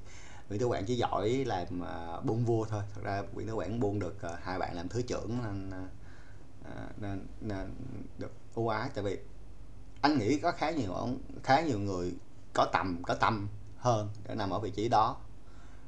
Nguyễn 0.50 0.60
Tư 0.60 0.66
Quảng 0.66 0.86
chỉ 0.86 0.96
giỏi 0.96 1.44
làm 1.48 1.84
à, 1.84 2.16
uh, 2.18 2.26
buôn 2.26 2.46
vua 2.46 2.66
thôi. 2.66 2.84
Thật 2.96 3.02
ra 3.04 3.24
Nguyễn 3.34 3.48
Tư 3.48 3.54
Quảng 3.54 3.80
buôn 3.80 4.00
được 4.00 4.16
uh, 4.34 4.40
hai 4.44 4.60
bạn 4.60 4.76
làm 4.76 4.90
thứ 4.90 5.02
trưởng 5.02 5.38
nên, 5.44 5.72
uh, 6.62 7.02
nên, 7.02 7.28
nên 7.42 7.76
được 8.18 8.32
ưu 8.56 8.68
ái. 8.68 8.90
Tại 8.96 9.04
vì 9.04 9.18
anh 10.02 10.18
nghĩ 10.18 10.40
có 10.40 10.52
khá 10.52 10.72
nhiều 10.72 10.94
ông 10.94 11.18
khá 11.44 11.62
nhiều 11.62 11.80
người 11.80 12.14
có 12.54 12.66
tầm 12.74 13.04
có 13.04 13.16
tâm 13.16 13.48
hơn 13.78 14.10
để 14.28 14.36
nằm 14.36 14.50
ở 14.50 14.60
vị 14.60 14.70
trí 14.70 14.90
đó. 14.90 15.18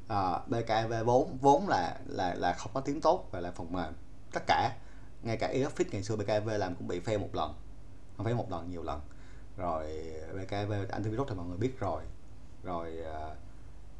Uh, 0.03 0.47
BKV 0.47 0.93
vốn 1.05 1.37
vốn 1.41 1.67
là 1.67 1.99
là 2.05 2.33
là 2.33 2.53
không 2.53 2.71
có 2.73 2.81
tiếng 2.81 3.01
tốt 3.01 3.29
và 3.31 3.39
là 3.39 3.51
phần 3.51 3.71
mềm 3.71 3.93
tất 4.31 4.43
cả 4.47 4.71
ngay 5.23 5.37
cả 5.37 5.47
e 5.47 5.65
ngày 5.91 6.03
xưa 6.03 6.15
BKV 6.15 6.49
làm 6.49 6.75
cũng 6.75 6.87
bị 6.87 6.99
fail 6.99 7.19
một 7.19 7.35
lần 7.35 7.53
không 8.17 8.23
phải 8.25 8.33
một 8.33 8.51
lần 8.51 8.69
nhiều 8.69 8.83
lần. 8.83 8.99
Rồi 9.57 9.85
BKV 10.33 10.73
antivirus 10.89 11.29
thì 11.29 11.35
mọi 11.35 11.45
người 11.45 11.57
biết 11.57 11.79
rồi. 11.79 12.01
Rồi 12.63 12.93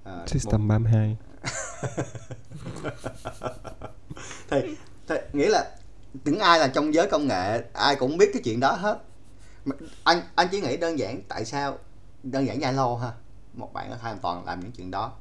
uh, 0.03 0.30
System 0.30 0.67
một... 0.67 0.73
32 0.73 1.17
thì, 4.49 4.75
thì 5.08 5.15
nghĩa 5.34 5.49
là 5.49 5.71
những 6.25 6.39
ai 6.39 6.60
là 6.60 6.67
trong 6.67 6.93
giới 6.93 7.08
công 7.08 7.27
nghệ 7.27 7.63
ai 7.73 7.95
cũng 7.95 8.17
biết 8.17 8.30
cái 8.34 8.41
chuyện 8.45 8.60
đó 8.60 8.71
hết. 8.71 8.99
Anh 10.03 10.21
anh 10.36 10.47
chỉ 10.51 10.62
nghĩ 10.62 10.77
đơn 10.77 10.99
giản 10.99 11.21
tại 11.27 11.45
sao 11.45 11.77
đơn 12.23 12.47
giản 12.47 12.60
Zalo 12.60 12.95
ha. 12.95 13.12
Một 13.53 13.73
bạn 13.73 13.89
có 13.89 13.95
hoàn 13.95 14.19
toàn 14.19 14.45
làm 14.45 14.60
những 14.60 14.71
chuyện 14.71 14.91
đó 14.91 15.12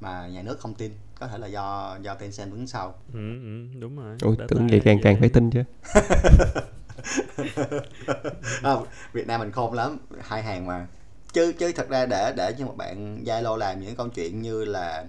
mà 0.00 0.26
nhà 0.26 0.42
nước 0.42 0.60
không 0.60 0.74
tin. 0.74 0.92
Có 1.20 1.26
thể 1.26 1.38
là 1.38 1.46
do 1.46 1.98
do 2.02 2.14
Tencent 2.14 2.52
đứng 2.52 2.66
sau. 2.66 2.94
Ừ, 3.12 3.18
ừ, 3.42 3.78
đúng 3.78 3.96
rồi. 3.96 4.16
Ủa, 4.22 4.34
tưởng 4.48 4.66
vậy 4.66 4.80
càng 4.84 4.98
càng 5.02 5.16
phải 5.20 5.28
tin 5.28 5.50
chứ 5.50 5.62
à, 8.62 8.74
Việt 9.12 9.26
Nam 9.26 9.40
mình 9.40 9.52
khôn 9.52 9.72
lắm 9.72 9.98
hai 10.20 10.42
hàng 10.42 10.66
mà. 10.66 10.86
Chứ 11.32 11.52
chứ 11.58 11.72
thật 11.76 11.88
ra 11.88 12.06
để 12.06 12.32
để 12.36 12.54
cho 12.58 12.66
một 12.66 12.76
bạn 12.76 13.24
Zalo 13.24 13.56
làm 13.56 13.80
những 13.80 13.96
câu 13.96 14.08
chuyện 14.08 14.42
như 14.42 14.64
là 14.64 15.04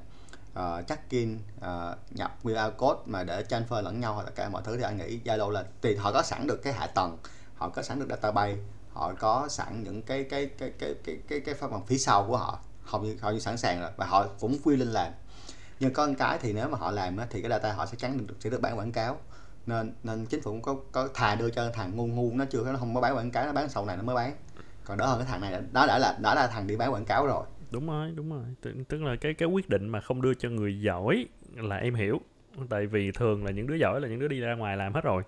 ờ, 0.53 0.77
uh, 0.79 0.87
check-in 0.87 1.35
uh, 1.35 1.61
ờ, 1.61 1.95
nhập 2.11 2.37
QR 2.43 2.71
code 2.71 2.99
mà 3.05 3.23
để 3.23 3.43
transfer 3.49 3.81
lẫn 3.81 3.99
nhau 3.99 4.13
hoặc 4.13 4.23
là 4.23 4.31
cả 4.35 4.49
mọi 4.49 4.61
thứ 4.65 4.77
thì 4.77 4.83
anh 4.83 4.97
nghĩ 4.97 5.19
Zalo 5.25 5.49
là 5.49 5.63
thì 5.81 5.95
họ 5.95 6.11
có 6.11 6.21
sẵn 6.21 6.47
được 6.47 6.63
cái 6.63 6.73
hạ 6.73 6.87
tầng 6.87 7.17
họ 7.55 7.69
có 7.69 7.81
sẵn 7.81 7.99
được 7.99 8.05
database 8.09 8.57
họ 8.95 9.13
có 9.19 9.47
sẵn 9.49 9.83
những 9.83 10.01
cái 10.01 10.23
cái 10.23 10.45
cái 10.45 10.71
cái 10.79 10.95
cái 11.05 11.17
cái 11.27 11.39
cái 11.39 11.55
phần 11.55 11.85
phía 11.87 11.97
sau 11.97 12.25
của 12.27 12.37
họ. 12.37 12.59
Hầu 12.83 13.01
như 13.01 13.17
hầu 13.21 13.33
như 13.33 13.39
sẵn 13.39 13.57
sàng 13.57 13.81
rồi 13.81 13.91
và 13.97 14.05
họ 14.05 14.27
cũng 14.39 14.57
quy 14.63 14.75
lên 14.75 14.87
làm. 14.87 15.11
Nhưng 15.79 15.93
có 15.93 16.07
một 16.07 16.13
cái 16.17 16.37
thì 16.41 16.53
nếu 16.53 16.69
mà 16.69 16.77
họ 16.77 16.91
làm 16.91 17.17
thì 17.29 17.41
cái 17.41 17.49
data 17.49 17.73
họ 17.73 17.85
sẽ 17.85 17.95
chắn 17.97 18.27
được 18.27 18.35
sẽ 18.39 18.49
được 18.49 18.61
bán 18.61 18.79
quảng 18.79 18.91
cáo 18.91 19.17
nên 19.67 19.93
nên 20.03 20.25
chính 20.25 20.41
phủ 20.41 20.51
cũng 20.51 20.61
có 20.61 20.75
có 20.91 21.09
thà 21.13 21.35
đưa 21.35 21.49
cho 21.49 21.71
thằng 21.73 21.95
ngu 21.95 22.07
ngu, 22.07 22.31
nó 22.35 22.45
chưa, 22.45 22.63
nó 22.65 22.77
không 22.77 22.95
có 22.95 23.01
bán 23.01 23.15
quảng 23.15 23.31
cáo, 23.31 23.45
nó 23.45 23.53
bán 23.53 23.69
sau 23.69 23.85
này 23.85 23.97
nó 23.97 24.03
mới 24.03 24.15
bán. 24.15 24.33
Còn 24.85 24.97
đỡ 24.97 25.05
hơn 25.05 25.19
cái 25.19 25.27
thằng 25.27 25.41
này 25.41 25.61
đó 25.71 25.85
đã 25.87 25.99
là 25.99 26.17
đã 26.21 26.35
là 26.35 26.47
thằng 26.47 26.67
đi 26.67 26.77
bán 26.77 26.93
quảng 26.93 27.05
cáo 27.05 27.25
rồi. 27.25 27.45
Đúng 27.71 27.87
rồi 27.87 28.11
đúng 28.15 28.29
rồi. 28.29 28.73
Tức 28.89 29.03
là 29.03 29.15
cái 29.21 29.33
cái 29.33 29.49
quyết 29.49 29.69
định 29.69 29.89
mà 29.89 30.01
không 30.01 30.21
đưa 30.21 30.33
cho 30.33 30.49
người 30.49 30.81
giỏi 30.81 31.25
là 31.55 31.75
em 31.75 31.95
hiểu. 31.95 32.21
Tại 32.69 32.85
vì 32.85 33.11
thường 33.11 33.45
là 33.45 33.51
những 33.51 33.67
đứa 33.67 33.75
giỏi 33.75 34.01
là 34.01 34.07
những 34.07 34.19
đứa 34.19 34.27
đi 34.27 34.39
ra 34.39 34.55
ngoài 34.55 34.77
làm 34.77 34.93
hết 34.93 35.03
rồi 35.03 35.23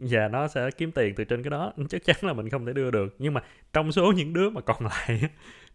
và 0.00 0.28
nó 0.28 0.48
sẽ 0.48 0.70
kiếm 0.76 0.92
tiền 0.92 1.14
từ 1.16 1.24
trên 1.24 1.42
cái 1.42 1.50
đó. 1.50 1.72
Chắc 1.90 2.04
chắn 2.04 2.16
là 2.22 2.32
mình 2.32 2.50
không 2.50 2.66
thể 2.66 2.72
đưa 2.72 2.90
được. 2.90 3.14
Nhưng 3.18 3.34
mà 3.34 3.40
trong 3.72 3.92
số 3.92 4.12
những 4.16 4.32
đứa 4.32 4.50
mà 4.50 4.60
còn 4.60 4.86
lại 4.86 5.20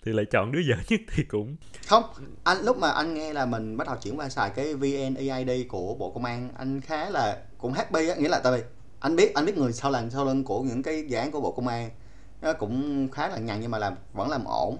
thì 0.03 0.11
lại 0.13 0.25
chọn 0.31 0.51
đứa 0.51 0.59
dở 0.59 0.75
nhất 0.89 0.99
thì 1.15 1.23
cũng 1.23 1.55
không, 1.88 2.03
anh, 2.43 2.57
lúc 2.63 2.77
mà 2.77 2.89
anh 2.89 3.13
nghe 3.13 3.33
là 3.33 3.45
mình 3.45 3.77
bắt 3.77 3.88
đầu 3.88 3.95
chuyển 4.01 4.19
qua 4.19 4.29
xài 4.29 4.49
cái 4.49 4.73
VNEID 4.75 5.67
của 5.69 5.95
bộ 5.95 6.11
công 6.11 6.25
an, 6.25 6.49
anh 6.57 6.81
khá 6.81 7.09
là 7.09 7.38
cũng 7.57 7.73
happy 7.73 8.07
á. 8.09 8.15
Nghĩa 8.15 8.29
là 8.29 8.39
tại 8.43 8.53
vì 8.53 8.63
anh 8.99 9.15
biết 9.15 9.33
anh 9.33 9.45
biết 9.45 9.57
người 9.57 9.73
sau 9.73 9.91
lưng 9.91 10.09
sau 10.09 10.25
lưng 10.25 10.43
của 10.43 10.61
những 10.61 10.83
cái 10.83 11.03
dự 11.07 11.17
án 11.17 11.31
của 11.31 11.41
bộ 11.41 11.51
công 11.51 11.67
an, 11.67 11.89
nó 12.41 12.53
cũng 12.53 13.07
khá 13.11 13.27
là 13.27 13.38
nhằn 13.38 13.59
nhưng 13.61 13.71
mà 13.71 13.77
làm, 13.77 13.93
vẫn 14.13 14.29
làm 14.29 14.45
ổn 14.45 14.77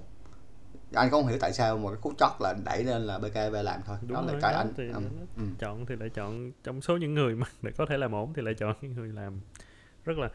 anh 0.95 1.10
không 1.10 1.27
hiểu 1.27 1.38
tại 1.41 1.53
sao 1.53 1.77
mà 1.77 1.89
cái 1.89 1.99
cú 2.01 2.13
chót 2.17 2.31
là 2.39 2.53
đẩy 2.65 2.84
lên 2.84 3.01
là 3.01 3.19
BKV 3.19 3.55
làm 3.63 3.81
thôi. 3.86 3.97
Đúng 4.01 4.13
đó 4.13 4.21
là 4.21 4.31
rồi, 4.31 4.41
cái 4.41 4.53
đó, 4.53 4.60
anh. 4.60 4.73
thì 4.77 4.89
um, 4.89 5.03
nó 5.03 5.10
ừ. 5.38 5.43
chọn 5.60 5.86
thì 5.86 5.95
lại 5.95 6.10
chọn 6.10 6.51
trong 6.63 6.81
số 6.81 6.97
những 6.97 7.13
người 7.13 7.36
mà 7.36 7.47
để 7.62 7.71
có 7.77 7.86
thể 7.86 7.97
làm 7.97 8.15
ổn 8.15 8.34
thì 8.34 8.41
lại 8.41 8.53
chọn 8.53 8.75
những 8.81 8.93
người 8.93 9.10
làm. 9.10 9.39
Rất 10.05 10.17
là 10.17 10.29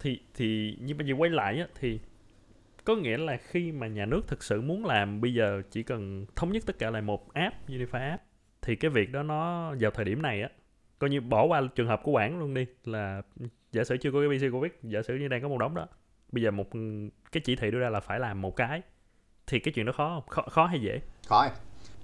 thì 0.00 0.20
thì 0.34 0.76
nhưng 0.80 0.98
mà 0.98 1.04
giờ 1.04 1.14
quay 1.18 1.30
lại 1.30 1.58
á 1.58 1.66
thì 1.80 2.00
có 2.84 2.96
nghĩa 2.96 3.18
là 3.18 3.36
khi 3.36 3.72
mà 3.72 3.86
nhà 3.86 4.06
nước 4.06 4.28
thực 4.28 4.42
sự 4.42 4.60
muốn 4.60 4.84
làm 4.84 5.20
bây 5.20 5.34
giờ 5.34 5.62
chỉ 5.70 5.82
cần 5.82 6.26
thống 6.36 6.52
nhất 6.52 6.62
tất 6.66 6.78
cả 6.78 6.90
lại 6.90 7.02
một 7.02 7.32
app 7.32 7.68
Unify 7.68 8.10
app 8.10 8.22
thì 8.62 8.76
cái 8.76 8.90
việc 8.90 9.12
đó 9.12 9.22
nó 9.22 9.72
vào 9.80 9.90
thời 9.90 10.04
điểm 10.04 10.22
này 10.22 10.42
á 10.42 10.48
coi 10.98 11.10
như 11.10 11.20
bỏ 11.20 11.46
qua 11.46 11.62
trường 11.74 11.86
hợp 11.86 12.00
của 12.04 12.12
quảng 12.12 12.38
luôn 12.38 12.54
đi 12.54 12.66
là 12.84 13.22
giả 13.72 13.84
sử 13.84 13.96
chưa 13.96 14.12
có 14.12 14.18
cái 14.20 14.38
PC 14.38 14.52
Covid 14.52 14.72
giả 14.82 15.02
sử 15.02 15.16
như 15.16 15.28
đang 15.28 15.42
có 15.42 15.48
một 15.48 15.58
đống 15.58 15.74
đó 15.74 15.86
bây 16.32 16.42
giờ 16.42 16.50
một 16.50 16.66
cái 17.32 17.40
chỉ 17.44 17.56
thị 17.56 17.70
đưa 17.70 17.78
ra 17.78 17.90
là 17.90 18.00
phải 18.00 18.20
làm 18.20 18.42
một 18.42 18.56
cái 18.56 18.82
thì 19.46 19.58
cái 19.58 19.72
chuyện 19.74 19.86
đó 19.86 19.92
khó 19.96 20.08
không? 20.14 20.28
Khó, 20.28 20.42
khó 20.50 20.66
hay 20.66 20.80
dễ? 20.80 21.00
Khó 21.28 21.48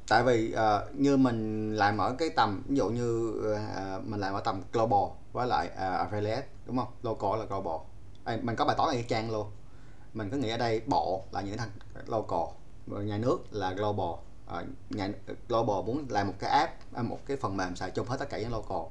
tại 0.09 0.23
vì 0.23 0.53
ờ, 0.53 0.89
như 0.93 1.17
mình 1.17 1.73
làm 1.77 1.99
ở 1.99 2.15
cái 2.19 2.31
tầm 2.31 2.63
ví 2.69 2.77
dụ 2.77 2.89
như 2.89 3.33
ờ, 3.75 4.01
mình 4.05 4.21
làm 4.21 4.35
ở 4.35 4.41
tầm 4.41 4.63
global 4.73 5.11
với 5.33 5.47
lại 5.47 5.71
uh, 5.73 5.79
affiliate 5.79 6.43
đúng 6.67 6.77
không? 6.77 6.89
Local 7.03 7.39
là 7.39 7.45
global. 7.45 7.77
Ê, 8.25 8.37
mình 8.37 8.57
có 8.57 8.65
bài 8.65 8.77
toán 8.77 8.89
ở 8.89 8.93
cái 8.93 9.05
trang 9.09 9.31
luôn. 9.31 9.51
Mình 10.15 10.31
có 10.31 10.37
nghĩ 10.37 10.51
ở 10.51 10.57
đây 10.57 10.83
bộ 10.87 11.25
là 11.33 11.41
những 11.41 11.57
thằng 11.57 11.71
local 12.07 12.41
nhà 12.87 13.19
nước 13.19 13.39
là 13.51 13.73
global. 13.73 14.11
Ờ, 14.47 14.65
nhà 14.91 15.09
global 15.49 15.87
muốn 15.87 16.07
làm 16.09 16.27
một 16.27 16.35
cái 16.39 16.51
app 16.51 16.73
à, 16.95 17.03
một 17.03 17.19
cái 17.27 17.37
phần 17.37 17.57
mềm 17.57 17.77
xài 17.77 17.91
chung 17.91 18.07
hết 18.07 18.17
tất 18.17 18.31
cả 18.31 18.39
những 18.39 18.53
local. 18.53 18.83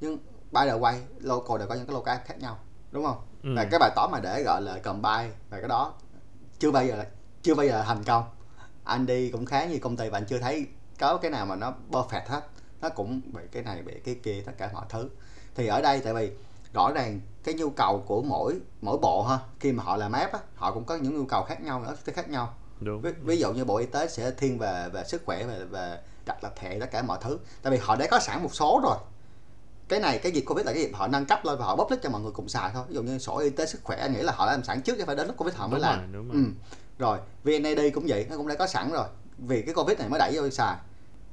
Nhưng 0.00 0.16
by 0.52 0.60
the 0.64 0.78
way 0.78 0.94
local 1.20 1.58
đều 1.58 1.68
có 1.68 1.74
những 1.74 1.86
cái 1.86 1.94
local 1.94 2.14
app 2.14 2.26
khác 2.26 2.38
nhau 2.38 2.58
đúng 2.92 3.04
không? 3.04 3.16
Ừ. 3.42 3.50
và 3.56 3.66
cái 3.70 3.78
bài 3.78 3.90
toán 3.96 4.10
mà 4.12 4.20
để 4.22 4.42
gọi 4.42 4.62
là 4.62 4.78
combine 4.78 5.30
và 5.50 5.58
cái 5.58 5.68
đó 5.68 5.92
chưa 6.58 6.70
bao 6.70 6.84
giờ 6.84 7.04
chưa 7.42 7.54
bao 7.54 7.66
giờ 7.66 7.82
thành 7.86 8.04
công. 8.04 8.24
Anh 8.84 9.06
đi 9.06 9.30
cũng 9.30 9.46
khá 9.46 9.64
nhiều 9.64 9.78
công 9.82 9.96
ty 9.96 10.08
và 10.08 10.18
anh 10.18 10.24
chưa 10.24 10.38
thấy 10.38 10.66
có 10.98 11.16
cái 11.16 11.30
nào 11.30 11.46
mà 11.46 11.56
nó 11.56 11.74
perfect 11.90 12.26
hết. 12.26 12.42
Nó 12.80 12.88
cũng 12.88 13.20
bị 13.32 13.42
cái 13.52 13.62
này 13.62 13.82
bị 13.82 13.92
cái 14.04 14.14
kia 14.22 14.42
tất 14.46 14.52
cả 14.58 14.70
mọi 14.72 14.84
thứ. 14.88 15.08
Thì 15.54 15.66
ở 15.66 15.82
đây 15.82 16.00
tại 16.00 16.14
vì 16.14 16.30
rõ 16.74 16.92
ràng 16.94 17.20
cái 17.44 17.54
nhu 17.54 17.70
cầu 17.70 18.04
của 18.06 18.22
mỗi 18.22 18.60
mỗi 18.80 18.98
bộ 18.98 19.22
ha 19.22 19.38
khi 19.60 19.72
mà 19.72 19.82
họ 19.82 19.96
làm 19.96 20.12
app 20.12 20.32
á 20.32 20.38
họ 20.54 20.72
cũng 20.74 20.84
có 20.84 20.96
những 20.96 21.18
nhu 21.18 21.24
cầu 21.24 21.42
khác 21.44 21.60
nhau 21.60 21.82
nữa 21.82 21.96
khác 22.04 22.30
nhau. 22.30 22.54
Đúng. 22.80 23.00
Ví, 23.00 23.10
ví 23.22 23.38
dụ 23.38 23.52
như 23.52 23.64
bộ 23.64 23.76
y 23.76 23.86
tế 23.86 24.08
sẽ 24.08 24.30
thiên 24.30 24.58
về 24.58 24.88
về 24.92 25.04
sức 25.04 25.22
khỏe 25.26 25.44
về 25.44 25.64
về 25.64 25.98
đặt 26.26 26.44
lập 26.44 26.52
thẻ 26.56 26.78
tất 26.80 26.86
cả 26.90 27.02
mọi 27.02 27.18
thứ. 27.20 27.38
Tại 27.62 27.70
vì 27.70 27.78
họ 27.78 27.96
đã 27.96 28.06
có 28.10 28.20
sẵn 28.20 28.42
một 28.42 28.54
số 28.54 28.80
rồi. 28.82 28.96
Cái 29.88 30.00
này 30.00 30.18
cái 30.18 30.32
dịch 30.32 30.44
covid 30.46 30.66
là 30.66 30.72
cái 30.72 30.82
dịch 30.82 30.90
họ 30.94 31.08
nâng 31.08 31.26
cấp 31.26 31.44
lên 31.44 31.58
và 31.58 31.64
họ 31.64 31.76
bốc 31.76 31.90
lít 31.90 32.02
cho 32.02 32.10
mọi 32.10 32.20
người 32.20 32.32
cùng 32.32 32.48
xài 32.48 32.70
thôi. 32.74 32.84
Ví 32.88 32.94
dụ 32.94 33.02
như 33.02 33.18
sổ 33.18 33.38
y 33.38 33.50
tế 33.50 33.66
sức 33.66 33.80
khỏe 33.84 33.96
anh 33.96 34.12
nghĩ 34.12 34.22
là 34.22 34.32
họ 34.32 34.46
đã 34.46 34.52
làm 34.52 34.64
sẵn 34.64 34.82
trước 34.82 34.94
chứ 34.98 35.04
phải 35.06 35.16
đến 35.16 35.26
lúc 35.26 35.36
covid 35.36 35.54
họ 35.54 35.66
mới 35.66 35.80
đúng 35.80 35.88
làm. 35.88 35.98
rồi, 35.98 36.08
đúng 36.12 36.28
rồi. 36.28 36.36
ừ. 36.36 36.50
Rồi 37.00 37.18
vnad 37.44 37.78
cũng 37.94 38.04
vậy 38.08 38.26
nó 38.30 38.36
cũng 38.36 38.48
đã 38.48 38.54
có 38.54 38.66
sẵn 38.66 38.92
rồi. 38.92 39.06
Vì 39.38 39.62
cái 39.62 39.74
covid 39.74 39.98
này 39.98 40.08
mới 40.08 40.18
đẩy 40.18 40.32
vô 40.34 40.50
xài. 40.50 40.76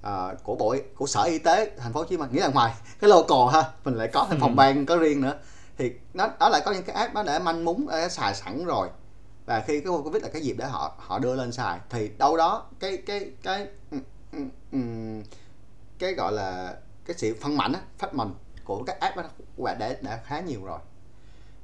Ờ, 0.01 0.35
của 0.43 0.55
bộ 0.55 0.75
của 0.97 1.07
sở 1.07 1.23
y 1.23 1.39
tế 1.39 1.71
thành 1.77 1.93
phố 1.93 1.99
hồ 1.99 2.05
chí 2.05 2.17
minh 2.17 2.29
nghĩa 2.31 2.41
là 2.41 2.47
ngoài 2.47 2.73
cái 2.99 3.09
local 3.09 3.53
ha 3.53 3.71
mình 3.83 3.95
lại 3.95 4.09
có 4.13 4.27
thêm 4.29 4.39
phòng 4.39 4.51
Ừ. 4.51 4.55
ban 4.55 4.85
có 4.85 4.95
riêng 4.95 5.21
nữa. 5.21 5.33
Thì 5.77 5.91
nó 6.13 6.29
đó 6.39 6.49
lại 6.49 6.61
có 6.65 6.71
những 6.71 6.83
cái 6.83 6.95
app 6.95 7.13
nó 7.13 7.23
để 7.23 7.39
manh 7.39 7.65
mún 7.65 7.87
đã 7.87 8.09
xài 8.09 8.35
sẵn 8.35 8.65
rồi. 8.65 8.89
Và 9.45 9.63
khi 9.67 9.81
cái 9.81 9.91
covid 10.03 10.23
là 10.23 10.29
cái 10.29 10.41
dịp 10.41 10.55
để 10.57 10.65
họ 10.65 10.95
họ 10.97 11.19
đưa 11.19 11.35
lên 11.35 11.51
xài. 11.51 11.79
Thì 11.89 12.09
đâu 12.17 12.37
đó 12.37 12.65
cái 12.79 12.97
cái 12.97 13.31
cái 13.43 13.67
ừ, 13.91 13.97
ừ, 14.31 14.39
ừ, 14.71 14.79
cái 15.99 16.13
gọi 16.13 16.33
là 16.33 16.75
cái 17.05 17.15
sự 17.17 17.35
phân 17.41 17.57
mảnh 17.57 17.73
á 17.73 17.79
phát 17.97 18.13
mình 18.13 18.29
của 18.63 18.83
các 18.83 18.99
app 18.99 19.17
đó 19.17 19.23
đã, 19.79 19.95
đã 20.01 20.19
khá 20.25 20.39
nhiều 20.39 20.63
rồi 20.65 20.79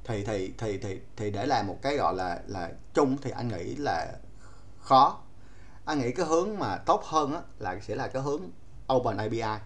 thì 0.04 0.24
thì 0.24 0.52
thì 0.58 0.78
thì 0.78 1.00
thì 1.16 1.30
để 1.30 1.46
làm 1.46 1.66
một 1.66 1.78
cái 1.82 1.96
gọi 1.96 2.14
là 2.14 2.40
là 2.46 2.70
chung 2.94 3.16
thì 3.22 3.30
anh 3.30 3.48
nghĩ 3.48 3.76
là 3.76 4.12
khó. 4.80 5.20
Anh 5.84 5.98
nghĩ 5.98 6.12
cái 6.12 6.26
hướng 6.26 6.58
mà 6.58 6.76
tốt 6.76 7.02
hơn 7.04 7.34
á 7.34 7.40
là 7.58 7.78
sẽ 7.82 7.94
là 7.94 8.08
cái 8.08 8.22
hướng 8.22 8.42
open 8.92 9.16
API 9.16 9.62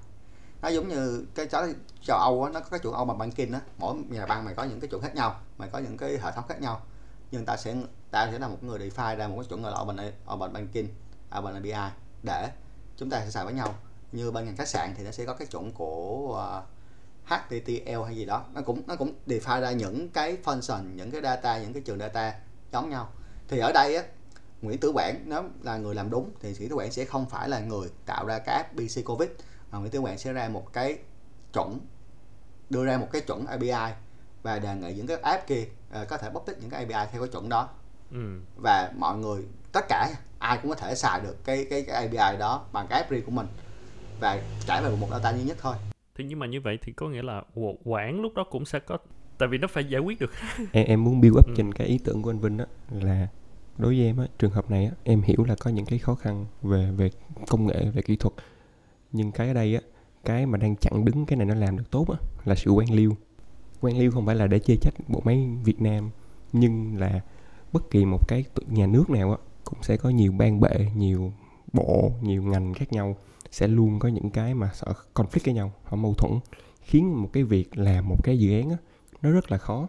nó 0.62 0.68
giống 0.68 0.88
như 0.88 1.27
cái 1.35 1.46
chó 1.46 1.66
châu 2.03 2.18
Âu 2.18 2.44
á 2.44 2.51
nó 2.55 2.61
có 2.61 2.66
cái 2.70 2.81
chuẩn 2.81 2.94
open 3.03 3.18
banking 3.18 3.53
á. 3.53 3.61
Mỗi 3.79 3.96
nhà 4.09 4.27
băng 4.27 4.44
mày 4.44 4.55
có 4.55 4.64
những 4.64 4.81
cái 4.81 4.88
chuẩn 4.88 5.03
khác 5.03 5.14
nhau 5.14 5.40
mày 5.59 5.68
có 5.68 5.79
những 5.79 5.96
cái 5.96 6.18
hệ 6.22 6.33
thống 6.33 6.44
khác 6.48 6.61
nhau. 6.61 6.81
Nhưng 7.31 7.44
ta 7.44 7.57
sẽ 7.57 7.74
ta 8.11 8.29
sẽ 8.33 8.38
là 8.38 8.48
một 8.48 8.64
người 8.64 8.79
define 8.79 9.16
ra 9.16 9.29
một 9.29 9.37
cái 9.37 9.44
chuẩn 9.48 9.62
gọi 9.62 9.72
là 9.72 9.81
open 9.81 10.12
open 10.35 10.53
banking 10.53 10.88
open 11.38 11.55
API 11.55 11.94
để 12.22 12.51
chúng 12.96 13.11
ta 13.11 13.20
sẽ 13.20 13.31
xài 13.31 13.44
với 13.44 13.55
nhau. 13.55 13.74
Như 14.12 14.31
bên 14.31 14.44
ngành 14.44 14.57
khách 14.57 14.68
sạn 14.68 14.94
thì 14.96 15.05
nó 15.05 15.11
sẽ 15.11 15.24
có 15.24 15.35
cái 15.35 15.46
chuẩn 15.46 15.72
của 15.72 16.59
uh, 16.59 16.78
HTTL 17.29 18.03
hay 18.07 18.17
gì 18.17 18.25
đó. 18.25 18.45
Nó 18.55 18.61
cũng 18.61 18.83
nó 18.87 18.97
cũng 18.97 19.12
define 19.27 19.61
ra 19.61 19.71
những 19.73 20.09
cái 20.09 20.37
function 20.45 20.95
những 20.95 21.11
cái 21.11 21.23
data 21.23 21.59
những 21.59 21.73
cái 21.73 21.83
trường 21.83 21.99
data 21.99 22.35
giống 22.73 22.91
nhau. 22.91 23.12
Thì 23.49 23.59
ở 23.59 23.73
đây 23.73 23.97
á 23.97 24.03
Nguyễn 24.62 24.81
Tử 24.81 24.93
Quảng 24.95 25.23
nếu 25.25 25.43
là 25.62 25.77
người 25.77 25.95
làm 25.95 26.11
đúng 26.11 26.31
thì 26.41 26.55
Nguyễn 26.59 26.69
Tử 26.69 26.75
Quảng 26.75 26.93
sẽ 26.93 27.05
không 27.05 27.27
phải 27.31 27.49
là 27.49 27.61
người 27.61 27.88
tạo 28.07 28.27
ra 28.27 28.38
cái 28.38 28.57
app 28.57 28.75
BC 28.75 29.05
Covid 29.05 29.29
mà 29.71 29.79
Nguyễn 29.79 29.91
Tử 29.91 29.99
Quảng 29.99 30.19
sẽ 30.19 30.33
ra 30.33 30.49
một 30.49 30.73
cái 30.73 30.99
chuẩn 31.53 31.81
đưa 32.71 32.85
ra 32.85 32.99
một 32.99 33.09
cái 33.12 33.23
chuẩn 33.23 33.47
API 33.47 33.95
và 34.43 34.59
đề 34.59 34.75
nghị 34.75 34.95
những 34.95 35.07
cái 35.07 35.17
app 35.17 35.47
kia 35.47 35.64
ờ, 35.91 36.05
có 36.05 36.17
thể 36.17 36.31
public 36.31 36.59
những 36.61 36.71
cái 36.71 36.85
API 36.85 37.12
theo 37.12 37.23
cái 37.23 37.31
chuẩn 37.33 37.49
đó. 37.49 37.69
Ừ. 38.11 38.41
và 38.57 38.93
mọi 38.97 39.17
người 39.17 39.45
tất 39.73 39.85
cả 39.88 40.11
ai 40.38 40.59
cũng 40.62 40.71
có 40.71 40.75
thể 40.75 40.95
xài 40.95 41.21
được 41.21 41.45
cái 41.45 41.67
cái, 41.71 41.83
cái 41.83 41.97
API 41.97 42.38
đó 42.38 42.64
bằng 42.73 42.87
cái 42.91 42.99
app 42.99 43.11
riêng 43.11 43.25
của 43.25 43.31
mình 43.31 43.47
và 44.21 44.41
trải 44.67 44.83
về 44.83 44.97
một 44.97 45.09
data 45.11 45.33
duy 45.33 45.43
nhất 45.43 45.57
thôi 45.61 45.75
thì 46.18 46.24
nhưng 46.24 46.38
mà 46.38 46.46
như 46.46 46.61
vậy 46.61 46.78
thì 46.83 46.92
có 46.92 47.09
nghĩa 47.09 47.22
là 47.22 47.42
qu- 47.54 47.74
quản 47.85 48.20
lúc 48.20 48.33
đó 48.35 48.44
cũng 48.50 48.64
sẽ 48.64 48.78
có 48.78 48.98
tại 49.38 49.48
vì 49.48 49.59
nó 49.59 49.68
phải 49.68 49.85
giải 49.85 50.00
quyết 50.00 50.18
được. 50.20 50.31
Em, 50.72 50.87
em 50.87 51.04
muốn 51.04 51.20
build 51.20 51.37
up 51.37 51.46
Ừ. 51.46 51.52
trên 51.57 51.72
cái 51.72 51.87
ý 51.87 51.98
tưởng 52.04 52.22
của 52.22 52.31
anh 52.31 52.38
Vinh 52.38 52.59
á 52.59 52.66
là 52.90 53.28
đối 53.78 53.96
với 53.96 54.07
em 54.07 54.16
á 54.18 54.26
trường 54.38 54.50
hợp 54.50 54.70
này 54.70 54.85
á 54.85 54.90
em 55.04 55.22
hiểu 55.22 55.44
là 55.48 55.54
có 55.61 55.70
những 55.70 55.85
cái 55.87 55.98
khó 55.98 56.14
khăn 56.14 56.46
về 56.62 56.90
về 56.96 57.11
công 57.48 57.66
nghệ 57.66 57.90
về 57.94 58.02
kỹ 58.02 58.16
thuật. 58.16 58.35
Nhưng 59.12 59.33
cái 59.33 59.48
ở 59.48 59.54
đây 59.54 59.74
á 59.74 59.81
cái 60.24 60.46
mà 60.46 60.59
đang 60.59 60.76
chặn 60.76 61.04
đứng 61.04 61.26
cái 61.26 61.37
này 61.37 61.46
nó 61.46 61.54
làm 61.54 61.76
được 61.78 61.90
tốt 61.90 62.07
á 62.11 62.16
là 62.44 62.54
sự 62.54 62.70
quan 62.70 62.92
liêu. 62.92 63.16
Quan 63.81 63.98
liêu 63.98 64.11
không 64.11 64.26
phải 64.26 64.37
là 64.37 64.46
để 64.46 64.59
chê 64.59 64.76
trách 64.81 64.94
bộ 65.09 65.22
máy 65.24 65.48
Việt 65.64 65.81
Nam 65.81 66.11
nhưng 66.52 66.96
là 66.98 67.20
bất 67.72 67.90
kỳ 67.90 68.04
một 68.04 68.28
cái 68.28 68.44
nhà 68.66 68.87
nước 68.87 69.11
nào 69.11 69.31
á 69.31 69.37
cũng 69.64 69.78
sẽ 69.83 69.96
có 69.96 70.11
nhiều 70.11 70.33
ban 70.33 70.61
bệ 70.61 70.90
nhiều 70.96 71.33
bộ 71.72 72.12
nhiều 72.22 72.42
ngành 72.42 72.74
khác 72.74 72.92
nhau 72.92 73.16
sẽ 73.51 73.69
luôn 73.69 73.99
có 73.99 74.09
những 74.09 74.31
cái 74.31 74.55
mà 74.55 74.71
sợ 74.75 74.93
conflict 75.15 75.45
với 75.45 75.55
nhau 75.55 75.73
họ 75.85 75.97
mâu 75.97 76.15
thuẫn 76.15 76.33
khiến 76.81 77.23
một 77.23 77.31
cái 77.33 77.43
việc 77.43 77.79
làm 77.79 78.09
một 78.09 78.25
cái 78.25 78.39
dự 78.39 78.53
án 78.53 78.69
đó, 78.71 78.77
nó 79.23 79.31
rất 79.31 79.53
là 79.53 79.59
khó. 79.59 79.89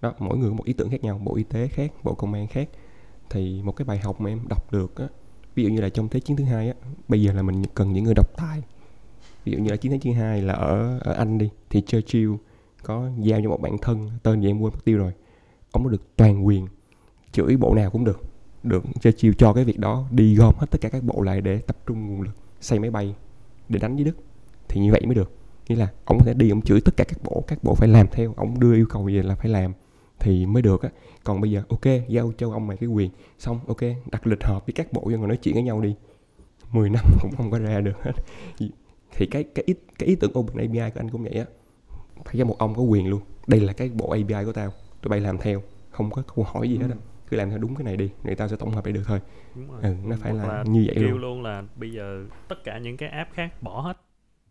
Đó 0.00 0.14
mỗi 0.18 0.38
người 0.38 0.50
có 0.50 0.56
một 0.56 0.64
ý 0.64 0.72
tưởng 0.72 0.90
khác 0.90 1.02
nhau 1.02 1.20
bộ 1.24 1.36
y 1.36 1.42
tế 1.42 1.68
khác 1.68 1.92
bộ 2.02 2.14
công 2.14 2.32
an 2.32 2.46
khác. 2.46 2.68
Thì 3.30 3.62
một 3.62 3.72
cái 3.72 3.84
bài 3.84 3.98
học 3.98 4.20
mà 4.20 4.30
em 4.30 4.40
đọc 4.48 4.72
được 4.72 4.96
á 4.96 5.08
ví 5.54 5.64
dụ 5.64 5.70
như 5.70 5.80
là 5.80 5.88
trong 5.88 6.08
thế 6.08 6.20
chiến 6.20 6.36
thứ 6.36 6.44
hai 6.44 6.68
á 6.68 6.74
bây 7.08 7.22
giờ 7.22 7.32
là 7.32 7.42
mình 7.42 7.62
cần 7.74 7.92
những 7.92 8.04
người 8.04 8.14
độc 8.14 8.36
tài. 8.36 8.62
Ví 9.44 9.52
dụ 9.52 9.58
như 9.58 9.70
là 9.70 9.76
chiến 9.76 9.92
thế 9.92 9.98
chiến 9.98 10.14
hai 10.14 10.42
là 10.42 10.54
ở 10.54 10.98
ở 10.98 11.12
anh 11.12 11.38
đi 11.38 11.50
thì 11.70 11.82
Churchill 11.86 12.34
có 12.82 13.10
giao 13.18 13.40
cho 13.42 13.48
một 13.48 13.60
bạn 13.60 13.78
thân 13.78 14.10
tên 14.22 14.40
gì 14.40 14.50
em 14.50 14.60
quên 14.60 14.72
mất 14.72 14.84
tiêu 14.84 14.98
rồi. 14.98 15.12
Ông 15.70 15.84
có 15.84 15.90
được 15.90 16.16
toàn 16.16 16.46
quyền 16.46 16.66
chửi 17.32 17.56
bộ 17.56 17.74
nào 17.74 17.90
cũng 17.90 18.04
được. 18.04 18.20
Được 18.62 18.84
Churchill 19.00 19.34
cho 19.38 19.52
cái 19.52 19.64
việc 19.64 19.78
đó 19.78 20.08
đi 20.10 20.34
gom 20.34 20.54
hết 20.58 20.66
tất 20.70 20.80
cả 20.80 20.88
các 20.88 21.04
bộ 21.04 21.22
lại 21.22 21.40
để 21.40 21.58
tập 21.58 21.76
trung 21.86 22.06
nguồn 22.06 22.20
lực 22.20 22.36
xây 22.60 22.78
máy 22.78 22.90
bay 22.90 23.14
để 23.68 23.78
đánh 23.78 23.94
với 23.94 24.04
Đức 24.04 24.16
thì 24.68 24.80
như 24.80 24.92
vậy 24.92 25.00
mới 25.04 25.14
được. 25.14 25.32
Nghĩa 25.68 25.76
là 25.76 25.88
ông 26.04 26.18
có 26.18 26.24
thể 26.24 26.34
đi 26.34 26.50
ông 26.50 26.62
chửi 26.62 26.80
tất 26.80 26.96
cả 26.96 27.04
các 27.08 27.18
bộ 27.24 27.44
các 27.46 27.64
bộ 27.64 27.74
phải 27.74 27.88
làm 27.88 28.06
theo 28.12 28.34
ông 28.36 28.60
đưa 28.60 28.74
yêu 28.74 28.86
cầu 28.90 29.08
gì 29.08 29.22
là 29.22 29.34
phải 29.34 29.48
làm 29.48 29.72
thì 30.18 30.46
mới 30.46 30.62
được 30.62 30.82
á. 30.82 30.88
Còn 31.24 31.40
bây 31.40 31.50
giờ 31.50 31.62
ok 31.68 32.08
giao 32.08 32.32
cho 32.38 32.52
ông 32.52 32.66
mày 32.66 32.76
cái 32.76 32.88
quyền 32.88 33.10
xong 33.38 33.60
ok 33.66 33.80
đặt 34.10 34.26
lịch 34.26 34.44
họp 34.44 34.66
với 34.66 34.72
các 34.72 34.92
bộ 34.92 35.10
cho 35.10 35.16
nói 35.16 35.36
chuyện 35.36 35.54
với 35.54 35.62
nhau 35.62 35.80
đi. 35.80 35.94
10 36.72 36.90
năm 36.90 37.04
cũng 37.22 37.32
không 37.36 37.50
có 37.50 37.58
ra 37.58 37.80
được 37.80 38.02
hết. 38.02 38.12
Thì 39.16 39.26
cái 39.26 39.44
cái 39.44 39.64
ý, 39.66 39.74
cái 39.98 40.08
ý 40.08 40.14
tưởng 40.14 40.38
open 40.38 40.56
API 40.56 40.90
của 40.94 41.00
anh 41.00 41.10
cũng 41.10 41.22
vậy 41.22 41.32
á. 41.32 41.44
Phải 42.24 42.34
cho 42.38 42.44
một 42.44 42.58
ông 42.58 42.74
có 42.74 42.82
quyền 42.82 43.06
luôn. 43.06 43.20
Đây 43.46 43.60
là 43.60 43.72
cái 43.72 43.88
bộ 43.88 44.10
API 44.10 44.44
của 44.44 44.52
tao 44.52 44.72
tụi 45.02 45.08
bay 45.08 45.20
làm 45.20 45.38
theo 45.38 45.62
không 45.90 46.10
có 46.10 46.22
câu 46.34 46.44
hỏi 46.44 46.70
gì 46.70 46.78
hết 46.78 46.88
á 46.90 46.96
cứ 47.30 47.36
làm 47.36 47.50
theo 47.50 47.58
đúng 47.58 47.74
cái 47.76 47.84
này 47.84 47.96
đi 47.96 48.10
người 48.24 48.34
tao 48.34 48.48
sẽ 48.48 48.56
tổng 48.56 48.70
hợp 48.70 48.84
lại 48.86 48.92
được 48.92 49.02
thôi. 49.06 49.20
Đúng 49.54 49.70
rồi. 49.72 49.80
Ừ 49.82 49.94
nó 50.04 50.16
phải 50.20 50.32
Hoặc 50.32 50.48
là 50.48 50.64
như 50.66 50.82
vậy 50.86 50.96
kêu 50.98 51.08
luôn. 51.10 51.20
luôn 51.20 51.42
là 51.42 51.62
bây 51.76 51.92
giờ 51.92 52.24
tất 52.48 52.64
cả 52.64 52.78
những 52.78 52.96
cái 52.96 53.08
app 53.08 53.32
khác 53.34 53.62
bỏ 53.62 53.80
hết. 53.80 53.96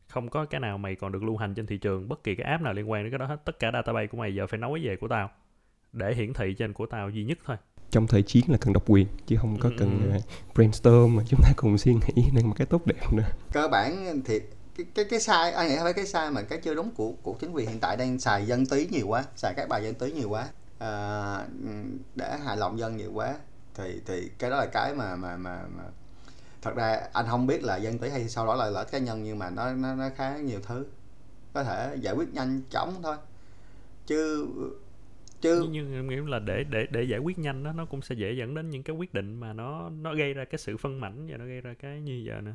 Không 0.07 0.29
có 0.29 0.45
cái 0.45 0.59
nào 0.61 0.77
mày 0.77 0.95
còn 0.95 1.11
được 1.11 1.23
lưu 1.23 1.37
hành 1.37 1.53
trên 1.53 1.65
thị 1.65 1.77
trường 1.77 2.09
bất 2.09 2.23
kỳ 2.23 2.35
cái 2.35 2.45
app 2.51 2.63
nào 2.63 2.73
liên 2.73 2.91
quan 2.91 3.03
đến 3.03 3.11
cái 3.11 3.19
đó 3.19 3.25
hết. 3.25 3.37
Tất 3.45 3.59
cả 3.59 3.69
database 3.73 4.07
của 4.07 4.17
mày 4.17 4.35
giờ 4.35 4.47
phải 4.47 4.59
nối 4.59 4.79
về 4.83 4.95
của 5.01 5.07
tao 5.07 5.29
để 5.93 6.13
hiển 6.13 6.33
thị 6.33 6.53
trên 6.57 6.73
của 6.73 6.85
tao 6.85 7.09
duy 7.09 7.23
nhất 7.23 7.37
thôi. 7.45 7.57
Trong 7.89 8.07
thời 8.07 8.21
chiến 8.21 8.43
là 8.47 8.57
cần 8.61 8.73
độc 8.73 8.83
quyền 8.89 9.07
chứ 9.27 9.35
không 9.41 9.57
có 9.59 9.69
Ừ, 9.69 9.75
cần 9.79 10.11
ừ. 10.11 10.17
uh, 10.17 10.23
brainstorm 10.55 11.15
mà 11.15 11.23
chúng 11.27 11.39
ta 11.43 11.49
cùng 11.55 11.77
suy 11.77 11.93
nghĩ 11.93 12.23
nên 12.33 12.47
một 12.47 12.53
cái 12.57 12.67
tốt 12.67 12.85
đẹp 12.85 13.13
nữa. 13.13 13.23
Cơ 13.53 13.67
bản 13.67 14.21
thì 14.25 14.39
cái 14.77 14.85
cái 14.95 15.05
cái 15.09 15.19
sai 15.19 15.51
anh 15.51 15.67
nghĩ 15.67 15.75
phải 15.83 15.93
cái 15.93 16.05
sai 16.05 16.31
mà 16.31 16.41
cái 16.41 16.59
chưa 16.63 16.75
đúng 16.75 16.91
của 16.91 17.11
của 17.23 17.35
chính 17.39 17.51
quyền 17.51 17.69
hiện 17.69 17.79
tại 17.79 17.97
đang 17.97 18.19
xài 18.19 18.45
dân 18.45 18.65
túy 18.65 18.87
nhiều 18.91 19.07
quá 19.07 19.23
xài 19.35 19.53
các 19.57 19.69
bài 19.69 19.83
dân 19.83 19.93
túy 19.95 20.11
nhiều 20.11 20.29
quá 20.29 20.47
à, 20.79 21.47
để 22.15 22.37
hài 22.45 22.57
lòng 22.57 22.79
dân 22.79 22.97
nhiều 22.97 23.11
quá. 23.13 23.35
Thì 23.73 24.01
thì 24.05 24.31
cái 24.39 24.49
đó 24.49 24.57
là 24.57 24.65
cái 24.73 24.95
mà 24.95 25.15
mà 25.15 25.37
mà, 25.37 25.61
mà 25.77 25.83
thật 26.61 26.75
ra 26.75 27.01
anh 27.13 27.25
không 27.29 27.47
biết 27.47 27.63
là 27.63 27.77
dân 27.77 27.97
túy 27.97 28.09
hay 28.09 28.29
sau 28.29 28.45
đó 28.45 28.55
là 28.55 28.69
lợi 28.69 28.85
cá 28.91 28.97
nhân 28.97 29.23
nhưng 29.23 29.39
mà 29.39 29.49
nó 29.49 29.73
nó 29.73 29.95
nó 29.95 30.09
khá 30.15 30.37
nhiều 30.37 30.59
thứ. 30.63 30.85
Có 31.53 31.63
thể 31.63 31.95
giải 32.01 32.13
quyết 32.13 32.33
nhanh 32.33 32.61
chóng 32.69 32.93
thôi. 33.03 33.15
Chứ 34.07 34.47
chứ 35.41 35.59
nhưng, 35.61 35.71
nhưng 35.71 35.93
em 35.93 36.07
nghĩ 36.07 36.15
là 36.31 36.39
để 36.39 36.63
để 36.69 36.87
để 36.91 37.03
giải 37.03 37.19
quyết 37.19 37.39
nhanh 37.39 37.63
đó 37.63 37.71
nó 37.71 37.85
cũng 37.85 38.01
sẽ 38.01 38.15
dễ 38.15 38.33
dẫn 38.33 38.55
đến 38.55 38.69
những 38.69 38.83
cái 38.83 38.95
quyết 38.95 39.13
định 39.13 39.39
mà 39.39 39.53
nó 39.53 39.89
nó 39.89 40.15
gây 40.15 40.33
ra 40.33 40.45
cái 40.45 40.59
sự 40.59 40.77
phân 40.77 40.99
mảnh 40.99 41.27
và 41.27 41.37
nó 41.37 41.45
gây 41.45 41.61
ra 41.61 41.73
cái 41.81 42.01
như 42.01 42.23
giờ 42.25 42.41
nè. 42.41 42.51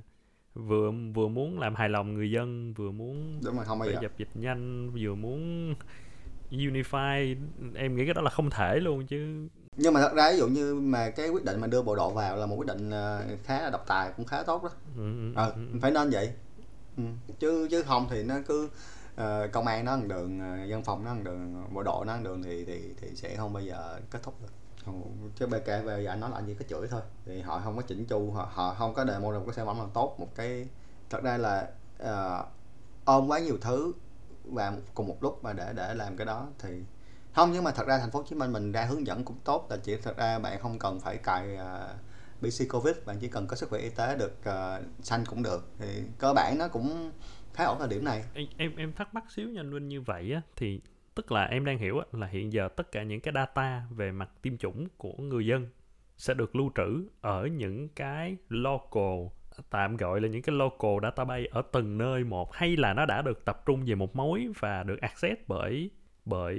Vừa 0.54 0.90
vừa 1.14 1.28
muốn 1.28 1.58
làm 1.58 1.74
hài 1.74 1.88
lòng 1.88 2.14
người 2.14 2.30
dân 2.30 2.74
vừa 2.74 2.90
muốn 2.90 3.40
đúng 3.44 3.56
rồi 3.56 3.64
không 3.64 3.80
giờ. 3.86 3.98
dập 4.02 4.12
dịch 4.18 4.28
nhanh 4.34 4.90
vừa 4.90 5.14
muốn 5.14 5.74
unify 6.50 7.36
em 7.74 7.96
nghĩ 7.96 8.04
cái 8.04 8.14
đó 8.14 8.22
là 8.22 8.30
không 8.30 8.50
thể 8.50 8.76
luôn 8.76 9.06
chứ 9.06 9.48
nhưng 9.76 9.94
mà 9.94 10.00
thật 10.00 10.14
ra 10.14 10.30
ví 10.32 10.38
dụ 10.38 10.46
như 10.46 10.74
mà 10.74 11.10
cái 11.10 11.28
quyết 11.28 11.44
định 11.44 11.60
mà 11.60 11.66
đưa 11.66 11.82
bộ 11.82 11.96
đội 11.96 12.12
vào 12.12 12.36
là 12.36 12.46
một 12.46 12.56
quyết 12.56 12.66
định 12.66 12.90
ờ, 12.90 13.24
khá 13.44 13.62
là 13.62 13.70
độc 13.70 13.84
tài 13.86 14.10
cũng 14.16 14.26
khá 14.26 14.42
tốt 14.42 14.62
đó 14.62 14.70
ừ, 14.96 15.02
ừ, 15.02 15.32
ờ 15.34 15.52
ừ. 15.56 15.78
phải 15.82 15.90
nên 15.90 16.10
vậy 16.10 16.30
ừ. 16.96 17.02
chứ 17.38 17.68
chứ 17.70 17.82
không 17.82 18.06
thì 18.10 18.22
nó 18.22 18.34
cứ 18.48 18.68
ờ, 19.16 19.48
công 19.52 19.66
an 19.66 19.84
nó 19.84 19.96
một 19.96 20.04
đường 20.08 20.40
ờ, 20.40 20.64
dân 20.64 20.84
phòng 20.84 21.04
nó 21.04 21.14
một 21.14 21.20
đường 21.24 21.64
bộ 21.74 21.82
đội 21.82 22.06
nó 22.06 22.16
một 22.16 22.22
đường 22.24 22.42
thì 22.42 22.64
thì 22.64 22.80
thì 23.00 23.08
sẽ 23.14 23.36
không 23.36 23.52
bao 23.52 23.62
giờ 23.62 24.00
kết 24.10 24.22
thúc 24.22 24.34
được 24.42 24.52
Còn 24.86 25.02
chứ 25.36 25.46
BK 25.46 25.66
về 25.84 26.02
giờ 26.04 26.10
anh 26.10 26.20
nói 26.20 26.30
là 26.30 26.42
chỉ 26.46 26.54
có 26.54 26.64
chửi 26.68 26.88
thôi 26.90 27.00
thì 27.26 27.40
họ 27.40 27.60
không 27.64 27.76
có 27.76 27.82
chỉnh 27.82 28.04
chu 28.04 28.30
họ, 28.30 28.50
họ 28.52 28.74
không 28.78 28.94
có 28.94 29.04
demo 29.04 29.32
được 29.32 29.38
một 29.38 29.46
cái 29.46 29.54
sản 29.54 29.66
phẩm 29.66 29.78
làm 29.78 29.90
tốt 29.94 30.16
một 30.18 30.28
cái 30.34 30.66
thật 31.10 31.22
ra 31.22 31.38
là 31.38 31.68
ờ, 31.98 32.44
ôm 33.04 33.28
quá 33.28 33.38
nhiều 33.38 33.58
thứ 33.60 33.92
và 34.44 34.72
cùng 34.94 35.08
một 35.08 35.22
lúc 35.22 35.44
mà 35.44 35.52
để 35.52 35.72
để 35.76 35.94
làm 35.94 36.16
cái 36.16 36.26
đó 36.26 36.48
thì 36.58 36.68
không 37.32 37.52
nhưng 37.52 37.64
mà 37.64 37.70
thật 37.70 37.86
ra 37.86 37.98
thành 37.98 38.10
phố 38.10 38.18
Hồ 38.18 38.24
Chí 38.28 38.36
Minh 38.36 38.52
mình 38.52 38.72
ra 38.72 38.84
hướng 38.84 39.06
dẫn 39.06 39.24
cũng 39.24 39.38
tốt 39.44 39.66
là 39.70 39.76
chỉ 39.82 39.96
thật 39.96 40.16
ra 40.16 40.38
bạn 40.38 40.58
không 40.60 40.78
cần 40.78 41.00
phải 41.00 41.16
cài 41.16 41.56
à, 41.56 41.88
uh, 41.94 42.42
BC 42.42 42.68
Covid 42.70 42.96
bạn 43.06 43.16
chỉ 43.20 43.28
cần 43.28 43.46
có 43.46 43.56
sức 43.56 43.70
khỏe 43.70 43.80
y 43.80 43.90
tế 43.90 44.16
được 44.16 44.32
uh, 44.40 45.04
xanh 45.04 45.24
cũng 45.26 45.42
được. 45.42 45.68
Thì 45.78 46.02
cơ 46.18 46.32
bản 46.34 46.58
nó 46.58 46.68
cũng 46.68 47.12
khá 47.52 47.64
ổn 47.64 47.78
ở 47.78 47.86
điểm 47.86 48.04
này. 48.04 48.24
Em 48.34 48.46
em 48.56 48.76
em 48.76 48.92
thắc 48.92 49.14
mắc 49.14 49.24
xíu 49.28 49.48
nha 49.48 49.60
anh 49.60 49.88
như 49.88 50.00
vậy 50.00 50.32
á 50.32 50.42
thì 50.56 50.80
tức 51.14 51.32
là 51.32 51.44
em 51.44 51.64
đang 51.64 51.78
hiểu 51.78 51.98
á, 51.98 52.04
là 52.12 52.26
hiện 52.26 52.52
giờ 52.52 52.68
tất 52.76 52.92
cả 52.92 53.02
những 53.02 53.20
cái 53.20 53.34
data 53.34 53.82
về 53.90 54.12
mặt 54.12 54.30
tiêm 54.42 54.58
chủng 54.58 54.86
của 54.96 55.14
người 55.18 55.46
dân 55.46 55.66
sẽ 56.16 56.34
được 56.34 56.56
lưu 56.56 56.70
trữ 56.76 57.08
ở 57.20 57.46
những 57.46 57.88
cái 57.88 58.36
local 58.48 59.26
tạm 59.70 59.96
gọi 59.96 60.20
là 60.20 60.28
những 60.28 60.42
cái 60.42 60.56
local 60.56 60.90
database 61.02 61.44
ở 61.50 61.62
từng 61.72 61.98
nơi 61.98 62.24
một 62.24 62.54
hay 62.54 62.76
là 62.76 62.94
nó 62.94 63.06
đã 63.06 63.22
được 63.22 63.44
tập 63.44 63.62
trung 63.66 63.84
về 63.86 63.94
một 63.94 64.16
mối 64.16 64.46
và 64.58 64.82
được 64.82 65.00
access 65.00 65.34
bởi 65.46 65.90
bởi 66.24 66.56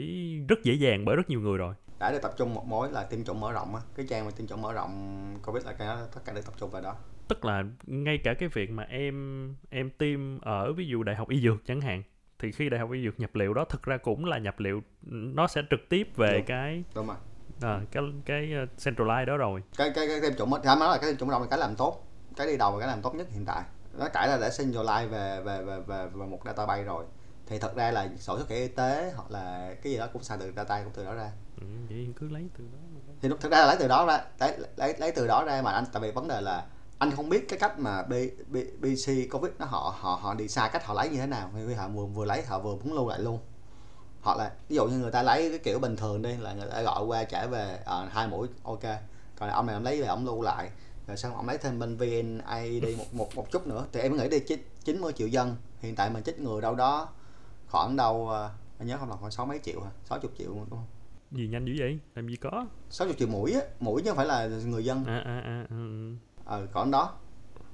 rất 0.50 0.64
dễ 0.64 0.74
dàng 0.74 1.06
bởi 1.06 1.16
rất 1.16 1.30
nhiều 1.30 1.42
người 1.42 1.58
rồi? 1.58 1.76
Đã 2.00 2.12
được 2.12 2.22
tập 2.22 2.32
trung 2.38 2.54
một 2.54 2.66
mối 2.66 2.92
là 2.92 3.04
tiêm 3.04 3.24
chủng 3.24 3.40
mở 3.40 3.52
rộng 3.52 3.76
á. 3.76 3.82
Cái 3.96 4.06
trang 4.10 4.26
mà 4.26 4.32
tiêm 4.32 4.48
chủng 4.48 4.62
mở 4.62 4.74
rộng 4.74 5.38
Covid 5.46 5.66
là 5.66 5.74
cái 5.74 5.88
đó 5.88 6.00
tất 6.16 6.22
cả 6.26 6.34
được 6.34 6.46
tập 6.46 6.54
trung 6.58 6.70
vào 6.70 6.82
đó. 6.82 6.96
Tức 7.28 7.46
là 7.46 7.64
ngay 7.86 8.20
cả 8.24 8.34
cái 8.34 8.50
việc 8.50 8.72
mà 8.72 8.84
em 8.84 9.48
em 9.70 9.90
tiêm 9.90 10.40
ở 10.40 10.74
ví 10.74 10.88
dụ 10.88 11.04
đại 11.04 11.16
học 11.16 11.30
y 11.30 11.42
dược 11.42 11.66
chẳng 11.66 11.82
hạn 11.82 12.04
thì 12.40 12.52
khi 12.52 12.70
đại 12.70 12.80
học 12.80 12.92
y 12.92 13.04
dược 13.04 13.20
nhập 13.20 13.36
liệu 13.36 13.54
đó 13.54 13.66
thực 13.66 13.84
ra 13.84 13.98
cũng 13.98 14.26
là 14.26 14.38
nhập 14.38 14.60
liệu 14.60 14.82
nó 15.02 15.48
sẽ 15.48 15.62
trực 15.70 15.80
tiếp 15.90 16.08
về 16.16 16.34
Đúng. 16.34 16.46
cái 16.46 16.84
đúng 16.96 17.08
rồi. 17.08 17.16
à, 17.62 17.82
cái 17.92 18.04
cái 18.26 18.54
uh, 18.64 18.70
centralize 18.78 19.26
đó 19.26 19.38
rồi. 19.38 19.64
Cái 19.78 19.92
cái 19.96 20.08
cái 20.08 20.22
tiêm 20.22 20.38
chủng 20.38 20.52
thì 20.64 20.70
anh 20.70 20.80
nói 20.80 20.90
là 20.90 20.98
cái 21.02 21.12
tiêm 21.12 21.20
chủng 21.20 21.28
mở 21.28 21.32
rộng 21.32 21.42
là 21.42 21.48
cái 21.50 21.60
làm 21.60 21.76
tốt 21.76 22.05
cái 22.36 22.48
đi 22.48 22.58
đầu 22.58 22.74
là 22.74 22.80
cái 22.80 22.88
làm 22.88 23.02
tốt 23.02 23.16
nhất 23.16 23.28
hiện 23.32 23.46
tại. 23.46 23.64
Nó 23.94 24.10
cải 24.10 24.28
là 24.28 24.38
để 24.38 24.50
centralize 24.50 25.10
về 25.10 25.42
về 25.42 25.62
về 25.62 25.80
về, 25.80 26.08
về 26.08 26.26
một 26.26 26.40
database 26.46 26.84
rồi. 26.84 27.06
Thì 27.46 27.60
thật 27.60 27.76
ra 27.76 27.92
là 27.92 28.10
sổ 28.20 28.38
sức 28.38 28.48
khỏe 28.48 28.58
y 28.58 28.68
tế 28.68 29.14
hoặc 29.16 29.32
là 29.32 29.74
cái 29.84 29.92
gì 29.92 29.98
đó 29.98 30.08
cũng 30.14 30.24
xài 30.24 30.38
từ 30.38 30.54
data 30.56 30.84
cũng 30.84 30.94
từ 30.96 31.06
đó 31.06 31.14
ra. 31.14 31.32
Ừ, 31.62 31.68
vậy 31.90 32.08
cứ 32.20 32.30
lấy 32.30 32.50
từ 32.58 32.64
đó 32.64 32.80
thì 33.22 33.30
thực 33.40 33.52
ra 33.52 33.60
là 33.60 33.66
lấy 33.66 33.76
từ 33.80 33.88
đó 33.88 34.06
ra 34.06 34.22
lấy, 34.40 34.58
lấy 34.76 34.96
lấy 34.98 35.12
từ 35.12 35.28
đó 35.28 35.44
ra 35.44 35.62
mà 35.62 35.72
anh 35.72 35.84
tại 35.94 36.02
vì 36.02 36.12
vấn 36.12 36.28
đề 36.28 36.42
là 36.42 36.66
anh 36.98 37.12
không 37.12 37.30
biết 37.30 37.50
cái 37.50 37.60
cách 37.60 37.80
mà 37.80 38.04
B, 38.04 38.14
B, 38.48 38.58
BC 38.80 39.32
Covid 39.32 39.52
nó 39.60 39.66
họ 39.66 39.96
họ 40.00 40.20
họ 40.22 40.34
đi 40.34 40.48
xa 40.48 40.68
cách 40.68 40.86
họ 40.86 40.94
lấy 40.94 41.10
như 41.10 41.18
thế 41.18 41.28
nào. 41.28 41.52
Vì 41.54 41.74
họ 41.74 41.88
vừa 41.88 42.06
vừa 42.06 42.26
lấy 42.26 42.42
họ 42.42 42.60
vừa 42.60 42.76
muốn 42.76 42.94
lưu 42.94 43.10
lại 43.10 43.20
luôn. 43.20 43.40
Hoặc 44.22 44.38
là 44.38 44.52
ví 44.70 44.76
dụ 44.76 44.86
như 44.86 44.98
người 44.98 45.12
ta 45.12 45.24
lấy 45.24 45.50
cái 45.50 45.60
kiểu 45.60 45.80
bình 45.80 45.96
thường 45.96 46.22
đi 46.22 46.38
là 46.38 46.54
người 46.54 46.68
ta 46.70 46.82
gọi 46.82 47.06
qua 47.06 47.24
trả 47.24 47.46
về 47.46 47.80
ờ, 47.86 48.08
hai 48.12 48.28
mũi 48.28 48.48
ok. 48.64 48.84
Còn 49.40 49.50
ông 49.50 49.66
này 49.66 49.76
ông 49.76 49.84
lấy 49.84 50.02
về 50.02 50.08
ông 50.08 50.26
lưu 50.26 50.42
lại 50.42 50.70
rồi 51.08 51.18
xong 51.18 51.36
ông 51.36 51.48
lấy 51.48 51.58
thêm 51.58 51.80
bên 51.80 51.98
VNID 51.98 52.98
một 52.98 53.06
một 53.14 53.36
một 53.36 53.52
chút 53.52 53.68
nữa. 53.68 53.88
Thì 53.92 54.00
em 54.00 54.18
nghĩ 54.18 54.30
đi 54.30 54.40
chích 54.48 54.72
90 54.84 55.14
triệu 55.14 55.28
dân 55.28 55.56
hiện 55.80 55.96
tại 55.96 56.10
mình 56.10 56.24
chích 56.24 56.40
người 56.40 56.62
đâu 56.62 56.76
đó 56.76 57.10
khoảng 57.68 57.96
đâu 57.96 58.30
ờ, 58.30 58.52
anh 58.78 58.88
nhớ 58.88 58.98
không 58.98 59.10
là 59.10 59.16
khoảng 59.16 59.32
sáu 59.32 59.46
mấy 59.46 59.60
triệu 59.64 59.82
hả? 59.82 59.92
60 60.06 60.32
triệu 60.38 60.48
đúng 60.48 60.70
không? 60.70 60.86
Gì 61.32 61.48
nhanh 61.48 61.66
dữ 61.66 61.74
vậy? 61.80 62.00
Làm 62.16 62.28
gì 62.28 62.36
có. 62.36 62.66
60 62.90 63.16
triệu 63.20 63.28
mũi 63.28 63.54
á 63.54 63.62
mũi 63.80 64.02
chứ 64.02 64.10
không 64.10 64.18
phải 64.18 64.26
là 64.26 64.48
người 64.48 64.86
dân. 64.86 65.06
À 65.06 65.18
à 65.26 65.42
à 65.46 65.66
ừ, 65.70 65.76
ừ. 65.76 66.16
ờ 66.46 66.68
khoảng 66.74 66.92
đó. 66.92 67.14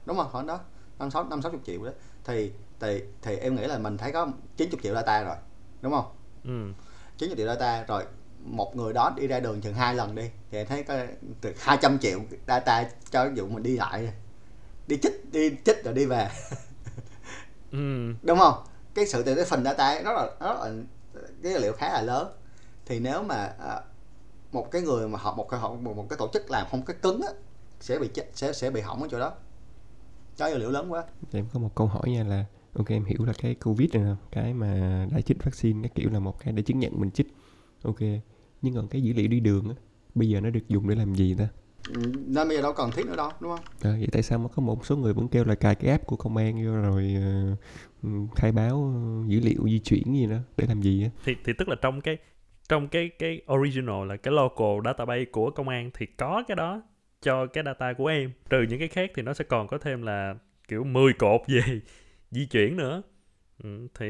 Đúng 0.05 0.17
không 0.17 0.27
khoảng 0.31 0.47
đó. 0.47 0.59
Năm 0.99 1.11
sáu 1.11 1.23
năm 1.29 1.41
sáu 1.41 1.51
chục 1.51 1.61
triệu 1.65 1.85
đó. 1.85 1.91
Thì 2.23 2.51
thì 2.79 3.03
thì 3.21 3.35
em 3.35 3.55
nghĩ 3.55 3.67
là 3.67 3.77
mình 3.77 3.97
thấy 3.97 4.11
có 4.11 4.27
90 4.57 4.79
triệu 4.83 4.93
data 4.95 5.23
rồi 5.23 5.35
đúng 5.81 5.91
không? 5.91 6.05
Ừ. 6.43 6.73
90 7.17 7.37
triệu 7.37 7.47
data 7.47 7.83
rồi 7.83 8.03
một 8.43 8.75
người 8.75 8.93
đó 8.93 9.13
đi 9.17 9.27
ra 9.27 9.39
đường 9.39 9.61
chừng 9.61 9.73
hai 9.73 9.95
lần 9.95 10.15
đi 10.15 10.29
thì 10.51 10.57
em 10.57 10.67
thấy 10.67 10.83
có 10.83 10.95
từ 11.41 11.53
200 11.59 11.99
triệu 11.99 12.19
data 12.47 12.89
cho 13.11 13.25
ví 13.29 13.35
dụ 13.35 13.47
mình 13.47 13.63
đi 13.63 13.77
lại 13.77 14.13
đi 14.87 14.97
chích 14.97 15.31
đi 15.31 15.51
chích 15.65 15.83
rồi 15.83 15.93
đi 15.93 16.05
về. 16.05 16.29
Ừ. 17.71 18.13
đúng 18.21 18.37
không? 18.39 18.53
Cái 18.93 19.05
sự 19.05 19.23
từ 19.23 19.35
cái 19.35 19.45
phần 19.45 19.63
data 19.63 19.85
ấy 19.85 20.03
rất 20.03 20.11
là 20.15 20.25
rất 20.39 20.53
là 20.59 20.71
cái 21.43 21.59
liệu 21.59 21.73
khá 21.73 21.93
là 21.93 22.01
lớn. 22.01 22.27
Thì 22.85 22.99
nếu 22.99 23.23
mà 23.23 23.53
à, 23.59 23.81
một 24.51 24.71
cái 24.71 24.81
người 24.81 25.07
mà 25.07 25.19
họ 25.19 25.35
một 25.35 25.49
cái 25.49 25.59
họ 25.59 25.73
một, 25.73 25.95
một 25.95 26.05
cái 26.09 26.17
tổ 26.17 26.29
chức 26.33 26.51
làm 26.51 26.67
không 26.71 26.81
cái 26.81 26.95
cứng 27.01 27.21
á 27.21 27.33
sẽ 27.79 27.99
bị 27.99 28.07
chết 28.13 28.25
sẽ 28.33 28.53
sẽ 28.53 28.69
bị 28.69 28.81
hỏng 28.81 29.01
ở 29.01 29.07
chỗ 29.11 29.19
đó. 29.19 29.33
Cho 30.37 30.47
dữ 30.47 30.57
liệu 30.57 30.71
lớn 30.71 30.91
quá. 30.91 31.03
Em 31.31 31.45
có 31.53 31.59
một 31.59 31.75
câu 31.75 31.87
hỏi 31.87 32.09
nha 32.09 32.23
là 32.23 32.45
ok 32.73 32.87
em 32.87 33.05
hiểu 33.05 33.25
là 33.25 33.33
cái 33.41 33.55
covid 33.55 33.89
này 33.93 34.03
nè 34.03 34.15
cái 34.31 34.53
mà 34.53 35.05
đã 35.11 35.21
chích 35.21 35.43
vaccine 35.43 35.79
cái 35.81 35.91
kiểu 35.95 36.09
là 36.09 36.19
một 36.19 36.39
cái 36.39 36.53
để 36.53 36.63
chứng 36.63 36.79
nhận 36.79 36.99
mình 36.99 37.11
chích 37.11 37.27
ok 37.83 37.99
nhưng 38.61 38.73
còn 38.75 38.87
cái 38.87 39.01
dữ 39.03 39.13
liệu 39.13 39.27
đi 39.27 39.39
đường 39.39 39.69
á 39.69 39.75
bây 40.15 40.29
giờ 40.29 40.41
nó 40.41 40.49
được 40.49 40.67
dùng 40.67 40.89
để 40.89 40.95
làm 40.95 41.15
gì 41.15 41.35
ta? 41.39 41.47
Ừ, 41.87 42.11
nên 42.27 42.47
bây 42.47 42.57
giờ 42.57 42.63
đâu 42.63 42.73
cần 42.73 42.91
thiết 42.91 43.05
nữa 43.05 43.15
đâu 43.15 43.31
đúng 43.39 43.51
không? 43.51 43.65
Ờ, 43.81 43.91
vậy 43.91 44.07
tại 44.11 44.23
sao 44.23 44.39
mà 44.39 44.47
có 44.55 44.61
một 44.61 44.85
số 44.85 44.97
người 44.97 45.13
vẫn 45.13 45.27
kêu 45.27 45.43
là 45.45 45.55
cài 45.55 45.75
cái 45.75 45.91
app 45.91 46.05
của 46.05 46.15
công 46.15 46.37
an 46.37 46.65
vô 46.65 46.71
rồi 46.75 47.15
ừ, 48.03 48.09
khai 48.35 48.51
báo 48.51 48.93
ờ, 48.95 49.27
dữ 49.27 49.39
liệu 49.39 49.63
di 49.65 49.79
chuyển 49.79 50.15
gì 50.15 50.25
đó 50.25 50.37
để 50.57 50.65
làm 50.67 50.81
gì 50.81 51.03
á? 51.03 51.09
Thì 51.25 51.35
thì 51.45 51.53
tức 51.57 51.69
là 51.69 51.75
trong 51.81 52.01
cái 52.01 52.17
trong 52.69 52.87
cái 52.87 53.09
cái 53.19 53.41
original 53.53 54.07
là 54.07 54.17
cái 54.17 54.33
local 54.33 54.85
database 54.85 55.25
của 55.25 55.51
công 55.51 55.69
an 55.69 55.91
thì 55.93 56.05
có 56.05 56.43
cái 56.47 56.55
đó 56.55 56.81
cho 57.21 57.45
cái 57.47 57.63
data 57.65 57.93
của 57.93 58.07
em. 58.07 58.31
Trừ 58.49 58.61
những 58.69 58.79
cái 58.79 58.87
khác 58.87 59.11
thì 59.15 59.21
nó 59.21 59.33
sẽ 59.33 59.43
còn 59.43 59.67
có 59.67 59.77
thêm 59.77 60.01
là 60.01 60.35
kiểu 60.67 60.83
10 60.83 61.13
cột 61.13 61.41
về 61.47 61.61
di 62.31 62.45
chuyển 62.45 62.77
nữa. 62.77 63.01
Ừ, 63.63 63.87
thì 63.99 64.07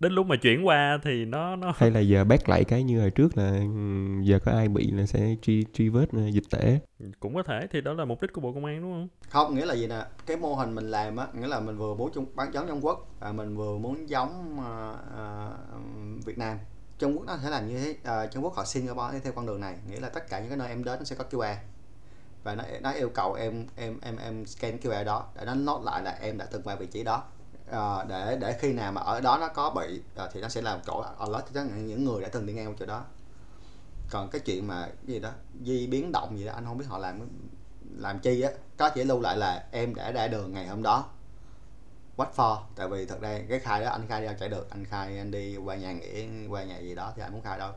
đến 0.00 0.12
lúc 0.12 0.26
mà 0.26 0.36
chuyển 0.36 0.66
qua 0.66 0.98
thì 1.02 1.24
nó 1.24 1.56
nó 1.56 1.72
hay 1.76 1.90
là 1.90 2.00
giờ 2.00 2.24
back 2.24 2.48
lại 2.48 2.64
cái 2.64 2.82
như 2.82 3.00
hồi 3.00 3.10
trước 3.10 3.36
là 3.38 3.50
ừ, 3.50 4.22
giờ 4.22 4.38
có 4.44 4.52
ai 4.52 4.68
bị 4.68 4.90
là 4.90 5.06
sẽ 5.06 5.36
truy 5.42 5.64
truy 5.72 5.88
vết 5.88 6.06
ờ, 6.12 6.28
dịch 6.30 6.44
tễ? 6.50 6.78
Cũng 7.20 7.34
có 7.34 7.42
thể 7.42 7.66
thì 7.70 7.80
đó 7.80 7.92
là 7.92 8.04
mục 8.04 8.22
đích 8.22 8.32
của 8.32 8.40
bộ 8.40 8.52
công 8.52 8.64
an 8.64 8.80
đúng 8.82 8.92
không? 8.92 9.08
Không 9.28 9.54
nghĩa 9.54 9.66
là 9.66 9.74
gì 9.74 9.86
nè? 9.86 10.04
Cái 10.26 10.36
mô 10.36 10.54
hình 10.54 10.74
mình 10.74 10.90
làm 10.90 11.16
á 11.16 11.26
nghĩa 11.34 11.46
là 11.46 11.60
mình 11.60 11.76
vừa 11.76 11.94
muốn 11.94 12.10
trung, 12.14 12.26
bán 12.34 12.54
giống 12.54 12.68
Trung 12.68 12.84
Quốc 12.84 13.06
và 13.20 13.32
mình 13.32 13.56
vừa 13.56 13.78
muốn 13.78 14.08
giống 14.08 14.60
ờ, 14.64 14.96
ờ, 15.16 15.52
Việt 16.24 16.38
Nam. 16.38 16.58
Trung 16.98 17.16
Quốc 17.16 17.26
nó 17.26 17.38
sẽ 17.42 17.50
làm 17.50 17.68
như 17.68 17.78
thế 17.78 17.94
ờ, 18.04 18.26
Trung 18.26 18.44
Quốc 18.44 18.52
hoặc 18.56 18.66
Singapore 18.66 19.20
theo 19.24 19.32
con 19.32 19.46
đường 19.46 19.60
này 19.60 19.76
nghĩa 19.90 20.00
là 20.00 20.08
tất 20.08 20.28
cả 20.28 20.40
những 20.40 20.48
cái 20.48 20.58
nơi 20.58 20.68
em 20.68 20.84
đến 20.84 20.98
nó 20.98 21.04
sẽ 21.04 21.16
có 21.16 21.24
QR 21.30 21.56
và 22.44 22.54
nó 22.54 22.64
nó 22.82 22.90
yêu 22.90 23.08
cầu 23.14 23.34
em 23.34 23.66
em 23.76 23.98
em 24.02 24.16
em 24.16 24.46
scan 24.46 24.78
QR 24.78 25.04
đó 25.04 25.26
để 25.36 25.44
nó 25.46 25.54
note 25.54 25.84
lại 25.84 26.02
là 26.02 26.18
em 26.20 26.38
đã 26.38 26.46
từng 26.50 26.62
qua 26.62 26.74
vị 26.74 26.86
trí 26.86 27.04
đó 27.04 27.24
Ờ, 27.70 28.04
để 28.08 28.36
để 28.40 28.56
khi 28.60 28.72
nào 28.72 28.92
mà 28.92 29.00
ở 29.00 29.20
đó 29.20 29.38
nó 29.40 29.48
có 29.48 29.70
bị 29.70 30.02
ờ, 30.14 30.30
thì 30.32 30.40
nó 30.40 30.48
sẽ 30.48 30.62
làm 30.62 30.80
chỗ 30.86 31.04
alert 31.18 31.44
cho 31.54 31.62
những 31.62 32.04
người 32.04 32.22
đã 32.22 32.28
từng 32.32 32.46
đi 32.46 32.52
ngang 32.52 32.74
chỗ 32.78 32.86
đó. 32.86 33.04
Còn 34.10 34.28
cái 34.30 34.40
chuyện 34.40 34.66
mà 34.66 34.82
cái 34.86 35.14
gì 35.14 35.18
đó 35.20 35.30
di 35.64 35.86
biến 35.86 36.12
động 36.12 36.38
gì 36.38 36.44
đó 36.44 36.52
anh 36.52 36.64
không 36.64 36.78
biết 36.78 36.84
họ 36.88 36.98
làm 36.98 37.28
làm 37.96 38.18
chi 38.18 38.40
á 38.40 38.50
có 38.76 38.88
chỉ 38.88 39.04
lưu 39.04 39.20
lại 39.20 39.36
là 39.36 39.64
em 39.70 39.94
đã 39.94 40.12
ra 40.12 40.28
đường 40.28 40.52
ngày 40.52 40.66
hôm 40.66 40.82
đó. 40.82 41.04
What 42.16 42.26
for? 42.36 42.58
Tại 42.76 42.88
vì 42.88 43.06
thật 43.06 43.20
ra 43.20 43.40
cái 43.48 43.58
khai 43.58 43.80
đó 43.80 43.90
anh 43.90 44.06
khai 44.08 44.22
ra 44.22 44.32
chạy 44.32 44.48
được 44.48 44.70
anh 44.70 44.84
khai 44.84 45.18
anh 45.18 45.30
đi 45.30 45.56
qua 45.56 45.76
nhà 45.76 45.92
nghỉ 45.92 46.26
qua 46.48 46.64
nhà 46.64 46.78
gì 46.78 46.94
đó 46.94 47.12
thì 47.16 47.22
anh 47.22 47.32
muốn 47.32 47.42
khai 47.42 47.58
đâu. 47.58 47.72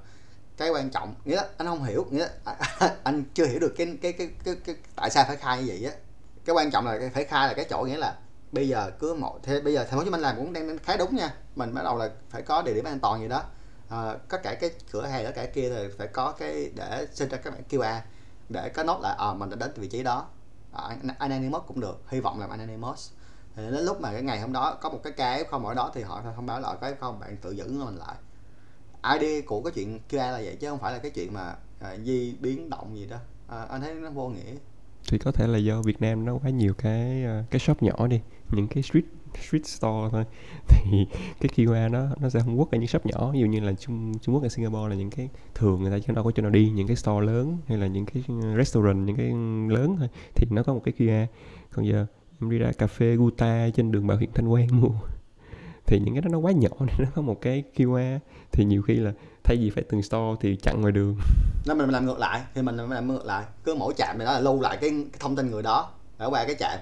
Cái 0.58 0.69
quan 0.69 0.89
trọng 0.89 1.15
nghĩa 1.25 1.36
là 1.36 1.47
anh 1.58 1.67
không 1.67 1.84
hiểu 1.84 2.08
nghĩa 2.12 2.27
là, 2.45 2.56
anh 3.03 3.24
chưa 3.34 3.45
hiểu 3.45 3.59
được 3.59 3.74
cái 3.78 3.97
cái 4.01 4.13
cái 4.13 4.30
cái, 4.43 4.55
cái 4.65 4.76
tại 4.95 5.09
sao 5.09 5.26
phải 5.28 5.36
khai 5.36 5.57
như 5.57 5.65
vậy 5.68 5.91
á. 5.91 5.97
Cái 6.45 6.55
quan 6.55 6.72
trọng 6.72 6.86
là 6.86 6.99
phải 7.13 7.26
khai 7.26 7.47
là 7.47 7.53
cái 7.53 7.65
chỗ 7.70 7.86
nghĩa 7.88 7.97
là 7.97 8.18
bây 8.54 8.68
giờ 8.68 8.91
cứ 8.99 9.14
mỗi 9.20 9.39
thế 9.43 9.62
bây 9.62 9.74
giờ 9.74 9.84
thành 9.84 9.91
phố 9.91 9.97
Hồ 9.97 10.04
Chí 10.04 10.10
Minh 10.10 10.22
làm 10.22 10.36
cũng 10.36 10.54
đang 10.54 10.78
khá 10.78 10.97
đúng 10.97 11.16
nha. 11.16 11.34
Mình 11.56 11.74
bắt 11.74 11.82
đầu 11.84 11.97
là 11.97 12.10
phải 12.30 12.41
có 12.41 12.62
địa 12.62 12.74
điểm 12.74 12.86
an 12.86 12.99
toàn 12.99 13.22
gì 13.22 13.28
đó. 13.28 13.43
Ờ, 13.89 14.12
à, 14.12 14.18
tất 14.30 14.38
cả 14.43 14.56
cái 14.62 14.70
cửa 14.91 15.06
hàng 15.06 15.26
tất 15.26 15.32
cả 15.36 15.45
kia 15.45 15.70
thì 15.70 15.88
phải 15.97 16.08
có 16.08 16.32
cái 16.32 16.72
để 16.76 17.08
sinh 17.14 17.30
ra 17.30 17.38
các 17.38 17.54
bạn 17.54 17.64
QR 17.70 18.01
để 18.49 18.70
có 18.70 18.84
nốt 18.84 18.99
lại 19.01 19.16
à, 19.20 19.34
mình 19.34 19.49
đã 19.49 19.56
đến 19.56 19.72
vị 19.76 19.88
trí 19.88 20.04
đó. 20.04 20.28
À, 20.72 20.95
anonymous 21.18 21.64
cũng 21.68 21.80
được 21.80 22.04
hy 22.08 22.20
vọng 22.20 22.39
làm 22.39 22.49
anonymous. 22.49 23.12
Thì 23.56 23.64
đến 23.64 23.86
lúc 23.86 24.01
mà 24.01 24.12
cái 24.12 24.22
ngày 24.22 24.41
hôm 24.41 24.54
đó 24.54 24.78
có 24.82 24.89
một 24.89 24.99
cái 25.04 25.14
ca 25.14 25.39
không 25.49 25.66
ở 25.66 25.74
đó 25.74 25.91
thì 25.93 26.01
họ 26.01 26.22
thông 26.36 26.45
báo 26.45 26.60
lại 26.60 26.76
cái 26.82 26.93
không 26.99 27.20
bạn 27.20 27.38
tự 27.38 27.51
giữ 27.51 27.68
mình 27.68 27.97
lại. 27.97 28.16
ID 29.20 29.45
của 29.45 29.62
cái 29.62 29.72
chuyện 29.76 29.99
QR 30.10 30.32
là 30.32 30.41
vậy 30.43 30.58
chứ 30.60 30.70
không 30.70 30.80
phải 30.80 30.93
là 30.93 30.99
cái 30.99 31.12
chuyện 31.12 31.34
mà 31.34 31.56
à, 31.80 31.97
di 32.06 32.36
biến 32.39 32.70
động 32.70 32.97
gì 32.97 33.06
đó. 33.06 33.18
À, 33.47 33.66
anh 33.70 33.82
thấy 33.82 33.93
nó 33.93 34.10
vô 34.10 34.28
nghĩa. 34.28 34.56
Thì 35.08 35.18
có 35.18 35.32
thể 35.32 35.47
là 35.47 35.58
do 35.58 35.82
Việt 35.82 36.01
Nam 36.01 36.26
nó 36.26 36.34
quá 36.43 36.49
nhiều 36.49 36.74
cái 36.78 37.26
cái 37.49 37.60
shop 37.60 37.84
nhỏ 37.84 38.08
đi 38.08 38.22
những 38.56 38.68
cái 38.68 38.84
street 38.84 39.06
street 39.47 39.66
store 39.66 40.10
thôi. 40.12 40.24
Thì 40.68 41.08
cái 41.41 41.49
QA 41.56 41.91
nó 41.91 42.08
nó 42.22 42.30
sẽ 42.30 42.39
không 42.39 42.60
quốc 42.60 42.72
ở 42.72 42.78
những 42.78 42.88
shop 42.88 43.06
nhỏ. 43.06 43.32
Ví 43.32 43.39
dụ 43.39 43.45
như 43.45 43.60
là 43.60 43.74
Trung 43.74 44.14
Trung 44.22 44.36
Quốc 44.36 44.41
hay 44.41 44.49
Singapore 44.49 44.89
là 44.89 44.95
những 44.95 45.10
cái 45.10 45.30
thường 45.56 45.82
người 45.82 45.91
ta 45.91 46.06
chứ 46.08 46.14
đâu 46.14 46.24
có 46.24 46.32
cho 46.32 46.43
nó 46.43 46.49
đi. 46.49 46.70
Những 46.70 46.88
cái 46.88 46.95
store 46.95 47.26
lớn 47.26 47.58
hay 47.68 47.78
là 47.78 47.88
những 47.88 48.06
cái 48.06 48.24
restaurant 48.58 49.08
những 49.08 49.16
cái 49.16 49.28
lớn 49.78 49.95
thôi 49.99 50.10
thì 50.36 50.47
nó 50.51 50.64
có 50.64 50.74
một 50.74 50.82
cái 50.84 50.93
QA 50.97 51.26
còn 51.72 51.88
giờ 51.88 52.06
em 52.41 52.49
đi 52.49 52.58
ra 52.58 52.72
cà 52.78 52.88
phê 52.88 53.16
Guta 53.16 53.70
trên 53.76 53.91
đường 53.91 54.08
Bảo 54.08 54.18
Hiểm 54.18 54.32
Thanh 54.34 54.47
Quan 54.47 54.82
mua. 54.82 54.89
Thì 55.86 55.99
những 55.99 56.16
cái 56.16 56.22
đó 56.22 56.30
nó 56.32 56.38
quá 56.38 56.51
nhỏ 56.51 56.70
nên 56.80 56.95
nó 56.99 57.06
có 57.16 57.22
một 57.22 57.41
cái 57.41 57.64
QA 57.76 58.20
thì 58.51 58.66
nhiều 58.66 58.82
khi 58.82 58.95
là 58.95 59.14
thay 59.43 59.58
vì 59.58 59.70
phải 59.70 59.84
từng 59.89 60.01
store 60.01 60.39
thì 60.41 60.56
chặn 60.56 60.82
ngoài 60.82 60.91
đường. 60.91 61.18
Nên 61.66 61.78
mình 61.78 61.89
làm 61.89 62.06
ngược 62.06 62.20
lại 62.20 62.41
thì 62.56 62.62
mình 62.62 62.78
làm 62.78 63.08
ngược 63.08 63.26
lại. 63.26 63.45
Cứ 63.64 63.76
mỗi 63.76 63.93
trạm 63.97 64.18
này 64.18 64.26
đó 64.26 64.34
là 64.34 64.39
lưu 64.39 64.62
lại 64.62 64.78
cái, 64.82 64.89
cái 64.89 65.20
thông 65.20 65.36
tin 65.36 65.51
người 65.51 65.64
đó 65.64 65.89
ở 66.18 66.30
qua 66.30 66.45
cái 66.45 66.56
trạm. 66.60 66.80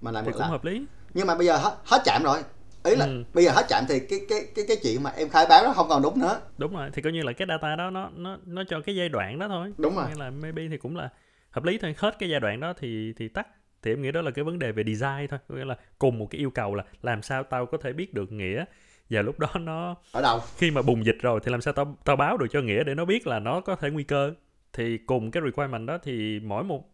Mình 0.00 0.14
làm 0.14 0.24
thì 0.24 0.28
ngược 0.28 0.32
cũng 0.32 0.40
lại. 0.40 0.50
hợp 0.50 0.64
lý 0.64 0.86
nhưng 1.16 1.26
mà 1.26 1.34
bây 1.34 1.46
giờ 1.46 1.56
hết, 1.56 1.76
hết 1.84 2.02
trạm 2.04 2.22
rồi. 2.22 2.38
Ý 2.84 2.96
là 2.96 3.04
Ừ. 3.06 3.24
bây 3.34 3.44
giờ 3.44 3.50
hết 3.54 3.66
trạm 3.68 3.84
thì 3.88 4.00
cái 4.00 4.20
cái 4.28 4.38
cái 4.54 4.64
cái 4.68 4.76
chuyện 4.82 5.02
mà 5.02 5.10
em 5.10 5.28
khai 5.28 5.46
báo 5.48 5.64
nó 5.64 5.72
không 5.72 5.86
còn 5.88 6.02
đúng 6.02 6.18
nữa. 6.20 6.40
Đúng 6.58 6.74
rồi 6.76 6.90
thì 6.92 7.02
coi 7.02 7.12
như 7.12 7.22
là 7.22 7.32
cái 7.32 7.46
data 7.48 7.76
đó 7.76 7.90
nó 7.90 8.10
nó 8.16 8.38
nó 8.46 8.62
cho 8.68 8.80
cái 8.80 8.96
giai 8.96 9.08
đoạn 9.08 9.38
đó 9.38 9.48
thôi. 9.48 9.72
Đúng 9.78 9.96
rồi. 9.96 10.04
Nghĩa 10.08 10.18
là 10.24 10.30
maybe 10.30 10.62
thì 10.70 10.76
cũng 10.76 10.96
là 10.96 11.08
hợp 11.50 11.64
lý 11.64 11.78
thôi. 11.78 11.94
Hết 11.98 12.16
cái 12.18 12.28
giai 12.28 12.40
đoạn 12.40 12.60
đó 12.60 12.72
thì 12.78 13.12
thì 13.16 13.28
tắt. 13.28 13.46
Thì 13.82 13.92
em 13.92 14.02
nghĩ 14.02 14.12
đó 14.12 14.20
là 14.22 14.30
cái 14.30 14.44
vấn 14.44 14.58
đề 14.58 14.72
về 14.72 14.84
design 14.84 15.26
thôi. 15.30 15.38
Nghĩa 15.48 15.64
là 15.64 15.76
cùng 15.98 16.18
một 16.18 16.26
cái 16.30 16.38
yêu 16.38 16.50
cầu 16.50 16.74
là 16.74 16.84
làm 17.02 17.22
sao 17.22 17.42
tao 17.42 17.66
có 17.66 17.78
thể 17.78 17.92
biết 17.92 18.14
được 18.14 18.32
nghĩa. 18.32 18.64
Và 19.10 19.22
lúc 19.22 19.38
đó 19.38 19.48
nó 19.60 19.94
ở 20.12 20.22
đâu? 20.22 20.40
khi 20.58 20.70
mà 20.70 20.82
bùng 20.82 21.04
dịch 21.06 21.16
rồi 21.22 21.40
thì 21.44 21.52
làm 21.52 21.60
sao 21.60 21.72
tao 21.74 21.96
tao 22.04 22.16
báo 22.16 22.36
được 22.36 22.46
cho 22.50 22.60
nghĩa 22.60 22.84
để 22.84 22.94
nó 22.94 23.04
biết 23.04 23.26
là 23.26 23.38
nó 23.38 23.60
có 23.60 23.76
thể 23.76 23.90
nguy 23.90 24.04
cơ. 24.04 24.32
Thì 24.72 24.98
cùng 24.98 25.30
cái 25.30 25.42
requirement 25.46 25.86
đó 25.88 25.98
thì 26.02 26.40
mỗi 26.40 26.64
một 26.64 26.84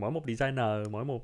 mỗi 0.00 0.10
một 0.10 0.22
designer 0.26 0.88
mỗi 0.90 1.04
một 1.04 1.22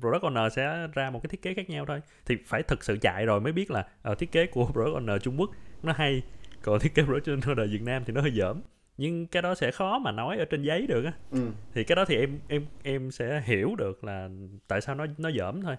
product 0.00 0.22
owner 0.22 0.48
sẽ 0.48 0.88
ra 0.92 1.10
một 1.10 1.22
cái 1.22 1.28
thiết 1.28 1.42
kế 1.42 1.54
khác 1.54 1.70
nhau 1.70 1.84
thôi. 1.86 2.00
Thì 2.26 2.36
phải 2.46 2.62
thực 2.62 2.84
sự 2.84 2.98
chạy 3.00 3.26
rồi 3.26 3.40
mới 3.40 3.52
biết 3.52 3.70
là 3.70 3.86
ờ, 4.02 4.14
thiết 4.14 4.32
kế 4.32 4.46
của 4.46 4.66
product 4.72 4.96
owner 4.96 5.18
Trung 5.18 5.40
Quốc 5.40 5.50
nó 5.82 5.92
hay 5.92 6.22
còn 6.62 6.80
thiết 6.80 6.94
kế 6.94 7.02
product 7.02 7.28
owner 7.28 7.70
Việt 7.70 7.82
Nam 7.82 8.02
thì 8.06 8.12
nó 8.12 8.20
hơi 8.20 8.30
dởm. 8.30 8.60
Nhưng 8.96 9.26
cái 9.26 9.42
đó 9.42 9.54
sẽ 9.54 9.70
khó 9.70 9.98
mà 9.98 10.12
nói 10.12 10.38
ở 10.38 10.44
trên 10.44 10.62
giấy 10.62 10.86
được 10.86 11.04
á. 11.04 11.12
Ừ. 11.30 11.50
thì 11.74 11.84
cái 11.84 11.96
đó 11.96 12.04
thì 12.04 12.16
em 12.16 12.38
em 12.48 12.66
em 12.82 13.10
sẽ 13.10 13.42
hiểu 13.44 13.74
được 13.78 14.04
là 14.04 14.28
tại 14.68 14.80
sao 14.80 14.94
nó 14.94 15.06
nó 15.18 15.30
dởm 15.30 15.62
thôi. 15.62 15.76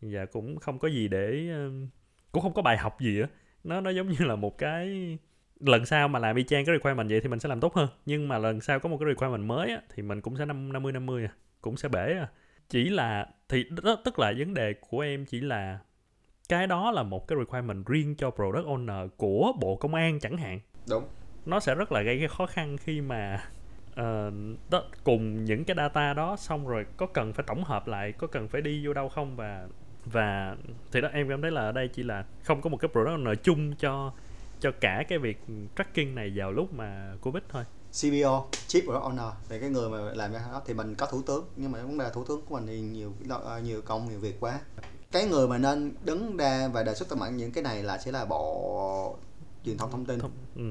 Và 0.00 0.26
cũng 0.26 0.58
không 0.58 0.78
có 0.78 0.88
gì 0.88 1.08
để 1.08 1.48
cũng 2.32 2.42
không 2.42 2.54
có 2.54 2.62
bài 2.62 2.78
học 2.78 3.00
gì 3.00 3.20
á. 3.20 3.28
Nó 3.64 3.80
nó 3.80 3.90
giống 3.90 4.08
như 4.08 4.16
là 4.20 4.36
một 4.36 4.58
cái 4.58 5.18
lần 5.60 5.86
sau 5.86 6.08
mà 6.08 6.18
làm 6.18 6.36
y 6.36 6.44
chang 6.44 6.64
cái 6.64 6.76
requirement 6.76 7.10
vậy 7.10 7.20
thì 7.20 7.28
mình 7.28 7.40
sẽ 7.40 7.48
làm 7.48 7.60
tốt 7.60 7.74
hơn. 7.74 7.88
Nhưng 8.06 8.28
mà 8.28 8.38
lần 8.38 8.60
sau 8.60 8.80
có 8.80 8.88
một 8.88 8.96
cái 9.00 9.08
requirement 9.08 9.48
mới 9.48 9.70
á, 9.70 9.80
thì 9.94 10.02
mình 10.02 10.20
cũng 10.20 10.36
sẽ 10.36 10.44
năm 10.44 10.72
năm 10.72 10.82
mươi 10.82 10.92
năm 10.92 11.06
mươi 11.06 11.24
à 11.24 11.32
cũng 11.64 11.76
sẽ 11.76 11.88
bể 11.88 12.14
à. 12.18 12.28
Chỉ 12.68 12.88
là 12.88 13.26
thì 13.48 13.64
đó, 13.82 13.96
tức 14.04 14.18
là 14.18 14.32
vấn 14.38 14.54
đề 14.54 14.74
của 14.80 15.00
em 15.00 15.24
chỉ 15.24 15.40
là 15.40 15.78
cái 16.48 16.66
đó 16.66 16.90
là 16.90 17.02
một 17.02 17.28
cái 17.28 17.38
requirement 17.38 17.86
riêng 17.86 18.14
cho 18.14 18.30
product 18.30 18.66
owner 18.66 19.08
của 19.16 19.52
bộ 19.60 19.76
công 19.76 19.94
an 19.94 20.18
chẳng 20.20 20.36
hạn. 20.36 20.60
Đúng. 20.88 21.04
Nó 21.46 21.60
sẽ 21.60 21.74
rất 21.74 21.92
là 21.92 22.02
gây 22.02 22.18
cái 22.18 22.28
khó 22.28 22.46
khăn 22.46 22.76
khi 22.76 23.00
mà 23.00 23.44
ờ, 23.94 24.32
đó, 24.70 24.84
cùng 25.04 25.44
những 25.44 25.64
cái 25.64 25.76
data 25.76 26.14
đó 26.14 26.36
xong 26.36 26.68
rồi 26.68 26.86
có 26.96 27.06
cần 27.06 27.32
phải 27.32 27.44
tổng 27.48 27.64
hợp 27.64 27.88
lại 27.88 28.12
có 28.12 28.26
cần 28.26 28.48
phải 28.48 28.62
đi 28.62 28.86
vô 28.86 28.92
đâu 28.92 29.08
không 29.08 29.36
và 29.36 29.68
và 30.04 30.56
thì 30.92 31.00
đó 31.00 31.08
em 31.12 31.28
cảm 31.28 31.42
thấy 31.42 31.50
là 31.50 31.60
ở 31.60 31.72
đây 31.72 31.88
chỉ 31.88 32.02
là 32.02 32.24
không 32.42 32.60
có 32.60 32.70
một 32.70 32.76
cái 32.76 32.88
product 32.88 33.18
owner 33.18 33.34
chung 33.34 33.74
cho 33.76 34.12
cho 34.64 34.72
cả 34.80 35.04
cái 35.08 35.18
việc 35.18 35.44
tracking 35.76 36.14
này 36.14 36.32
vào 36.36 36.52
lúc 36.52 36.74
mà 36.74 37.16
covid 37.22 37.42
thôi. 37.48 37.64
CBO 37.92 38.46
Chief 38.68 38.82
Product 38.82 39.04
Owner 39.04 39.30
về 39.48 39.60
cái 39.60 39.70
người 39.70 39.90
mà 39.90 39.98
làm 39.98 40.32
cái 40.32 40.42
đó 40.52 40.62
thì 40.66 40.74
mình 40.74 40.94
có 40.94 41.06
thủ 41.06 41.22
tướng 41.22 41.44
nhưng 41.56 41.72
mà 41.72 41.82
vấn 41.82 41.98
đề 41.98 42.04
là 42.04 42.10
thủ 42.10 42.24
tướng 42.24 42.42
của 42.42 42.54
mình 42.54 42.66
thì 42.66 42.80
nhiều 42.80 43.12
ờ, 43.28 43.60
nhiều 43.60 43.82
công 43.82 44.08
nhiều 44.08 44.18
việc 44.18 44.40
quá. 44.40 44.60
Cái 45.12 45.26
người 45.26 45.48
mà 45.48 45.58
nên 45.58 45.94
đứng 46.04 46.36
ra 46.36 46.68
và 46.68 46.82
đề 46.82 46.94
xuất 46.94 47.08
tất 47.08 47.16
cả 47.20 47.30
những 47.30 47.52
cái 47.52 47.64
này 47.64 47.82
là 47.82 47.98
sẽ 47.98 48.12
là 48.12 48.24
bộ 48.24 49.16
truyền 49.64 49.78
thông 49.78 49.90
thông 49.90 50.04
tin. 50.04 50.18
Thông, 50.18 50.30
ừ, 50.56 50.62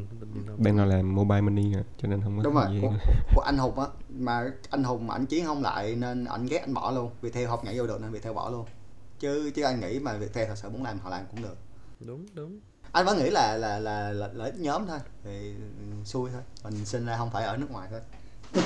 đang 0.58 0.78
nào 0.78 0.86
làm 0.86 1.16
mobile 1.16 1.42
money 1.42 1.64
nè 1.64 1.84
cho 1.98 2.08
nên 2.08 2.22
không 2.22 2.38
có 2.38 2.44
đúng 2.44 2.54
rồi 2.54 2.80
của, 2.82 2.94
của 3.36 3.42
anh 3.42 3.58
hùng 3.58 3.80
á. 3.80 3.86
Mà 4.10 4.52
anh 4.70 4.84
hùng 4.84 5.08
mà 5.08 5.16
anh 5.16 5.26
chiến 5.26 5.46
không 5.46 5.62
lại 5.62 5.96
nên 5.96 6.26
anh 6.26 6.46
ghét 6.46 6.60
anh 6.60 6.74
bỏ 6.74 6.92
luôn. 6.92 7.12
Vì 7.22 7.32
theo 7.32 7.50
học 7.50 7.66
nhảy 7.66 7.78
vô 7.78 7.88
được 7.88 8.02
nên 8.02 8.12
vì 8.12 8.20
theo 8.20 8.34
bỏ 8.34 8.50
luôn. 8.50 8.66
Chứ 9.20 9.52
chứ 9.56 9.64
anh 9.64 9.80
nghĩ 9.80 10.00
mà 10.00 10.18
việc 10.18 10.34
theo 10.34 10.46
thật 10.48 10.58
sự 10.58 10.70
muốn 10.70 10.84
làm 10.84 11.00
họ 11.00 11.10
làm 11.10 11.26
cũng 11.32 11.42
được. 11.42 11.58
Đúng 12.00 12.26
đúng 12.34 12.60
anh 12.94 13.06
vẫn 13.06 13.18
nghĩ 13.18 13.30
là 13.30 13.58
là 13.58 13.80
là, 13.80 14.12
là 14.12 14.30
lợi 14.34 14.52
ích 14.52 14.60
nhóm 14.60 14.88
thôi 14.88 15.00
thì 15.24 15.54
xui 16.04 16.30
thôi. 16.32 16.42
Mình 16.64 16.86
sinh 16.86 17.06
ra 17.06 17.18
không 17.18 17.30
phải 17.32 17.44
ở 17.44 17.58
nước 17.58 17.72
ngoài 17.72 17.88
thôi. 17.92 18.02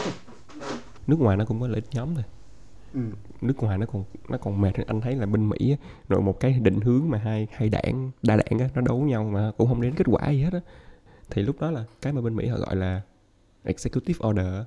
Nước 1.07 1.19
ngoài 1.19 1.37
nó 1.37 1.45
cũng 1.45 1.61
có 1.61 1.67
lợi 1.67 1.75
ích 1.75 1.89
nhóm 1.91 2.15
thôi. 2.15 2.23
Ừ. 2.93 2.99
nước 3.41 3.53
ngoài 3.57 3.77
nó 3.77 3.85
còn 3.85 4.03
nó 4.29 4.37
còn 4.37 4.61
mệt. 4.61 4.71
Anh 4.87 5.01
thấy 5.01 5.15
là 5.15 5.25
bên 5.25 5.49
mỹ 5.49 5.71
á, 5.71 5.87
rồi 6.09 6.21
một 6.21 6.39
cái 6.39 6.59
định 6.59 6.81
hướng 6.81 7.09
mà 7.09 7.17
hai 7.17 7.47
hai 7.51 7.69
đảng 7.69 8.11
đa 8.21 8.35
đảng 8.35 8.59
á, 8.59 8.69
nó 8.75 8.81
đấu 8.81 8.99
nhau 8.99 9.23
mà 9.23 9.51
cũng 9.57 9.67
không 9.67 9.81
đến 9.81 9.93
kết 9.95 10.03
quả 10.07 10.29
gì 10.29 10.43
hết 10.43 10.53
á. 10.53 10.59
Thì 11.29 11.41
lúc 11.41 11.61
đó 11.61 11.71
là 11.71 11.83
cái 12.01 12.13
mà 12.13 12.21
bên 12.21 12.35
mỹ 12.35 12.47
họ 12.47 12.57
gọi 12.57 12.75
là 12.75 13.01
executive 13.63 14.27
order 14.27 14.63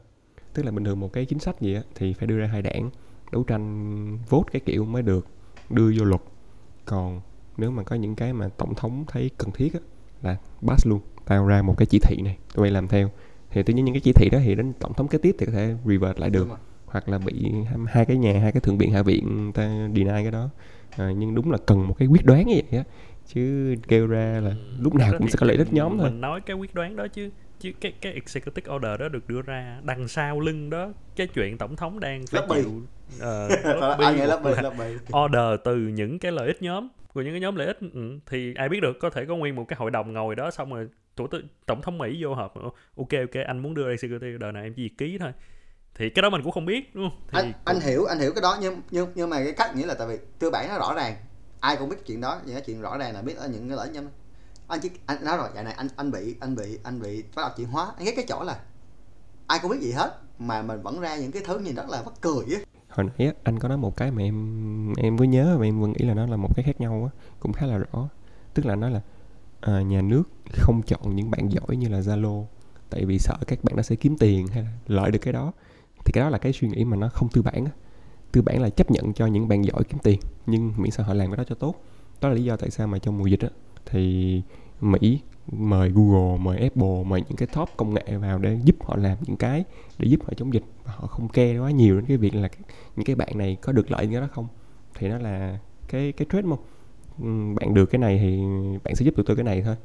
tức 0.54 0.62
là 0.62 0.70
bình 0.70 0.84
thường 0.84 1.00
một 1.00 1.12
cái 1.12 1.24
chính 1.24 1.38
sách 1.38 1.60
gì 1.60 1.74
á 1.74 1.82
thì 1.94 2.12
phải 2.12 2.26
đưa 2.26 2.38
ra 2.38 2.46
hai 2.46 2.62
đảng 2.62 2.90
đấu 3.32 3.42
tranh 3.42 4.18
vote 4.28 4.48
cái 4.52 4.60
kiểu 4.66 4.84
mới 4.84 5.02
được 5.02 5.26
đưa 5.70 5.92
vô 5.98 6.04
luật. 6.04 6.20
Còn 6.84 7.20
nếu 7.60 7.70
mà 7.70 7.82
có 7.82 7.96
những 7.96 8.14
cái 8.14 8.32
mà 8.32 8.48
tổng 8.48 8.74
thống 8.74 9.04
thấy 9.08 9.30
cần 9.38 9.50
thiết 9.50 9.74
á 9.74 9.80
là 10.22 10.36
pass 10.62 10.86
luôn 10.86 11.00
tao 11.26 11.46
ra 11.46 11.62
một 11.62 11.74
cái 11.78 11.86
chỉ 11.86 11.98
thị 11.98 12.16
này 12.24 12.36
tụi 12.54 12.62
bay 12.62 12.70
làm 12.70 12.88
theo. 12.88 13.10
Thì 13.50 13.62
tự 13.62 13.74
nhiên 13.74 13.84
những 13.84 13.94
cái 13.94 14.00
chỉ 14.00 14.12
thị 14.12 14.28
đó 14.32 14.38
thì 14.44 14.54
đến 14.54 14.72
tổng 14.80 14.94
thống 14.94 15.08
kế 15.08 15.18
tiếp 15.18 15.36
thì 15.38 15.46
có 15.46 15.52
thể 15.52 15.74
revert 15.84 16.18
lại 16.20 16.30
được 16.30 16.48
hoặc 16.86 17.08
là 17.08 17.18
bị 17.18 17.52
hai- 17.88 18.04
cái 18.04 18.16
nhà 18.16 18.40
hai 18.40 18.52
cái 18.52 18.60
thượng 18.60 18.78
viện 18.78 18.92
hạ 18.92 19.02
viện 19.02 19.52
ta 19.54 19.88
deny 19.96 20.04
cái 20.22 20.30
đó. 20.30 20.48
À, 20.96 21.10
nhưng 21.16 21.34
đúng 21.34 21.50
là 21.50 21.58
cần 21.66 21.88
một 21.88 21.94
cái 21.98 22.08
quyết 22.08 22.24
đoán 22.24 22.46
như 22.46 22.54
vậy 22.70 22.78
á 22.78 22.84
chứ 23.26 23.74
kêu 23.88 24.06
ra 24.06 24.40
là 24.44 24.54
lúc 24.78 24.94
nào 24.94 25.12
cũng 25.18 25.28
sẽ 25.28 25.36
có 25.36 25.46
lợi 25.46 25.56
ích 25.56 25.72
nhóm 25.72 25.98
thôi. 25.98 26.10
mình 26.10 26.20
nói 26.20 26.40
cái 26.40 26.56
quyết 26.56 26.74
đoán 26.74 26.96
đó 26.96 27.06
chứ 27.08 27.30
chứ 27.60 27.72
cái 27.80 27.92
cái 28.00 28.12
executive 28.12 28.74
order 28.74 29.00
đó 29.00 29.08
được 29.08 29.28
đưa 29.28 29.42
ra 29.42 29.80
đằng 29.84 30.08
sau 30.08 30.40
lưng 30.40 30.70
đó 30.70 30.92
cái 31.16 31.26
chuyện 31.26 31.58
tổng 31.58 31.76
thống 31.76 32.00
đang 32.00 32.26
phải 32.26 32.40
Lobby. 32.42 32.62
chịu 32.62 32.82
ờ, 33.20 33.48
lobby 33.64 34.20
là 34.20 34.36
bị 34.44 34.50
order 35.24 35.60
từ 35.64 35.76
những 35.76 36.18
cái 36.18 36.32
lợi 36.32 36.46
ích 36.46 36.62
nhóm 36.62 36.88
của 37.14 37.22
những 37.22 37.32
cái 37.32 37.40
nhóm 37.40 37.56
lợi 37.56 37.66
ích. 37.66 37.78
Ừ, 37.80 38.18
thì 38.26 38.54
ai 38.54 38.68
biết 38.68 38.80
được 38.80 38.92
có 39.00 39.10
thể 39.10 39.24
có 39.28 39.36
nguyên 39.36 39.56
một 39.56 39.64
cái 39.68 39.76
hội 39.76 39.90
đồng 39.90 40.12
ngồi 40.12 40.36
đó 40.36 40.50
xong 40.50 40.74
rồi 40.74 40.88
thủ 41.16 41.26
tướng 41.26 41.48
tổng 41.66 41.82
thống 41.82 41.98
mỹ 41.98 42.18
vô 42.20 42.34
họp 42.34 42.54
ok 42.96 43.12
ok 43.12 43.44
anh 43.46 43.58
muốn 43.58 43.74
đưa 43.74 43.84
ra 43.84 43.90
executive 43.90 44.34
order 44.34 44.54
này 44.54 44.62
em 44.62 44.74
chỉ 44.74 44.88
ký 44.88 45.18
thôi. 45.18 45.32
Thì 45.94 46.10
cái 46.10 46.22
đó 46.22 46.30
mình 46.30 46.42
cũng 46.42 46.52
không 46.52 46.66
biết 46.66 46.94
đúng 46.94 47.10
không? 47.10 47.20
Thì 47.28 47.38
anh 47.38 47.52
anh 47.64 47.80
hiểu 47.80 48.04
anh 48.04 48.18
hiểu 48.18 48.32
cái 48.34 48.42
đó 48.42 48.58
nhưng 48.60 48.82
nhưng 48.90 49.12
nhưng 49.14 49.30
mà 49.30 49.36
cái 49.44 49.52
cách 49.52 49.76
nghĩa 49.76 49.86
là 49.86 49.94
tại 49.94 50.08
vì 50.08 50.18
tư 50.38 50.50
bản 50.50 50.68
nó 50.68 50.78
rõ 50.78 50.94
ràng 50.94 51.14
ai 51.60 51.76
cũng 51.76 51.88
biết 51.88 51.96
chuyện 52.06 52.20
đó 52.20 52.40
những 52.44 52.54
cái 52.54 52.62
chuyện 52.66 52.80
rõ 52.80 52.98
ràng 52.98 53.14
là 53.14 53.22
biết 53.22 53.36
ở 53.36 53.48
những 53.48 53.68
cái 53.68 53.76
lợi 53.76 53.86
ích 53.86 53.94
nhóm 53.94 54.04
anh 54.68 54.80
chỉ 54.80 54.90
anh 55.06 55.24
nói 55.24 55.36
rồi 55.36 55.48
dạo 55.54 55.64
này 55.64 55.72
anh 55.72 55.88
anh 55.96 56.10
bị 56.10 56.36
anh 56.40 56.56
bị 56.56 56.78
anh 56.82 57.02
bị 57.02 57.22
bắt 57.22 57.42
đầu 57.42 57.50
chuyển 57.56 57.68
hóa. 57.68 57.92
Anh 57.96 58.04
ghét 58.04 58.12
cái 58.16 58.24
chỗ 58.28 58.44
là 58.44 58.60
ai 59.46 59.58
cũng 59.62 59.70
biết 59.70 59.80
gì 59.80 59.92
hết 59.92 60.20
mà 60.38 60.62
mình 60.62 60.82
vẫn 60.82 61.00
ra 61.00 61.16
những 61.16 61.32
cái 61.32 61.42
thứ 61.46 61.58
nhìn 61.58 61.74
rất 61.74 61.88
là 61.88 62.02
mắc 62.02 62.14
cười 62.20 62.44
á 62.54 62.60
hồi 62.90 63.06
nãy 63.18 63.32
anh 63.42 63.58
có 63.58 63.68
nói 63.68 63.78
một 63.78 63.96
cái 63.96 64.10
mà 64.10 64.22
em 64.22 64.92
em 64.98 65.16
mới 65.16 65.28
nhớ 65.28 65.56
và 65.58 65.64
em 65.64 65.80
vẫn 65.80 65.92
nghĩ 65.92 66.04
là 66.04 66.14
nó 66.14 66.26
là 66.26 66.36
một 66.36 66.56
cái 66.56 66.64
khác 66.64 66.80
nhau 66.80 67.10
á 67.12 67.20
cũng 67.40 67.52
khá 67.52 67.66
là 67.66 67.78
rõ. 67.78 68.08
Tức 68.54 68.66
là 68.66 68.76
nói 68.76 68.90
là 68.90 69.00
à, 69.60 69.82
nhà 69.82 70.02
nước 70.02 70.22
không 70.52 70.82
chọn 70.82 71.16
những 71.16 71.30
bạn 71.30 71.52
giỏi 71.52 71.76
như 71.76 71.88
là 71.88 72.00
zalo 72.00 72.44
tại 72.90 73.04
vì 73.04 73.18
sợ 73.18 73.36
các 73.46 73.64
bạn 73.64 73.76
nó 73.76 73.82
sẽ 73.82 73.96
kiếm 73.96 74.16
tiền 74.18 74.46
hay 74.46 74.62
là 74.62 74.70
lợi 74.86 75.10
được 75.10 75.18
cái 75.22 75.32
đó. 75.32 75.52
Thì 76.04 76.12
cái 76.12 76.24
đó 76.24 76.30
là 76.30 76.38
cái 76.38 76.52
suy 76.52 76.68
nghĩ 76.68 76.84
mà 76.84 76.96
nó 76.96 77.08
không 77.08 77.28
tư 77.28 77.42
bản 77.42 77.64
á. 77.64 77.70
Tư 78.32 78.42
bản 78.42 78.62
là 78.62 78.70
chấp 78.70 78.90
nhận 78.90 79.12
cho 79.12 79.26
những 79.26 79.48
bạn 79.48 79.64
giỏi 79.64 79.84
kiếm 79.84 79.98
tiền 80.02 80.20
nhưng 80.46 80.72
miễn 80.76 80.90
sao 80.90 81.06
họ 81.06 81.14
làm 81.14 81.30
cái 81.30 81.36
đó 81.36 81.44
cho 81.48 81.54
tốt. 81.54 81.74
Đó 82.20 82.28
là 82.28 82.34
lý 82.34 82.44
do 82.44 82.56
tại 82.56 82.70
sao 82.70 82.86
mà 82.86 82.98
trong 82.98 83.18
mùa 83.18 83.26
dịch 83.26 83.40
á 83.40 83.48
thì 83.86 84.42
mỹ 84.80 85.20
mời 85.52 85.90
google 85.90 86.38
mời 86.38 86.58
apple 86.58 87.04
mời 87.06 87.22
những 87.28 87.36
cái 87.36 87.48
top 87.54 87.68
công 87.76 87.94
nghệ 87.94 88.16
vào 88.16 88.38
để 88.38 88.58
giúp 88.64 88.76
họ 88.80 88.96
làm 88.96 89.18
những 89.26 89.36
cái 89.36 89.64
để 89.98 90.08
giúp 90.08 90.20
họ 90.24 90.32
chống 90.36 90.54
dịch 90.54 90.64
họ 90.96 91.06
không 91.06 91.28
care 91.28 91.58
quá 91.58 91.70
nhiều 91.70 91.96
đến 91.96 92.04
cái 92.08 92.16
việc 92.16 92.34
là 92.34 92.48
những 92.96 93.06
cái 93.06 93.16
bạn 93.16 93.38
này 93.38 93.56
có 93.62 93.72
được 93.72 93.90
lợi 93.90 94.06
như 94.06 94.20
đó 94.20 94.28
không? 94.32 94.48
Thì 94.94 95.08
nó 95.08 95.18
là 95.18 95.58
cái 95.88 96.12
cái 96.12 96.26
trade 96.32 96.48
không 96.48 96.58
Ừm, 97.22 97.54
bạn 97.54 97.74
được 97.74 97.86
cái 97.86 97.98
này 97.98 98.18
thì 98.22 98.38
bạn 98.84 98.96
sẽ 98.96 99.04
giúp 99.04 99.16
được 99.16 99.22
tôi 99.26 99.36
cái 99.36 99.44
này 99.44 99.62
thôi. 99.62 99.76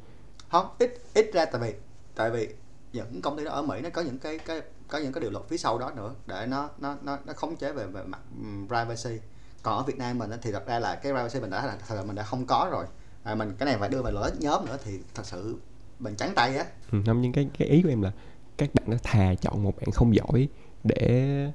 Không 0.50 0.66
ít 0.78 0.94
ít 1.14 1.30
ra 1.34 1.44
tại 1.44 1.60
vì 1.60 1.74
tại 2.14 2.30
vì 2.30 2.48
những 2.92 3.20
công 3.22 3.36
ty 3.38 3.44
đó 3.44 3.50
ở 3.52 3.62
Mỹ 3.62 3.80
nó 3.82 3.90
có 3.90 4.02
những 4.02 4.18
cái 4.18 4.38
cái 4.38 4.60
có 4.88 4.98
những 4.98 5.12
cái 5.12 5.20
điều 5.20 5.30
luật 5.30 5.44
phía 5.48 5.56
sau 5.56 5.78
đó 5.78 5.92
nữa 5.96 6.14
để 6.26 6.46
nó 6.48 6.70
nó 6.78 6.96
nó 7.02 7.18
nó 7.26 7.32
khống 7.32 7.56
chế 7.56 7.72
về 7.72 7.86
về 7.86 8.02
mặt 8.04 8.20
ừm, 8.42 8.68
privacy. 8.68 9.20
Còn 9.62 9.78
ở 9.78 9.82
Việt 9.82 9.98
Nam 9.98 10.18
mình 10.18 10.30
thì 10.42 10.52
thật 10.52 10.66
ra 10.66 10.78
là 10.78 10.94
cái 10.94 11.12
privacy 11.12 11.40
mình 11.40 11.50
đã 11.50 11.66
là 11.66 11.76
thật 11.88 11.94
là 11.94 12.02
mình 12.02 12.16
đã 12.16 12.22
không 12.22 12.46
có 12.46 12.68
rồi. 12.72 12.86
À, 13.22 13.34
mình 13.34 13.52
cái 13.58 13.66
này 13.66 13.76
phải 13.78 13.88
đưa 13.88 14.02
vào 14.02 14.12
lợi 14.12 14.30
ích 14.30 14.40
nhóm 14.40 14.66
nữa 14.66 14.76
thì 14.84 14.92
thật 15.14 15.26
sự 15.26 15.56
mình 15.98 16.14
trắng 16.16 16.32
tay 16.36 16.56
á. 16.56 16.64
Ừ, 16.92 16.98
không 17.06 17.20
nhưng 17.20 17.32
cái 17.32 17.48
cái 17.58 17.68
ý 17.68 17.82
của 17.82 17.88
em 17.88 18.02
là 18.02 18.12
các 18.58 18.70
bạn 18.74 18.84
nó 18.90 18.96
thà 19.02 19.34
chọn 19.34 19.62
một 19.62 19.76
bạn 19.76 19.90
không 19.90 20.14
giỏi 20.14 20.48
để, 20.86 21.50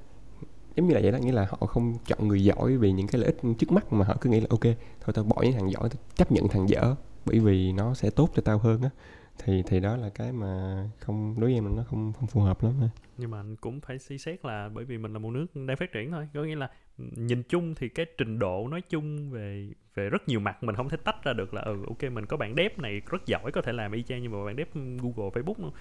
giống 0.75 0.87
như 0.87 0.93
là 0.93 0.99
vậy 1.01 1.11
đó, 1.11 1.17
nghĩa 1.17 1.31
là 1.31 1.47
họ 1.49 1.67
không 1.67 1.97
chọn 2.07 2.27
người 2.27 2.43
giỏi 2.43 2.77
vì 2.77 2.91
những 2.91 3.07
cái 3.07 3.21
lợi 3.21 3.25
ích 3.25 3.55
trước 3.59 3.71
mắt 3.71 3.93
mà 3.93 4.05
họ 4.05 4.17
cứ 4.21 4.29
nghĩ 4.29 4.39
là, 4.39 4.47
ok, 4.49 4.63
thôi 5.01 5.13
tao 5.13 5.23
bỏ 5.23 5.41
những 5.41 5.53
thằng 5.53 5.71
giỏi, 5.71 5.89
tao 5.89 5.99
chấp 6.15 6.31
nhận 6.31 6.47
thằng 6.47 6.69
dở, 6.69 6.95
bởi 7.25 7.39
vì 7.39 7.71
nó 7.71 7.93
sẽ 7.93 8.09
tốt 8.09 8.29
cho 8.35 8.41
tao 8.45 8.57
hơn 8.57 8.81
á 8.81 8.89
thì 9.43 9.63
thì 9.67 9.79
đó 9.79 9.97
là 9.97 10.09
cái 10.09 10.31
mà 10.31 10.83
không 10.99 11.35
đối 11.39 11.49
với 11.49 11.53
em 11.53 11.65
là 11.65 11.71
nó 11.75 11.83
không 11.83 12.13
không 12.13 12.27
phù 12.27 12.41
hợp 12.41 12.63
lắm 12.63 12.73
ha. 12.81 12.89
nhưng 13.17 13.31
mà 13.31 13.39
anh 13.39 13.55
cũng 13.55 13.79
phải 13.81 13.99
suy 13.99 14.17
xét 14.17 14.45
là 14.45 14.69
bởi 14.73 14.85
vì 14.85 14.97
mình 14.97 15.13
là 15.13 15.19
một 15.19 15.31
nước 15.31 15.45
đang 15.55 15.77
phát 15.77 15.91
triển 15.91 16.11
thôi 16.11 16.27
có 16.33 16.43
nghĩa 16.43 16.55
là 16.55 16.69
nhìn 16.97 17.43
chung 17.43 17.75
thì 17.75 17.89
cái 17.89 18.05
trình 18.17 18.39
độ 18.39 18.67
nói 18.67 18.81
chung 18.89 19.31
về 19.31 19.69
về 19.95 20.09
rất 20.09 20.27
nhiều 20.27 20.39
mặt 20.39 20.63
mình 20.63 20.75
không 20.75 20.89
thể 20.89 20.97
tách 20.97 21.23
ra 21.23 21.33
được 21.33 21.53
là 21.53 21.61
ừ 21.61 21.77
ok 21.87 22.03
mình 22.11 22.25
có 22.25 22.37
bạn 22.37 22.55
dev 22.57 22.79
này 22.79 23.01
rất 23.09 23.25
giỏi 23.25 23.51
có 23.51 23.61
thể 23.61 23.71
làm 23.71 23.91
y 23.91 24.03
chang 24.03 24.23
như 24.23 24.29
mà 24.29 24.45
bạn 24.45 24.55
dev 24.57 24.67
Google 25.01 25.29
Facebook 25.29 25.61
nữa. 25.63 25.71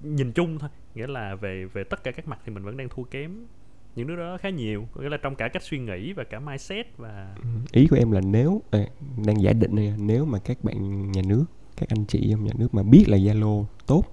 nhìn 0.00 0.32
chung 0.32 0.58
thôi 0.58 0.70
nghĩa 0.94 1.06
là 1.06 1.34
về 1.34 1.64
về 1.64 1.84
tất 1.84 2.04
cả 2.04 2.10
các 2.10 2.28
mặt 2.28 2.38
thì 2.44 2.52
mình 2.52 2.64
vẫn 2.64 2.76
đang 2.76 2.88
thua 2.88 3.02
kém 3.04 3.46
những 3.96 4.06
đứa 4.06 4.16
đó 4.16 4.38
khá 4.38 4.50
nhiều 4.50 4.88
có 4.92 5.02
nghĩa 5.02 5.08
là 5.08 5.16
trong 5.16 5.34
cả 5.34 5.48
cách 5.48 5.62
suy 5.62 5.78
nghĩ 5.78 6.12
và 6.12 6.24
cả 6.24 6.40
mindset 6.40 6.86
và 6.96 7.34
Ừ, 7.42 7.48
ý 7.72 7.86
của 7.90 7.96
em 7.96 8.10
là 8.10 8.20
nếu 8.20 8.62
à, 8.70 8.78
đang 9.26 9.42
giả 9.42 9.52
định 9.52 9.74
này 9.74 9.94
nếu 9.98 10.24
mà 10.24 10.38
các 10.38 10.64
bạn 10.64 11.10
nhà 11.12 11.22
nước 11.28 11.44
các 11.80 11.88
anh 11.88 12.04
chị 12.04 12.28
trong 12.30 12.44
nhà 12.44 12.52
nước 12.58 12.74
mà 12.74 12.82
biết 12.82 13.04
là 13.08 13.16
Zalo 13.16 13.64
tốt 13.86 14.04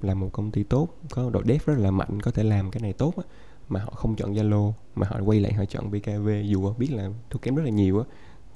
là 0.00 0.14
một 0.14 0.28
công 0.32 0.50
ty 0.50 0.62
tốt 0.62 0.88
có 1.10 1.30
đội 1.30 1.42
dev 1.46 1.62
rất 1.66 1.74
là 1.78 1.90
mạnh 1.90 2.20
có 2.22 2.30
thể 2.30 2.42
làm 2.42 2.70
cái 2.70 2.82
này 2.82 2.92
tốt 2.92 3.14
á 3.16 3.22
mà 3.68 3.80
họ 3.80 3.90
không 3.90 4.16
chọn 4.16 4.34
Zalo 4.34 4.72
mà 4.94 5.06
họ 5.10 5.20
quay 5.24 5.40
lại 5.40 5.52
họ 5.52 5.64
chọn 5.64 5.90
BKV 5.90 6.28
dù 6.44 6.72
biết 6.78 6.92
là 6.92 7.10
thua 7.30 7.38
kém 7.38 7.54
rất 7.54 7.62
là 7.62 7.70
nhiều 7.70 7.98
á 7.98 8.04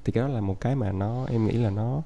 thì 0.05 0.11
cái 0.11 0.21
đó 0.21 0.27
là 0.27 0.41
một 0.41 0.61
cái 0.61 0.75
mà 0.75 0.91
nó 0.91 1.25
em 1.25 1.45
nghĩ 1.45 1.53
là 1.53 1.69
nó 1.69 2.01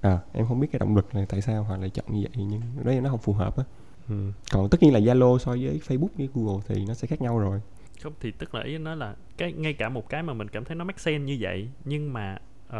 à 0.00 0.18
em 0.32 0.46
không 0.46 0.60
biết 0.60 0.68
cái 0.72 0.78
động 0.78 0.96
lực 0.96 1.14
là 1.14 1.24
tại 1.28 1.40
sao 1.40 1.62
họ 1.62 1.76
lại 1.76 1.90
chọn 1.90 2.06
như 2.08 2.20
vậy 2.22 2.44
nhưng 2.48 2.60
đấy 2.84 3.00
nó 3.00 3.10
không 3.10 3.20
phù 3.20 3.32
hợp 3.32 3.56
á 3.56 3.64
ừ. 4.08 4.32
còn 4.52 4.68
tất 4.68 4.82
nhiên 4.82 4.92
là 4.92 5.00
Zalo 5.00 5.38
so 5.38 5.50
với 5.50 5.80
Facebook 5.86 6.08
với 6.18 6.28
Google 6.34 6.62
thì 6.68 6.84
nó 6.88 6.94
sẽ 6.94 7.06
khác 7.06 7.22
nhau 7.22 7.38
rồi 7.38 7.60
không 8.02 8.12
thì 8.20 8.30
tức 8.30 8.54
là 8.54 8.62
ý 8.62 8.78
nó 8.78 8.94
là 8.94 9.14
cái 9.36 9.52
ngay 9.52 9.72
cả 9.72 9.88
một 9.88 10.08
cái 10.08 10.22
mà 10.22 10.34
mình 10.34 10.48
cảm 10.48 10.64
thấy 10.64 10.76
nó 10.76 10.84
make 10.84 10.98
sense 10.98 11.24
như 11.24 11.38
vậy 11.40 11.68
nhưng 11.84 12.12
mà 12.12 12.38
uh, 12.68 12.74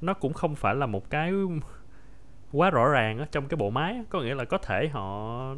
nó 0.00 0.14
cũng 0.14 0.32
không 0.32 0.54
phải 0.54 0.74
là 0.74 0.86
một 0.86 1.10
cái 1.10 1.32
quá 2.52 2.70
rõ 2.70 2.88
ràng 2.88 3.18
ở 3.18 3.26
trong 3.32 3.48
cái 3.48 3.56
bộ 3.56 3.70
máy 3.70 4.02
có 4.10 4.20
nghĩa 4.20 4.34
là 4.34 4.44
có 4.44 4.58
thể 4.58 4.88
họ 4.88 5.06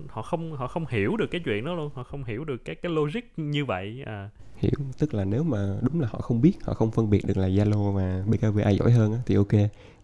họ 0.09 0.22
không 0.22 0.53
họ 0.53 0.66
không 0.66 0.86
hiểu 0.86 1.16
được 1.16 1.26
cái 1.30 1.40
chuyện 1.45 1.64
đó 1.64 1.74
luôn 1.74 1.90
họ 1.95 2.03
không 2.03 2.24
hiểu 2.24 2.45
được 2.45 2.64
cái 2.64 2.76
cái 2.76 2.92
logic 2.92 3.20
như 3.36 3.64
vậy 3.64 4.03
à. 4.07 4.30
Hiểu 4.57 4.72
tức 4.99 5.14
là 5.14 5.24
nếu 5.24 5.42
mà 5.42 5.76
đúng 5.82 6.01
là 6.01 6.09
họ 6.11 6.18
không 6.18 6.40
biết 6.40 6.53
họ 6.64 6.74
không 6.74 6.90
phân 6.90 7.11
biệt 7.11 7.26
được 7.26 7.36
là 7.36 7.49
Zalo 7.49 7.92
mà 7.95 8.24
BKV 8.26 8.59
ai 8.64 8.76
giỏi 8.76 8.92
hơn 8.92 9.12
á, 9.12 9.18
thì 9.26 9.34
ok 9.34 9.53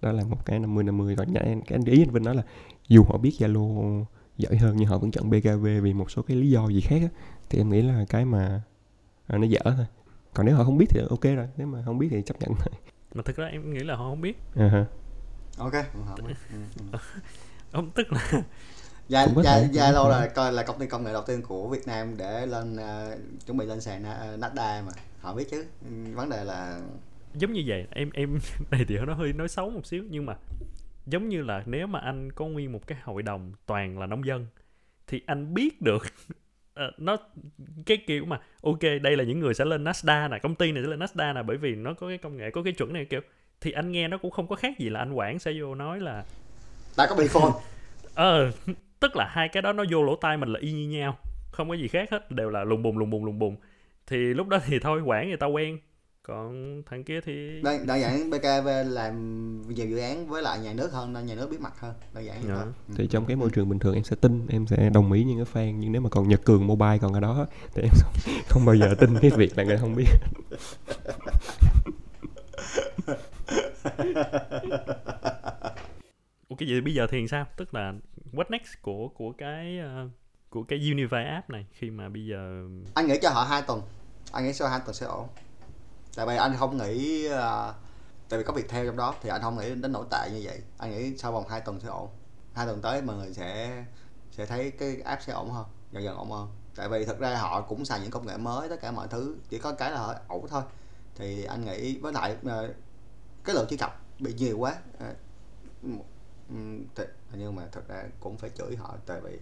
đó 0.03 0.12
là 0.12 0.24
một 0.24 0.47
cái 0.47 0.59
50 0.59 0.84
50 0.84 1.16
còn 1.16 1.32
nhã 1.32 1.41
cái 1.41 1.62
anh 1.68 1.84
ý 1.84 2.03
anh 2.03 2.11
Vinh 2.11 2.24
nói 2.24 2.34
là 2.34 2.43
dù 2.88 3.05
họ 3.05 3.18
biết 3.18 3.32
Zalo 3.38 4.05
giỏi 4.36 4.57
hơn 4.57 4.76
nhưng 4.76 4.88
họ 4.88 4.99
vẫn 4.99 5.11
chọn 5.11 5.30
BKV 5.30 5.66
vì 5.82 5.93
một 5.93 6.11
số 6.11 6.22
cái 6.22 6.36
lý 6.36 6.51
do 6.51 6.68
gì 6.68 6.80
khác 6.80 6.99
á, 7.03 7.09
thì 7.51 7.59
em 7.59 7.68
nghĩ 7.68 7.82
là 7.82 8.05
cái 8.09 8.24
mà 8.24 8.62
à, 9.26 9.38
nó 9.38 9.47
dở 9.47 9.61
thôi. 9.64 9.86
Còn 10.34 10.47
nếu 10.47 10.57
họ 10.57 10.64
không 10.64 10.78
biết 10.78 10.86
thì 10.88 11.01
ok 11.11 11.22
rồi 11.22 11.49
nếu 11.57 11.66
mà 11.66 11.82
không 11.84 11.99
biết 11.99 12.09
thì 12.11 12.22
chấp 12.22 12.41
nhận 12.41 12.55
thôi. 12.55 12.74
Mà 13.14 13.22
thực 13.22 13.36
ra 13.36 13.47
em 13.47 13.74
nghĩ 13.74 13.80
là 13.80 13.97
họ 13.97 14.11
không 14.11 14.20
biết. 14.20 14.38
Ha. 14.57 14.86
Ok 15.61 15.72
hợp. 16.06 16.20
Ừ, 16.50 16.56
ừ. 16.76 16.82
không 17.72 17.90
tức 17.94 18.06
là 18.12 18.44
cũng 19.24 19.34
có 19.34 19.44
Zalo 19.72 20.08
thể. 20.08 20.08
là 20.08 20.26
coi 20.34 20.52
là 20.52 20.62
công 20.62 20.78
ty 20.78 20.86
công 20.86 21.04
nghệ 21.04 21.12
đầu 21.12 21.22
tiên 21.26 21.42
của 21.42 21.68
Việt 21.68 21.86
Nam 21.86 22.16
để 22.16 22.46
lên 22.46 22.76
ờ, 22.76 23.16
chuẩn 23.46 23.58
bị 23.58 23.66
lên 23.66 23.80
sàn 23.80 24.02
Na- 24.02 24.36
Nasdaq 24.38 24.84
mà 24.84 24.92
họ 25.20 25.34
biết 25.34 25.46
chứ 25.50 25.64
Ừ, 25.84 25.90
vấn 26.14 26.28
đề 26.30 26.44
là 26.44 26.80
giống 27.34 27.52
như 27.52 27.62
vậy 27.66 27.86
em 27.90 28.11
em 28.14 28.38
này 28.70 28.84
thì 28.88 28.98
nó 29.06 29.14
hơi 29.14 29.32
nói 29.32 29.48
xấu 29.48 29.70
một 29.70 29.86
xíu 29.86 30.04
nhưng 30.11 30.26
mà 30.26 30.36
giống 31.06 31.28
như 31.28 31.42
là 31.42 31.62
nếu 31.66 31.86
mà 31.86 31.98
anh 32.00 32.32
có 32.32 32.46
nguyên 32.46 32.72
một 32.72 32.86
cái 32.86 32.98
hội 33.02 33.22
đồng 33.22 33.52
toàn 33.66 33.98
là 33.98 34.06
nông 34.06 34.26
dân 34.26 34.46
thì 35.06 35.22
anh 35.26 35.54
biết 35.54 35.82
được 35.82 36.02
ờ, 36.74 36.92
nó 36.98 37.16
cái 37.86 37.98
kiểu 38.08 38.24
mà 38.26 38.40
ok 38.62 38.80
đây 39.02 39.16
là 39.18 39.24
những 39.24 39.40
người 39.40 39.54
sẽ 39.54 39.64
lên 39.64 39.84
Nasdaq 39.84 40.30
nè 40.30 40.38
công 40.38 40.54
ty 40.54 40.72
này 40.72 40.82
sẽ 40.84 40.88
lên 40.90 41.00
Nasdaq 41.00 41.34
nè 41.34 41.42
bởi 41.42 41.56
vì 41.56 41.74
nó 41.76 41.94
có 41.94 42.08
cái 42.08 42.18
công 42.18 42.36
nghệ 42.36 42.50
có 42.50 42.62
cái 42.64 42.72
chuẩn 42.72 42.92
này 42.92 43.04
kiểu 43.04 43.20
thì 43.61 43.70
anh 43.72 43.92
nghe 43.92 44.08
nó 44.08 44.18
cũng 44.18 44.30
không 44.30 44.46
có 44.48 44.56
khác 44.56 44.78
gì 44.78 44.88
là 44.88 45.00
anh 45.00 45.12
quản 45.12 45.38
sẽ 45.38 45.52
vô 45.61 45.74
nói 45.74 46.00
là 46.00 46.24
ta 46.96 47.06
có 47.06 47.14
bị 47.14 47.28
phone. 47.28 47.52
Ờ 48.14 48.50
tức 49.00 49.16
là 49.16 49.26
hai 49.30 49.48
cái 49.48 49.62
đó 49.62 49.72
nó 49.72 49.84
vô 49.90 50.02
lỗ 50.02 50.16
tai 50.16 50.36
mình 50.36 50.52
là 50.52 50.58
y 50.62 50.72
như 50.72 50.88
nhau 50.98 51.18
không 51.50 51.68
có 51.68 51.74
gì 51.74 51.88
khác 51.88 52.11
hết 52.11 52.30
đều 52.30 52.50
là 52.50 52.64
lùng 52.64 52.82
bùng 52.82 52.98
lùng 52.98 53.11
bùng 53.11 53.24
lùng 53.24 53.38
bùng. 53.38 53.56
Thì 54.06 54.16
lúc 54.16 54.48
đó 54.48 54.58
thì 54.66 54.78
thôi 54.78 55.02
quản 55.02 55.28
người 55.28 55.36
ta 55.36 55.46
quen. 55.46 55.78
Còn 56.22 56.82
thằng 56.90 57.04
kia 57.04 57.20
thì 57.20 57.61
đơn, 57.62 57.86
đơn 57.86 58.00
giản 58.00 58.30
BKV 58.30 58.68
làm 58.86 59.14
nhiều 59.74 59.86
dự 59.86 59.98
án 59.98 60.26
với 60.26 60.42
lại 60.42 60.58
nhà 60.58 60.72
nước 60.72 60.92
hơn 60.92 61.12
nên 61.12 61.26
nhà 61.26 61.34
nước 61.34 61.50
biết 61.50 61.61
mặt 61.61 61.72
hơn. 61.80 61.94
Đơn 62.14 62.24
giản 62.24 62.36
Dạ. 62.48 62.54
thôi. 62.54 62.64
Ừ. 62.88 62.94
thì 62.96 63.06
trong 63.11 63.24
cái 63.26 63.36
môi 63.36 63.50
trường 63.50 63.68
bình 63.68 63.78
thường 63.78 63.94
em 63.94 64.04
sẽ 64.04 64.16
tin 64.20 64.46
em 64.48 64.66
sẽ 64.66 64.90
đồng 64.94 65.12
ý 65.12 65.24
những 65.24 65.44
cái 65.44 65.54
fan 65.54 65.76
nhưng 65.78 65.92
nếu 65.92 66.02
mà 66.02 66.08
còn 66.11 66.28
Nhật 66.28 66.44
Cường 66.44 66.66
Mobile 66.66 66.98
còn 66.98 67.12
ở 67.12 67.20
đó 67.20 67.46
thì 67.74 67.82
em 67.82 67.90
không, 68.02 68.12
không 68.48 68.64
bao 68.64 68.74
giờ 68.76 68.94
tin 68.98 69.18
cái 69.22 69.30
việc 69.30 69.58
là 69.58 69.64
người 69.64 69.76
ta 69.76 69.80
không 69.80 69.94
biết 69.94 70.06
Ok 76.51 76.59
vậy 76.68 76.81
bây 76.81 76.95
giờ 76.95 77.07
thì 77.11 77.28
sao? 77.28 77.47
Tức 77.57 77.74
là 77.74 77.93
what 78.33 78.45
next 78.49 78.68
của 78.83 79.09
của 79.09 79.33
cái 79.39 79.78
ờ, 79.78 80.09
của 80.51 80.62
cái 80.62 80.78
Unify 80.78 81.35
app 81.35 81.51
này 81.51 81.66
khi 81.72 81.91
mà 81.91 82.09
bây 82.09 82.26
giờ 82.26 82.62
anh 82.95 83.07
nghĩ 83.07 83.18
cho 83.22 83.31
họ 83.31 83.45
hai 83.45 83.62
tuần. 83.62 83.83
Anh 84.33 84.45
nghĩ 84.45 84.53
sau 84.53 84.68
hai 84.68 84.81
tuần 84.87 84.95
sẽ 84.95 85.07
ổn. 85.07 85.28
Tại 86.16 86.26
vì 86.26 86.37
anh 86.37 86.57
không 86.59 86.76
nghĩ 86.78 87.26
ờ, 87.26 87.74
tại 88.28 88.39
vì 88.39 88.45
có 88.45 88.53
việc 88.53 88.68
theo 88.68 88.87
trong 88.87 88.97
đó 88.97 89.14
thì 89.22 89.28
anh 89.31 89.43
không 89.43 89.59
nghĩ 89.59 89.74
đến 89.74 89.93
nổi 89.93 90.05
tệ 90.11 90.31
như 90.33 90.41
vậy. 90.45 90.61
Anh 90.78 90.91
nghĩ 90.91 91.16
sau 91.18 91.33
vòng 91.33 91.49
hai 91.49 91.61
tuần 91.61 91.81
sẽ 91.81 91.89
ổn. 91.89 92.09
Hai 92.55 92.66
tuần 92.66 92.83
tới 92.83 93.03
mọi 93.03 93.16
người 93.16 93.35
sẽ 93.35 93.85
sẽ 94.31 94.47
thấy 94.47 94.70
cái 94.70 95.01
app 95.05 95.22
sẽ 95.22 95.33
ổn 95.33 95.51
hơn, 95.51 95.66
dần 95.93 96.05
dần 96.05 96.16
ổn 96.16 96.31
hơn. 96.31 96.49
Tại 96.76 96.89
vì 96.89 97.05
thực 97.05 97.18
ra 97.18 97.37
họ 97.37 97.61
cũng 97.61 97.85
xài 97.85 98.01
những 98.01 98.11
công 98.11 98.26
nghệ 98.26 98.37
mới 98.37 98.68
tất 98.68 98.81
cả 98.81 98.91
mọi 98.91 99.09
thứ. 99.11 99.37
Chỉ 99.49 99.59
có 99.59 99.72
cái 99.72 99.91
là 99.91 99.99
họ 99.99 100.14
ổn 100.28 100.47
thôi. 100.51 100.62
Thì 101.14 101.45
anh 101.45 101.64
nghĩ 101.64 101.99
với 101.99 102.12
lại 102.12 102.37
ờ, 102.45 102.74
cái 103.45 103.55
lượng 103.55 103.66
truy 103.70 103.76
cập 103.76 104.03
bị 104.18 104.34
nhiều 104.34 104.59
quá. 104.59 104.76
Ừm, 106.49 106.84
thì, 106.95 107.05
nhưng 107.32 107.57
mà 107.57 107.62
thật 107.72 107.88
ra 107.88 108.05
cũng 108.20 108.36
phải 108.36 108.51
chửi 108.51 108.76
họ 108.76 108.97
tại 109.07 109.20
vì 109.20 109.38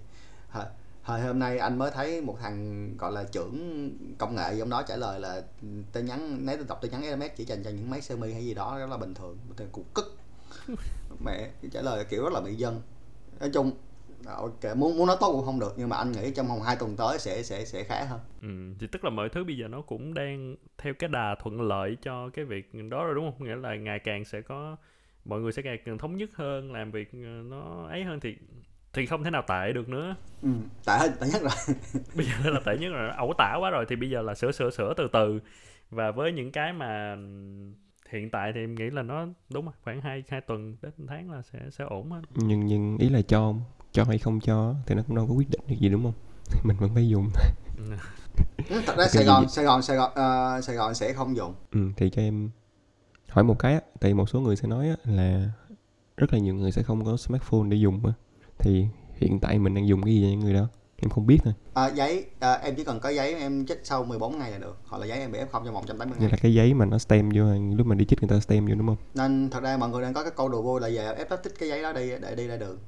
hồi, 0.49 0.65
hồi 1.03 1.21
hôm 1.21 1.39
nay 1.39 1.59
anh 1.59 1.79
mới 1.79 1.91
thấy 1.91 2.21
một 2.21 2.37
thằng 2.41 2.89
gọi 2.97 3.13
là 3.13 3.25
trưởng 3.25 3.91
công 4.19 4.35
nghệ 4.37 4.59
trong 4.59 4.71
đó 4.71 4.83
trả 4.83 4.97
lời 4.97 5.21
là 5.21 5.43
tin 5.93 6.07
nhắn 6.07 6.39
nếu 6.47 6.57
tôi 6.57 6.67
đọc 6.69 6.79
tin 6.81 6.91
nhắn 6.91 7.03
SMS 7.03 7.37
chỉ 7.37 7.45
dành 7.45 7.65
cho 7.65 7.71
những 7.71 7.91
máy 7.91 8.01
Xiaomi 8.01 8.33
hay 8.33 8.45
gì 8.45 8.55
đó 8.55 8.79
đó 8.81 8.87
là 8.87 8.97
bình 8.97 9.15
thường. 9.15 9.39
Thường 9.57 9.69
cục 9.73 9.95
cức. 9.95 10.17
Mẹ 11.25 11.51
trả 11.73 11.83
lời 11.83 12.05
kiểu 12.05 12.25
rất 12.25 12.33
là 12.33 12.41
bị 12.41 12.55
dân. 12.55 12.83
Nói 13.41 13.51
chung 13.55 13.73
ok 14.27 14.77
muốn 14.77 14.99
muốn 14.99 15.07
nói 15.07 15.17
tốt 15.21 15.33
cũng 15.33 15.45
không 15.45 15.61
được 15.61 15.75
nhưng 15.77 15.89
mà 15.89 15.97
anh 15.97 16.13
nghĩ 16.13 16.31
trong 16.31 16.49
vòng 16.49 16.63
hai 16.63 16.77
tuần 16.77 16.97
tới 16.97 17.19
sẽ 17.19 17.43
sẽ 17.43 17.65
sẽ 17.65 17.85
khá 17.85 18.05
hơn 18.05 18.21
ừ, 18.43 18.49
thì 18.81 18.87
tức 18.87 19.05
là 19.05 19.11
mọi 19.11 19.29
thứ 19.29 19.45
bây 19.45 19.57
giờ 19.57 19.69
nó 19.69 19.81
cũng 19.81 20.15
đang 20.15 20.57
theo 20.79 20.95
cái 20.95 21.09
đà 21.09 21.35
thuận 21.43 21.61
lợi 21.61 21.97
cho 22.03 22.29
cái 22.31 22.45
việc 22.45 22.71
đó 22.91 23.05
rồi 23.05 23.15
đúng 23.15 23.33
không? 23.33 23.45
Nghĩa 23.49 23.57
là 23.57 23.77
ngày 23.77 23.99
càng 23.99 24.25
sẽ 24.25 24.41
có 24.41 24.77
mọi 25.25 25.41
người 25.41 25.53
sẽ 25.53 25.63
ngày 25.63 25.79
càng 25.85 25.99
thống 25.99 26.17
nhất 26.17 26.31
hơn, 26.35 26.73
làm 26.73 26.91
việc 26.91 27.13
ờ, 27.13 27.43
nó 27.45 27.87
ấy 27.89 28.05
hơn 28.05 28.21
thì 28.21 28.37
thì 28.93 29.07
không 29.07 29.25
thể 29.25 29.31
nào 29.31 29.43
tệ 29.49 29.73
được 29.73 29.89
nữa. 29.89 30.15
ừ, 30.43 30.49
tệ 30.87 30.93
hơn 30.99 31.13
tệ 31.21 31.27
nhất 31.33 31.43
rồi 31.43 31.77
Bây 32.17 32.27
giờ 32.27 32.51
là 32.51 32.61
tệ 32.65 32.79
nhất 32.79 32.89
rồi, 32.93 33.11
ẩu 33.11 33.33
tả 33.39 33.57
quá 33.61 33.71
rồi 33.71 33.85
thì 33.89 33.97
bây 33.97 34.11
giờ 34.11 34.23
là 34.23 34.35
sửa 34.35 34.53
sửa 34.53 34.71
sửa 34.71 34.95
từ 34.97 35.09
từ. 35.13 35.41
Và 35.91 36.11
với 36.11 36.33
những 36.33 36.53
cái 36.53 36.73
mà 36.73 37.17
hiện 38.11 38.31
tại 38.31 38.53
thì 38.55 38.61
em 38.61 38.75
nghĩ 38.75 38.91
là 38.91 39.03
nó 39.03 39.27
đúng 39.51 39.65
rồi, 39.65 39.75
khoảng 39.83 40.01
2 40.01 40.25
hai 40.29 40.41
tuần 40.41 40.77
đến 40.83 40.93
tháng 41.09 41.31
là 41.31 41.43
sẽ 41.43 41.59
sẽ 41.71 41.85
ổn 41.85 42.11
hết. 42.11 42.21
nhưng 42.35 42.67
nhưng 42.67 42.99
ý 42.99 43.09
là 43.09 43.23
cho 43.23 43.55
cho 43.93 44.05
hay 44.05 44.19
không 44.19 44.41
cho 44.41 44.75
thì 44.87 44.95
nó 44.95 45.03
cũng 45.07 45.17
đâu 45.17 45.27
có 45.27 45.35
quyết 45.35 45.51
định 45.51 45.61
được 45.69 45.77
gì 45.81 45.89
đúng 45.89 46.03
không? 46.03 46.13
Mình 46.65 46.77
vẫn 46.77 46.91
phải 46.95 47.09
dùng. 47.09 47.31
Thật 48.87 48.97
ra 48.97 49.09
Sài 49.09 49.25
Gòn? 49.25 49.49
Sài 49.49 49.65
Gòn 49.65 49.83
Sài 49.83 49.97
Gòn 49.97 50.13
ờ, 50.15 50.61
Sài 50.61 50.77
Gòn 50.77 50.95
sẽ 50.95 51.13
không 51.13 51.37
dùng. 51.37 51.55
Ừ, 51.73 51.81
thì 51.97 52.11
cho 52.11 52.23
em 52.23 52.51
hỏi 53.29 53.45
một 53.45 53.59
cái 53.59 53.75
á 53.75 53.81
tại 54.01 54.15
một 54.15 54.29
số 54.29 54.41
người 54.41 54.57
sẽ 54.57 54.69
nói 54.69 54.89
á, 54.89 54.97
là 55.05 55.51
rất 56.17 56.33
là 56.33 56.39
nhiều 56.39 56.55
người 56.55 56.73
sẽ 56.73 56.83
không 56.83 57.05
có 57.05 57.17
smartphone 57.17 57.69
để 57.69 57.77
dùng 57.77 58.07
á. 58.07 58.13
Thì 58.59 58.87
hiện 59.15 59.39
tại 59.41 59.59
mình 59.59 59.75
đang 59.75 59.89
dùng 59.89 60.03
cái 60.03 60.15
gì 60.15 60.23
cho 60.23 60.29
những 60.29 60.41
người 60.41 60.55
đó? 60.55 60.69
Em 60.97 61.11
không 61.11 61.27
biết 61.27 61.39
thôi 61.45 61.55
À, 61.75 61.89
giấy 61.89 62.27
à, 62.41 62.53
em 62.53 62.75
chỉ 62.75 62.85
cần 62.85 63.01
có 63.01 63.09
giấy 63.09 63.35
em 63.35 63.67
chích 63.67 63.81
sau 63.85 64.05
14 64.05 64.39
ngày 64.39 64.51
là 64.51 64.59
được. 64.59 64.79
Hoặc 64.87 64.99
là 64.99 65.07
giấy 65.07 65.19
em 65.19 65.33
bị 65.33 65.39
F0 65.39 65.65
trong 65.65 65.75
180 65.75 66.17
như 66.19 66.21
ngày. 66.23 66.31
là 66.31 66.39
cái 66.43 66.55
giấy 66.55 66.75
mà 66.75 66.85
nó 66.85 66.99
stem 66.99 67.31
vô 67.35 67.45
lúc 67.77 67.87
mà 67.87 67.95
đi 67.95 68.05
chích 68.05 68.21
người 68.23 68.29
ta 68.29 68.41
stem 68.41 68.67
vô 68.67 68.75
đúng 68.75 68.87
không? 68.87 68.97
Nên 69.15 69.51
thật 69.51 69.63
ra 69.63 69.77
mọi 69.77 69.89
người 69.89 70.03
đang 70.03 70.15
có 70.15 70.23
cái 70.23 70.33
câu 70.37 70.49
đùa 70.49 70.63
vui 70.63 70.81
là 70.81 70.89
giờ 70.89 71.13
ép 71.13 71.29
tích 71.43 71.53
cái 71.59 71.69
giấy 71.69 71.83
đó 71.83 71.93
đi 71.93 72.11
để 72.23 72.35
đi 72.35 72.47
ra 72.47 72.57
đường 72.57 72.79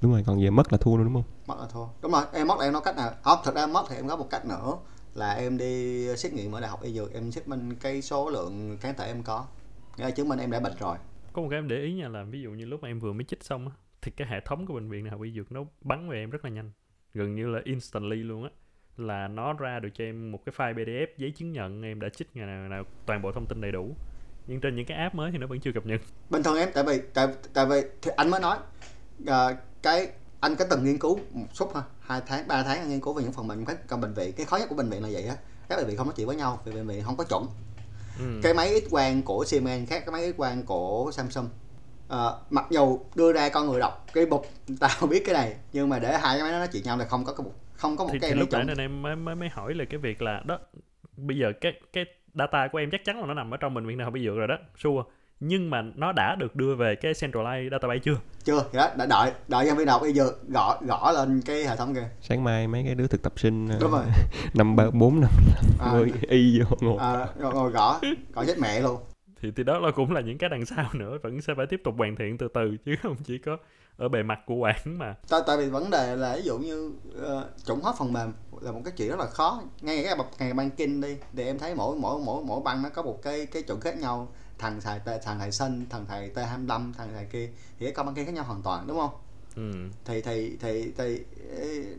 đúng 0.00 0.12
rồi 0.12 0.22
còn 0.26 0.42
về 0.42 0.50
mất 0.50 0.72
là 0.72 0.78
thua 0.78 0.96
luôn 0.96 1.04
đúng 1.04 1.14
không? 1.14 1.32
Mất 1.46 1.60
là 1.60 1.66
thôi 1.70 1.86
đúng 2.02 2.12
rồi 2.12 2.22
em 2.32 2.46
mất 2.46 2.58
là 2.58 2.64
em 2.64 2.72
nói 2.72 2.82
cách 2.84 2.96
nào? 2.96 3.10
Không 3.22 3.38
thật 3.44 3.54
ra 3.54 3.66
mất 3.66 3.84
thì 3.88 3.96
em 3.96 4.08
có 4.08 4.16
một 4.16 4.26
cách 4.30 4.46
nữa 4.46 4.76
là 5.14 5.32
em 5.32 5.58
đi 5.58 6.06
xét 6.16 6.32
nghiệm 6.32 6.52
ở 6.52 6.60
đại 6.60 6.70
học 6.70 6.82
y 6.82 6.92
dược 6.92 7.14
em 7.14 7.32
xác 7.32 7.48
minh 7.48 7.74
cái 7.74 8.02
số 8.02 8.30
lượng 8.30 8.76
kháng 8.80 8.94
thể 8.98 9.06
em 9.06 9.22
có. 9.22 9.46
Nghĩa 9.96 10.04
là 10.04 10.10
chứng 10.10 10.28
minh 10.28 10.38
em 10.38 10.50
đã 10.50 10.60
bệnh 10.60 10.72
rồi. 10.80 10.96
Có 11.32 11.42
một 11.42 11.48
cái 11.50 11.58
em 11.58 11.68
để 11.68 11.76
ý 11.76 11.94
nha 11.94 12.08
là 12.08 12.22
ví 12.22 12.42
dụ 12.42 12.50
như 12.50 12.64
lúc 12.64 12.82
mà 12.82 12.88
em 12.88 13.00
vừa 13.00 13.12
mới 13.12 13.24
chích 13.24 13.44
xong 13.44 13.68
á 13.68 13.74
thì 14.02 14.10
cái 14.16 14.28
hệ 14.30 14.40
thống 14.44 14.66
của 14.66 14.74
bệnh 14.74 14.88
viện 14.88 15.04
đại 15.04 15.10
học 15.10 15.20
y 15.22 15.32
dược 15.32 15.52
nó 15.52 15.60
bắn 15.80 16.08
về 16.08 16.18
em 16.18 16.30
rất 16.30 16.44
là 16.44 16.50
nhanh. 16.50 16.70
Gần 17.14 17.34
như 17.34 17.46
là 17.46 17.60
instantly 17.64 18.16
luôn 18.16 18.44
á. 18.44 18.50
Là 18.96 19.28
nó 19.28 19.52
ra 19.52 19.80
được 19.80 19.88
cho 19.94 20.04
em 20.04 20.32
một 20.32 20.38
cái 20.46 20.52
file 20.56 20.74
pdf 20.74 21.06
giấy 21.16 21.32
chứng 21.36 21.52
nhận 21.52 21.82
em 21.82 22.00
đã 22.00 22.08
chích 22.08 22.28
ngày 22.34 22.46
nào, 22.46 22.60
ngày 22.60 22.68
nào 22.68 22.84
toàn 23.06 23.22
bộ 23.22 23.32
thông 23.32 23.46
tin 23.46 23.60
đầy 23.60 23.72
đủ. 23.72 23.96
Nhưng 24.46 24.60
trên 24.60 24.76
những 24.76 24.86
cái 24.86 24.98
app 24.98 25.14
mới 25.14 25.30
thì 25.32 25.38
nó 25.38 25.46
vẫn 25.46 25.60
chưa 25.60 25.72
cập 25.72 25.86
nhật. 25.86 26.00
Bình 26.30 26.42
thường 26.42 26.58
em 26.58 26.68
tại 26.74 26.84
vì 26.84 27.00
tại 27.14 27.28
tại 27.54 27.66
vì 27.66 27.82
thì 28.02 28.10
anh 28.16 28.30
mới 28.30 28.40
nói 28.40 28.58
à, 29.26 29.56
cái 29.82 30.08
anh 30.40 30.56
có 30.56 30.64
từng 30.70 30.84
nghiên 30.84 30.98
cứu 30.98 31.18
một 31.32 31.46
chút 31.54 31.74
ha 31.74 31.82
hai 32.00 32.20
tháng 32.26 32.48
ba 32.48 32.62
tháng 32.62 32.88
nghiên 32.88 33.00
cứu 33.00 33.14
về 33.14 33.22
những 33.22 33.32
phần 33.32 33.48
mềm 33.48 33.64
trong 33.88 34.00
bệnh 34.00 34.14
viện. 34.14 34.32
Cái 34.32 34.46
khó 34.46 34.56
nhất 34.56 34.66
của 34.68 34.74
bệnh 34.74 34.90
viện 34.90 35.02
là 35.02 35.08
vậy 35.12 35.24
á. 35.24 35.36
Các 35.68 35.76
bệnh 35.76 35.86
viện 35.86 35.96
không 35.96 36.06
nói 36.06 36.14
chuyện 36.16 36.26
với 36.26 36.36
nhau 36.36 36.60
vì 36.64 36.72
bệnh 36.72 36.86
viện 36.86 37.02
không 37.04 37.16
có 37.16 37.24
chuẩn. 37.24 37.46
Ừ. 38.18 38.40
cái 38.42 38.54
máy 38.54 38.80
x 38.80 38.90
quang 38.90 39.22
của 39.22 39.44
Siemens 39.44 39.90
khác 39.90 40.02
cái 40.06 40.12
máy 40.12 40.32
x 40.32 40.36
quang 40.36 40.62
của 40.62 41.10
Samsung. 41.12 41.48
Ờ, 42.08 42.40
mặc 42.50 42.66
dù 42.70 43.00
đưa 43.14 43.32
ra 43.32 43.48
con 43.48 43.66
người 43.66 43.80
đọc 43.80 44.06
cái 44.12 44.26
bục 44.26 44.46
tao 44.80 45.06
biết 45.10 45.22
cái 45.26 45.34
này 45.34 45.56
nhưng 45.72 45.88
mà 45.88 45.98
để 45.98 46.18
hai 46.18 46.36
cái 46.36 46.42
máy 46.42 46.52
nó 46.52 46.58
nói 46.58 46.68
chuyện 46.72 46.82
nhau 46.82 46.98
thì 46.98 47.04
không 47.08 47.24
có 47.24 47.32
cái 47.32 47.44
bục 47.44 47.54
không 47.72 47.96
có 47.96 48.04
một 48.04 48.10
thì, 48.12 48.18
cái 48.18 48.30
thì 48.30 48.40
lúc 48.40 48.48
nãy 48.52 48.64
nên 48.64 48.78
em 48.78 49.02
mới, 49.02 49.16
mới 49.16 49.34
mới 49.34 49.48
hỏi 49.48 49.74
là 49.74 49.84
cái 49.84 49.98
việc 49.98 50.22
là 50.22 50.42
đó 50.46 50.58
bây 51.16 51.38
giờ 51.38 51.52
cái 51.60 51.72
cái 51.92 52.04
data 52.34 52.68
của 52.72 52.78
em 52.78 52.90
chắc 52.90 53.00
chắn 53.04 53.20
là 53.20 53.26
nó 53.26 53.34
nằm 53.34 53.54
ở 53.54 53.56
trong 53.56 53.74
bệnh 53.74 53.86
viện 53.86 53.98
nào 53.98 54.10
bị 54.10 54.24
dược 54.24 54.36
rồi 54.36 54.48
đó 54.48 54.56
sure 54.78 55.02
nhưng 55.40 55.70
mà 55.70 55.82
nó 55.94 56.12
đã 56.12 56.34
được 56.34 56.56
đưa 56.56 56.74
về 56.74 56.94
cái 56.94 57.12
centralized 57.12 57.70
database 57.70 58.00
chưa? 58.04 58.16
Chưa 58.44 58.64
thì 58.72 58.78
đó 58.78 58.90
đã 58.96 59.06
đợi 59.06 59.32
đợi 59.48 59.66
nhân 59.66 59.76
viên 59.76 59.86
đọc 59.86 60.00
bây 60.02 60.12
giờ 60.12 60.32
gõ 60.48 60.78
gõ 60.86 61.12
lên 61.12 61.42
cái 61.46 61.64
hệ 61.64 61.76
thống 61.76 61.94
kia 61.94 62.08
sáng 62.20 62.44
mai 62.44 62.68
mấy 62.68 62.82
cái 62.84 62.94
đứa 62.94 63.06
thực 63.06 63.22
tập 63.22 63.32
sinh 63.36 63.68
đúng 63.80 63.90
rồi. 63.90 64.04
năm 64.54 64.76
ba 64.76 64.90
bốn 64.92 65.20
năm 65.20 65.30
à, 65.80 65.92
mươi 65.92 66.12
y 66.28 66.60
vô 66.60 66.76
ngồi 66.80 66.98
à, 66.98 67.26
rồi, 67.38 67.52
rồi 67.52 67.70
gõ 67.70 68.00
gõ 68.34 68.44
chết 68.44 68.58
mẹ 68.58 68.80
luôn. 68.80 69.00
Thì 69.42 69.52
thì 69.56 69.64
đó 69.64 69.78
là 69.78 69.90
cũng 69.90 70.12
là 70.12 70.20
những 70.20 70.38
cái 70.38 70.50
đằng 70.50 70.66
sau 70.66 70.86
nữa. 70.92 71.18
Vẫn 71.22 71.40
sẽ 71.40 71.54
phải 71.56 71.66
tiếp 71.66 71.80
tục 71.84 71.94
hoàn 71.98 72.16
thiện 72.16 72.38
từ 72.38 72.48
từ 72.54 72.76
chứ 72.84 72.94
không 73.02 73.16
chỉ 73.24 73.38
có 73.38 73.56
ở 73.96 74.08
bề 74.08 74.22
mặt 74.22 74.38
của 74.46 74.54
quản 74.54 74.98
mà. 74.98 75.14
Tại 75.28 75.40
tại 75.46 75.56
vì 75.56 75.68
vấn 75.68 75.90
đề 75.90 76.16
là 76.16 76.36
ví 76.36 76.42
dụ 76.42 76.58
như 76.58 76.92
uh, 77.18 77.66
chuẩn 77.66 77.80
hóa 77.80 77.92
phần 77.98 78.12
mềm 78.12 78.32
là 78.60 78.72
một 78.72 78.80
cái 78.84 78.92
chuyện 78.96 79.08
rất 79.08 79.18
là 79.18 79.26
khó. 79.26 79.62
Ngay 79.80 80.04
cái 80.04 80.16
bậc 80.16 80.26
ngày 80.38 80.52
banking 80.52 81.00
đi 81.00 81.16
thì 81.36 81.44
em 81.44 81.58
thấy 81.58 81.74
mỗi 81.74 81.96
mỗi 81.96 82.20
mỗi 82.24 82.44
mỗi 82.44 82.60
băng 82.64 82.82
nó 82.82 82.88
có 82.88 83.02
một 83.02 83.22
cái 83.22 83.46
cái 83.46 83.62
chuẩn 83.62 83.80
khác 83.80 83.98
nhau 83.98 84.28
thằng 84.58 84.80
xài 84.80 84.98
t 85.00 85.08
thằng 85.24 85.38
thầy 85.38 85.52
sinh 85.52 85.86
thằng 85.90 86.06
thầy 86.08 86.28
t 86.30 86.36
25 86.36 86.92
thằng 86.98 87.08
thầy 87.14 87.24
kia 87.24 87.46
thì 87.78 87.86
cái 87.86 87.92
con 87.92 88.06
banking 88.06 88.24
khác 88.26 88.34
nhau 88.34 88.44
hoàn 88.44 88.62
toàn 88.62 88.86
đúng 88.86 88.98
không? 88.98 89.10
Ừ. 89.56 89.72
thì 90.04 90.20
thì 90.22 90.56
thì 90.60 90.92
thì 90.98 91.24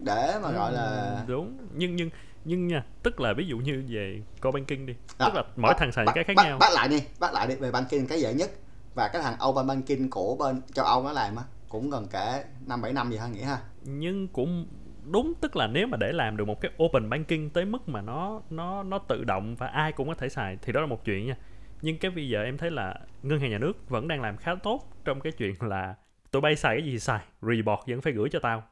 để 0.01 0.39
mà 0.43 0.51
gọi 0.51 0.71
là 0.73 1.15
Ừ, 1.27 1.31
đúng. 1.33 1.57
Nhưng 1.75 1.95
nhưng 1.95 2.09
nhưng 2.45 2.67
nha 2.67 2.83
tức 3.03 3.19
là 3.19 3.33
ví 3.33 3.45
dụ 3.47 3.57
như 3.57 3.83
về 3.89 4.21
core 4.41 4.59
banking 4.59 4.85
đi 4.85 4.93
À, 5.17 5.25
tức 5.25 5.35
là 5.35 5.43
mỗi 5.55 5.69
bắt- 5.73 5.77
thằng 5.79 5.91
xài 5.91 6.05
những 6.05 6.15
cái 6.15 6.23
khác 6.23 6.33
bắt, 6.35 6.43
nhau. 6.43 6.57
bắt 6.59 6.69
lại 6.73 6.87
đi 6.87 7.03
bắt 7.19 7.33
lại 7.33 7.47
đi 7.47 7.55
về 7.55 7.71
banking 7.71 8.05
cái 8.09 8.21
dễ 8.21 8.33
nhất. 8.33 8.51
Và 8.95 9.07
cái 9.07 9.21
thằng 9.21 9.37
open 9.49 9.67
banking 9.67 10.09
của 10.09 10.35
bên 10.35 10.61
châu 10.73 10.85
âu 10.85 11.03
nó 11.03 11.11
làm 11.11 11.35
á 11.35 11.43
cũng 11.69 11.89
gần 11.89 12.07
cả 12.11 12.43
năm 12.65 12.81
bảy 12.81 12.93
năm 12.93 13.11
gì 13.11 13.17
ha 13.17 13.27
nghĩ 13.27 13.41
ha. 13.41 13.61
Nhưng 13.83 14.27
cũng 14.27 14.67
đúng 15.11 15.33
tức 15.41 15.55
là 15.55 15.67
nếu 15.67 15.87
mà 15.87 15.97
để 15.97 16.11
làm 16.11 16.37
được 16.37 16.45
một 16.45 16.61
cái 16.61 16.71
open 16.83 17.09
banking 17.09 17.49
tới 17.53 17.65
mức 17.65 17.89
mà 17.89 18.01
nó 18.01 18.41
nó 18.49 18.83
nó 18.83 18.97
tự 18.99 19.23
động 19.23 19.55
và 19.55 19.67
ai 19.67 19.91
cũng 19.91 20.07
có 20.07 20.13
thể 20.15 20.29
xài 20.29 20.57
thì 20.61 20.73
đó 20.73 20.81
là 20.81 20.87
một 20.87 21.05
chuyện 21.05 21.27
nha 21.27 21.35
nhưng 21.81 21.97
cái 21.97 22.11
bây 22.11 22.29
giờ 22.29 22.43
em 22.43 22.57
thấy 22.57 22.71
là 22.71 22.95
ngân 23.23 23.39
hàng 23.39 23.49
nhà 23.49 23.57
nước 23.57 23.89
vẫn 23.89 24.07
đang 24.07 24.21
làm 24.21 24.37
khá 24.37 24.55
tốt 24.55 24.83
trong 25.05 25.19
cái 25.19 25.31
chuyện 25.31 25.53
là 25.59 25.95
tụi 26.31 26.41
bay 26.41 26.55
xài 26.55 26.77
cái 26.77 26.85
gì 26.85 26.99
xài 26.99 27.25
report 27.41 27.79
vẫn 27.87 28.01
phải 28.01 28.13
gửi 28.13 28.29
cho 28.29 28.39
tao. 28.39 28.63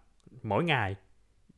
Mỗi 0.43 0.63
ngày 0.63 0.95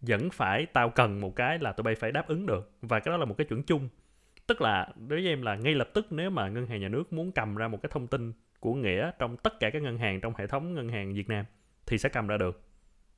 vẫn 0.01 0.29
phải 0.29 0.65
tao 0.65 0.89
cần 0.89 1.21
một 1.21 1.35
cái 1.35 1.59
là 1.59 1.71
tụi 1.71 1.83
bay 1.83 1.95
phải 1.95 2.11
đáp 2.11 2.27
ứng 2.27 2.45
được. 2.45 2.71
Và 2.81 2.99
cái 2.99 3.11
đó 3.11 3.17
là 3.17 3.25
một 3.25 3.37
cái 3.37 3.45
chuẩn 3.45 3.63
chung. 3.63 3.89
Tức 4.47 4.61
là 4.61 4.89
đối 5.07 5.21
với 5.21 5.27
em 5.27 5.41
là 5.41 5.55
ngay 5.55 5.75
lập 5.75 5.89
tức 5.93 6.07
nếu 6.11 6.29
mà 6.29 6.49
ngân 6.49 6.67
hàng 6.67 6.81
nhà 6.81 6.87
nước 6.87 7.13
muốn 7.13 7.31
cầm 7.31 7.55
ra 7.55 7.67
một 7.67 7.81
cái 7.81 7.89
thông 7.93 8.07
tin 8.07 8.33
của 8.59 8.73
nghĩa 8.73 9.11
trong 9.19 9.37
tất 9.37 9.59
cả 9.59 9.69
các 9.69 9.81
ngân 9.81 9.97
hàng 9.97 10.21
trong 10.21 10.33
hệ 10.37 10.47
thống 10.47 10.73
ngân 10.73 10.89
hàng 10.89 11.13
Việt 11.13 11.29
Nam 11.29 11.45
thì 11.85 11.97
sẽ 11.97 12.09
cầm 12.09 12.27
ra 12.27 12.37
được. 12.37 12.61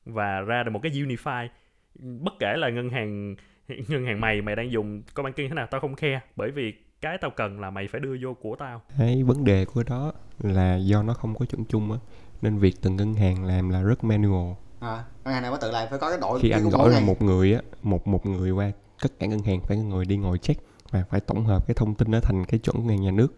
Và 0.05 0.41
ra 0.41 0.63
được 0.63 0.71
một 0.71 0.79
cái 0.83 0.91
unify. 0.91 1.47
Bất 1.95 2.33
kể 2.39 2.55
là 2.57 2.69
ngân 2.69 2.89
hàng 2.89 3.35
ngân 3.67 4.05
hàng 4.05 4.21
mày 4.21 4.41
mày 4.41 4.55
đang 4.55 4.71
dùng 4.71 5.03
có 5.13 5.23
banking 5.23 5.47
thế 5.47 5.53
nào, 5.53 5.67
tao 5.71 5.81
không 5.81 5.95
khe 5.95 6.19
bởi 6.35 6.51
vì 6.51 6.73
cái 7.01 7.17
tao 7.17 7.31
cần 7.31 7.59
là 7.59 7.69
mày 7.69 7.87
phải 7.87 8.01
đưa 8.01 8.17
vô 8.21 8.33
của 8.33 8.55
tao. 8.55 8.81
Cái 8.97 9.23
vấn 9.23 9.43
đề 9.43 9.65
của 9.65 9.83
đó 9.83 10.11
là 10.39 10.75
do 10.75 11.03
nó 11.03 11.13
không 11.13 11.35
có 11.35 11.45
chuẩn 11.45 11.65
chung 11.65 11.91
á 11.91 11.97
nên 12.41 12.57
việc 12.57 12.81
từng 12.81 12.95
ngân 12.95 13.13
hàng 13.13 13.43
làm 13.43 13.69
là 13.69 13.81
rất 13.81 14.03
manual. 14.03 14.53
À, 14.79 15.03
ngân 15.25 15.33
hàng 15.33 15.41
này 15.41 15.51
có 15.51 15.57
tự 15.57 15.71
làm 15.71 15.87
phải 15.89 15.99
có 15.99 16.09
cái 16.09 16.19
đội 16.21 16.39
khi 16.39 16.49
anh 16.49 16.69
gọi 16.69 16.89
là 16.89 16.99
một 16.99 17.21
người 17.21 17.53
á 17.53 17.61
một 17.83 18.07
một 18.07 18.25
người 18.25 18.51
qua 18.51 18.71
tất 19.01 19.19
cả 19.19 19.27
ngân 19.27 19.39
hàng 19.39 19.61
phải 19.61 19.77
có 19.77 19.83
người 19.83 20.05
đi 20.05 20.17
ngồi 20.17 20.37
check 20.37 20.63
và 20.89 21.03
phải 21.09 21.19
tổng 21.19 21.45
hợp 21.45 21.67
cái 21.67 21.75
thông 21.75 21.95
tin 21.95 22.11
đó 22.11 22.19
thành 22.19 22.45
cái 22.45 22.59
chuẩn 22.59 22.75
ngân 22.79 22.87
hàng 22.87 23.01
nhà 23.01 23.11
nước. 23.11 23.35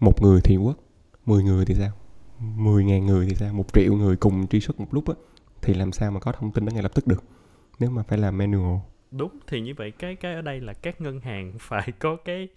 Một 0.00 0.22
người 0.22 0.40
thì 0.44 0.56
quốc 0.56 0.78
10 1.26 1.42
người 1.42 1.64
thì 1.64 1.74
sao? 1.74 1.90
10 2.38 2.84
ngàn 2.84 3.06
người 3.06 3.26
thì 3.26 3.34
sao? 3.34 3.52
Một 3.52 3.74
triệu 3.74 3.94
người 3.94 4.16
cùng 4.16 4.46
truy 4.46 4.60
xuất 4.60 4.80
một 4.80 4.88
lúc 4.94 5.08
á 5.08 5.14
thì 5.62 5.74
làm 5.74 5.92
sao 5.92 6.10
mà 6.10 6.20
có 6.20 6.32
thông 6.32 6.52
tin 6.52 6.66
đó 6.66 6.70
ngay 6.70 6.82
lập 6.82 6.94
tức 6.94 7.06
được? 7.06 7.24
Nếu 7.78 7.90
mà 7.90 8.02
phải 8.02 8.18
làm 8.18 8.38
manual. 8.38 8.78
Đúng 9.10 9.38
thì 9.46 9.60
như 9.60 9.74
vậy 9.76 9.90
cái 9.90 10.16
cái 10.16 10.34
ở 10.34 10.42
đây 10.42 10.60
là 10.60 10.72
các 10.72 11.00
ngân 11.00 11.20
hàng 11.20 11.52
phải 11.60 11.92
có 11.98 12.16
cái 12.24 12.48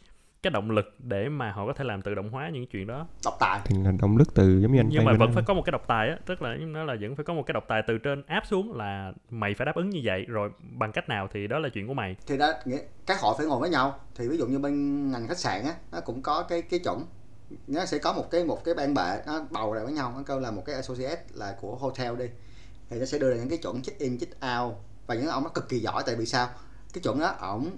cái 0.45 0.51
động 0.51 0.71
lực 0.71 0.95
để 0.99 1.29
mà 1.29 1.51
họ 1.51 1.65
có 1.65 1.73
thể 1.73 1.85
làm 1.85 2.01
tự 2.01 2.15
động 2.15 2.29
hóa 2.29 2.49
những 2.53 2.65
chuyện 2.67 2.87
đó. 2.87 3.07
Độc 3.25 3.37
tài. 3.39 3.59
Thì 3.65 3.75
là 3.83 3.91
động 4.01 4.17
lực 4.17 4.33
từ 4.33 4.59
giống 4.59 4.71
như 4.71 4.79
anh 4.79 4.89
nhưng 4.89 5.05
mà 5.05 5.13
vẫn 5.19 5.33
phải 5.33 5.43
có 5.47 5.53
một 5.53 5.61
cái 5.65 5.71
độc 5.71 5.87
tài 5.87 6.09
á 6.09 6.17
tức 6.25 6.41
là 6.41 6.55
nó 6.55 6.83
là 6.83 6.95
vẫn 7.01 7.15
phải 7.15 7.25
có 7.25 7.33
một 7.33 7.43
cái 7.45 7.53
độc 7.53 7.63
tài 7.67 7.81
từ 7.87 7.97
trên 7.97 8.23
áp 8.27 8.43
xuống 8.45 8.73
là 8.73 9.13
mày 9.29 9.53
phải 9.57 9.65
đáp 9.65 9.75
ứng 9.75 9.89
như 9.89 10.01
vậy 10.03 10.25
rồi 10.27 10.49
bằng 10.59 10.91
cách 10.91 11.09
nào 11.09 11.27
thì 11.33 11.47
đó 11.47 11.59
là 11.59 11.69
chuyện 11.69 11.87
của 11.87 11.93
mày. 11.93 12.15
Thì 12.27 12.37
đó 12.37 12.51
nghĩa 12.65 12.77
các 13.05 13.19
hội 13.21 13.35
phải 13.37 13.47
ngồi 13.47 13.59
với 13.59 13.69
nhau. 13.69 13.99
Thì 14.15 14.27
ví 14.27 14.37
dụ 14.37 14.47
như 14.47 14.59
bên 14.59 15.11
ngành 15.11 15.27
khách 15.27 15.37
sạn 15.37 15.63
á 15.65 15.73
nó 15.91 15.99
cũng 16.01 16.21
có 16.21 16.43
cái 16.49 16.61
cái 16.61 16.79
chuẩn 16.79 17.05
nó 17.67 17.85
sẽ 17.85 17.97
có 17.97 18.13
một 18.13 18.31
cái 18.31 18.43
một 18.43 18.63
cái 18.63 18.75
ban 18.75 18.93
bệ 18.93 19.21
nó 19.27 19.45
bầu 19.51 19.73
lại 19.73 19.83
với 19.83 19.93
nhau. 19.93 20.13
Nó 20.15 20.23
kêu 20.27 20.39
là 20.39 20.51
một 20.51 20.63
cái 20.65 20.75
associate 20.75 21.23
là 21.33 21.55
của 21.61 21.75
hotel 21.75 22.15
đi. 22.15 22.25
Thì 22.89 22.99
nó 22.99 23.05
sẽ 23.05 23.19
đưa 23.19 23.31
ra 23.31 23.37
những 23.37 23.49
cái 23.49 23.57
chuẩn 23.57 23.81
check 23.81 23.99
in 23.99 24.19
check 24.19 24.33
out. 24.59 24.73
Và 25.07 25.15
những 25.15 25.27
ông 25.27 25.43
nó 25.43 25.49
cực 25.49 25.69
kỳ 25.69 25.79
giỏi 25.79 26.03
tại 26.05 26.15
vì 26.15 26.25
sao? 26.25 26.47
Cái 26.93 27.01
chuẩn 27.03 27.19
đó 27.19 27.27
ổng 27.27 27.69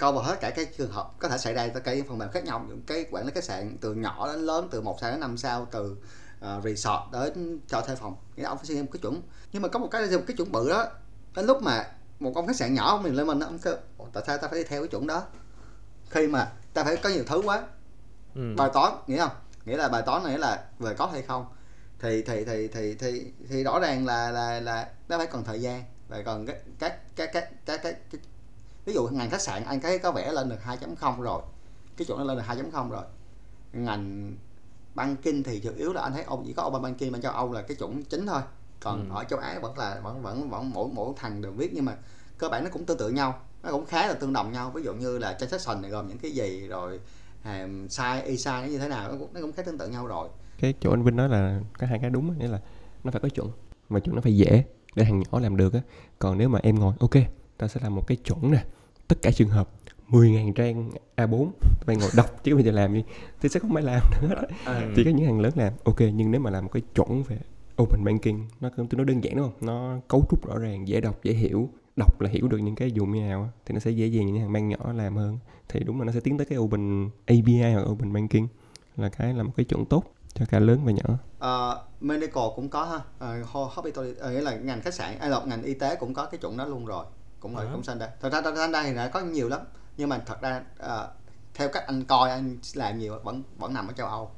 cover 0.00 0.24
hết 0.24 0.40
cả 0.40 0.50
cái 0.50 0.64
trường 0.64 0.90
hợp 0.90 1.12
có 1.18 1.28
thể 1.28 1.38
xảy 1.38 1.54
ra 1.54 1.68
cả 1.68 1.94
những 1.94 2.08
phần 2.08 2.18
mềm 2.18 2.28
khác 2.30 2.44
nhau 2.44 2.64
những 2.68 2.82
cái 2.86 3.06
quản 3.10 3.26
lý 3.26 3.32
khách 3.34 3.44
sạn 3.44 3.76
từ 3.80 3.94
nhỏ 3.94 4.32
đến 4.32 4.40
lớn 4.40 4.68
từ 4.70 4.80
một 4.80 4.98
sao 5.00 5.10
đến 5.10 5.20
năm 5.20 5.36
sao 5.36 5.66
từ 5.70 5.96
uh, 6.44 6.64
resort 6.64 7.00
đến 7.12 7.60
cho 7.68 7.80
thuê 7.80 7.96
phòng 7.96 8.16
nghĩa 8.36 8.42
là 8.42 8.48
ông 8.48 8.58
phải 8.58 8.76
nghĩ 8.76 8.82
một 8.82 8.88
cái 8.92 9.00
chuẩn. 9.02 9.22
Nhưng 9.52 9.62
mà 9.62 9.68
có 9.68 9.78
một 9.78 9.88
cái 9.90 10.10
một 10.10 10.24
cái 10.26 10.36
chuẩn 10.36 10.52
bự 10.52 10.70
đó 10.70 10.86
đến 11.36 11.46
lúc 11.46 11.62
mà 11.62 11.86
một 12.20 12.32
ông 12.34 12.46
khách 12.46 12.56
sạn 12.56 12.74
nhỏ 12.74 12.88
ông 12.88 13.02
mình 13.02 13.14
lên 13.14 13.26
mình 13.26 13.40
á, 13.40 13.46
ông 13.46 13.58
kêu 13.58 13.76
"Ủa, 13.98 14.06
tại 14.12 14.22
sao 14.26 14.38
ta 14.38 14.48
phải 14.48 14.58
đi 14.58 14.64
theo 14.68 14.80
cái 14.82 14.88
chuẩn 14.88 15.06
đó? 15.06 15.22
Khi 16.10 16.26
mà 16.26 16.52
ta 16.74 16.84
phải 16.84 16.96
có 16.96 17.08
nhiều 17.08 17.24
thứ 17.26 17.42
quá. 17.44 17.62
Ừ. 18.34 18.54
bài 18.56 18.70
toán 18.74 18.92
nghĩa 19.06 19.18
không 19.18 19.36
nghĩa 19.64 19.76
là 19.76 19.88
bài 19.88 20.02
toán 20.06 20.24
này 20.24 20.38
là 20.38 20.64
về 20.78 20.94
có 20.94 21.06
hay 21.06 21.22
không. 21.22 21.46
Thì 21.98 22.22
thì 22.22 22.44
thì 22.44 22.68
thì 22.68 22.94
thì 22.94 23.32
thì 23.48 23.64
rõ 23.64 23.78
ràng 23.78 24.06
là 24.06 24.30
là 24.30 24.60
là 24.60 24.88
nó 25.08 25.18
phải 25.18 25.26
cần 25.26 25.44
thời 25.44 25.60
gian 25.60 25.84
và 26.08 26.22
còn 26.26 26.46
các 26.46 26.56
các 26.78 26.98
các 27.16 27.30
các 27.32 27.50
các 27.66 27.80
các, 27.82 27.96
các 28.10 28.20
ví 28.84 28.92
dụ 28.94 29.08
ngành 29.12 29.30
khách 29.30 29.40
sạn 29.40 29.64
anh 29.64 29.80
thấy 29.80 29.98
có 29.98 30.12
vẻ 30.12 30.32
lên 30.32 30.48
được 30.48 30.58
2.0 30.64 31.20
rồi. 31.22 31.42
Cái 31.96 32.06
chuẩn 32.06 32.18
nó 32.18 32.24
lên 32.24 32.36
được 32.36 32.42
2.0 32.46 32.90
rồi. 32.90 33.02
Ngành 33.72 34.34
banking 34.94 35.42
thì 35.44 35.60
chủ 35.60 35.70
yếu 35.76 35.92
là 35.92 36.02
anh 36.02 36.12
thấy 36.12 36.22
ông 36.22 36.42
chỉ 36.46 36.52
có 36.52 36.66
open 36.66 36.82
banking 36.82 37.12
bên 37.12 37.22
châu 37.22 37.32
Âu 37.32 37.52
là 37.52 37.62
cái 37.62 37.76
chuẩn 37.76 38.04
chính 38.04 38.26
thôi. 38.26 38.40
Còn 38.80 39.08
Ừ. 39.10 39.14
ở 39.14 39.24
châu 39.24 39.38
Á 39.38 39.58
vẫn 39.62 39.78
là 39.78 40.00
vẫn 40.02 40.22
vẫn 40.22 40.50
vẫn 40.50 40.70
mỗi 40.70 40.88
mỗi 40.92 41.12
thằng 41.16 41.42
đều 41.42 41.52
viết 41.52 41.70
nhưng 41.74 41.84
mà 41.84 41.96
cơ 42.38 42.48
bản 42.48 42.64
nó 42.64 42.70
cũng 42.72 42.84
tương 42.84 42.98
tự 42.98 43.08
nhau. 43.08 43.40
Nó 43.62 43.70
cũng 43.70 43.86
khá 43.86 44.06
là 44.06 44.14
tương 44.14 44.32
đồng 44.32 44.52
nhau. 44.52 44.70
Ví 44.74 44.82
dụ 44.82 44.94
như 44.94 45.18
là 45.18 45.32
transaction 45.32 45.82
này 45.82 45.90
gồm 45.90 46.08
những 46.08 46.18
cái 46.18 46.30
gì 46.30 46.66
rồi 46.68 47.00
hàm 47.42 47.88
sai 47.88 48.22
y 48.22 48.36
sai 48.36 48.62
nó 48.62 48.68
như 48.68 48.78
thế 48.78 48.88
nào 48.88 49.12
nó 49.12 49.18
cũng, 49.18 49.34
nó 49.34 49.40
cũng 49.40 49.52
khá 49.52 49.62
tương 49.62 49.78
tự 49.78 49.88
nhau 49.88 50.06
rồi. 50.06 50.28
Cái 50.60 50.74
chỗ 50.80 50.90
anh 50.90 51.02
Vinh 51.02 51.16
nói 51.16 51.28
là 51.28 51.60
có 51.78 51.86
hai 51.86 51.98
cái 51.98 52.10
đúng 52.10 52.38
nghĩa 52.38 52.48
là 52.48 52.60
nó 53.04 53.10
phải 53.10 53.20
có 53.20 53.28
chuẩn. 53.28 53.50
Và 53.88 54.00
chuẩn 54.00 54.14
nó 54.16 54.20
phải 54.22 54.36
dễ 54.36 54.64
để 54.94 55.04
thằng 55.04 55.20
nhỏ 55.32 55.40
làm 55.40 55.56
được 55.56 55.72
á. 55.72 55.80
Còn 56.18 56.38
nếu 56.38 56.48
mà 56.48 56.58
em 56.62 56.78
ngồi 56.78 56.94
ok 57.00 57.10
ta 57.58 57.68
sẽ 57.68 57.80
làm 57.82 57.94
một 57.94 58.06
cái 58.06 58.16
chuẩn 58.16 58.50
nè. 58.50 58.64
Tất 59.08 59.16
cả 59.22 59.30
trường 59.30 59.48
hợp 59.48 59.68
10.000 60.10 60.52
trang 60.52 60.90
A4 61.16 61.30
tụi 61.38 61.86
bay 61.86 61.96
ngồi 61.96 62.10
đọc 62.16 62.44
chứ 62.44 62.54
bây 62.54 62.64
giờ 62.64 62.72
làm 62.72 62.94
đi 62.94 63.04
thì 63.40 63.48
sẽ 63.48 63.60
không 63.60 63.76
ai 63.76 63.84
làm 63.84 64.02
nữa 64.22 64.34
á. 64.36 64.42
Ừ. 64.64 64.92
chỉ 64.96 65.04
có 65.04 65.10
những 65.10 65.26
hàng 65.26 65.40
lớn 65.40 65.52
làm 65.56 65.72
ok 65.84 66.00
nhưng 66.00 66.30
nếu 66.30 66.40
mà 66.40 66.50
làm 66.50 66.64
một 66.64 66.70
cái 66.72 66.82
chuẩn 66.94 67.22
về 67.22 67.38
open 67.82 68.04
banking 68.04 68.38
nó 68.60 68.68
tương 68.76 68.88
đối 68.96 69.04
đơn 69.04 69.24
giản 69.24 69.36
đúng 69.36 69.46
không? 69.46 69.66
Nó 69.66 69.98
cấu 70.08 70.24
trúc 70.30 70.46
rõ 70.46 70.58
ràng 70.58 70.88
dễ 70.88 71.00
đọc 71.00 71.20
dễ 71.22 71.32
hiểu 71.32 71.68
đọc 71.96 72.20
là 72.20 72.30
hiểu 72.30 72.48
được 72.48 72.58
những 72.58 72.74
cái 72.74 72.92
dùng 72.92 73.12
như 73.12 73.20
nào 73.20 73.42
á, 73.42 73.48
thì 73.66 73.72
nó 73.72 73.80
sẽ 73.80 73.90
dễ 73.90 74.06
dàng 74.06 74.26
những 74.26 74.40
hàng 74.40 74.52
ban 74.52 74.68
nhỏ 74.68 74.92
làm 74.92 75.16
hơn. 75.16 75.38
Thì 75.68 75.80
đúng 75.80 75.98
là 75.98 76.04
nó 76.04 76.12
sẽ 76.12 76.20
tiến 76.20 76.38
tới 76.38 76.46
cái 76.46 76.58
open 76.58 77.10
API 77.26 77.72
hoặc 77.72 77.82
open 77.90 78.12
banking 78.12 78.46
là 78.96 79.08
cái 79.08 79.34
là 79.34 79.42
một 79.42 79.52
cái 79.56 79.64
chuẩn 79.64 79.84
tốt 79.84 80.04
cho 80.34 80.44
cả 80.50 80.58
lớn 80.58 80.80
và 80.84 80.92
nhỏ. 80.92 81.18
Ờ, 81.38 81.84
medical 82.00 82.44
cũng 82.56 82.68
có 82.68 82.84
ha. 82.84 83.30
Uh, 83.40 83.46
hospital 83.46 84.10
uh, 84.10 84.32
nghĩa 84.32 84.40
là 84.40 84.56
ngành 84.56 84.80
khách 84.80 84.94
sạn 84.94 85.14
hay 85.20 85.30
là 85.30 85.40
ngành 85.46 85.62
y 85.62 85.74
tế 85.74 85.96
cũng 85.96 86.14
có 86.14 86.26
cái 86.26 86.38
chuẩn 86.38 86.56
đó 86.56 86.64
luôn 86.64 86.86
rồi 86.86 87.04
cũng 87.44 87.56
là 87.56 87.62
Ờ. 87.62 87.68
cũng 87.72 87.82
standard 87.82 88.12
thật 88.20 88.32
ra 88.32 88.40
standard 88.42 88.88
thì 88.88 88.94
đã 88.94 89.08
có 89.08 89.20
nhiều 89.20 89.48
lắm. 89.48 89.60
Nhưng 89.96 90.08
mà 90.08 90.18
thật 90.26 90.40
ra 90.42 90.62
ờ, 90.78 91.10
theo 91.54 91.68
cách 91.68 91.84
anh 91.86 92.04
coi 92.04 92.30
anh 92.30 92.56
làm 92.74 92.98
nhiều 92.98 93.18
vẫn 93.24 93.42
vẫn 93.56 93.74
nằm 93.74 93.86
ở 93.88 93.92
châu 93.92 94.06
Âu. 94.06 94.30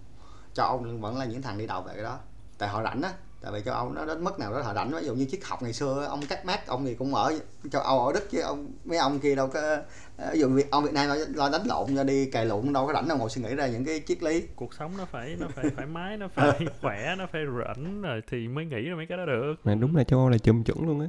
Châu 0.54 0.66
Âu 0.66 0.78
vẫn 1.00 1.18
là 1.18 1.24
những 1.24 1.42
thằng 1.42 1.58
đi 1.58 1.66
đầu 1.66 1.82
về 1.82 1.92
cái 1.94 2.02
đó. 2.02 2.18
Tại 2.58 2.68
họ 2.68 2.82
rảnh 2.82 3.02
á. 3.02 3.12
Tại 3.42 3.52
vì 3.52 3.62
châu 3.64 3.74
Âu 3.74 3.90
nó 3.92 4.04
đến 4.04 4.24
mức 4.24 4.38
nào 4.38 4.52
đó 4.52 4.62
họ 4.62 4.74
rảnh. 4.74 4.90
Ví 4.90 5.06
dụ 5.06 5.14
như 5.14 5.26
triết 5.30 5.40
học 5.44 5.62
ngày 5.62 5.72
xưa 5.72 6.06
ông 6.08 6.20
cắt 6.28 6.44
mát 6.46 6.66
ông 6.66 6.86
gì 6.86 6.94
cũng 6.94 7.14
ở 7.14 7.38
châu 7.72 7.82
Âu 7.82 8.06
ở 8.06 8.12
Đức 8.12 8.30
chứ 8.30 8.40
ông 8.40 8.72
mấy 8.84 8.98
ông 8.98 9.18
kia 9.18 9.34
đâu 9.34 9.48
có 9.48 9.60
ờ, 10.16 10.30
ví 10.32 10.40
dụ 10.40 10.48
Việt- 10.48 10.70
ông 10.70 10.84
Việt 10.84 10.92
Nam 10.92 11.08
lo, 11.08 11.14
lo 11.34 11.48
đánh 11.48 11.66
lộn 11.66 11.94
ra 11.96 12.04
đi 12.04 12.30
cày 12.30 12.46
lộn 12.46 12.72
đâu 12.72 12.86
có 12.86 12.92
rảnh 12.92 13.08
đâu 13.08 13.18
ngồi 13.18 13.30
suy 13.30 13.42
nghĩ 13.42 13.54
ra 13.54 13.66
những 13.66 13.84
cái 13.84 14.02
triết 14.06 14.22
lý. 14.22 14.42
Cuộc 14.56 14.74
sống 14.74 14.92
nó 14.98 15.04
phải 15.04 15.36
nó 15.40 15.46
phải 15.54 15.70
thoải 15.70 15.86
mái 15.86 16.16
nó 16.16 16.28
phải 16.34 16.66
khỏe 16.80 17.14
nó 17.18 17.26
phải 17.32 17.42
rảnh 17.66 18.02
rồi 18.02 18.22
thì 18.30 18.48
mới 18.48 18.64
nghĩ 18.64 18.82
ra 18.88 18.94
mấy 18.96 19.06
cái 19.06 19.18
đó 19.18 19.26
được. 19.26 19.54
Mà 19.64 19.74
đúng 19.74 19.96
là 19.96 20.04
châu 20.04 20.18
Âu 20.18 20.28
là 20.28 20.38
chùm 20.38 20.62
chuẩn 20.62 20.86
luôn 20.86 21.00
á 21.00 21.06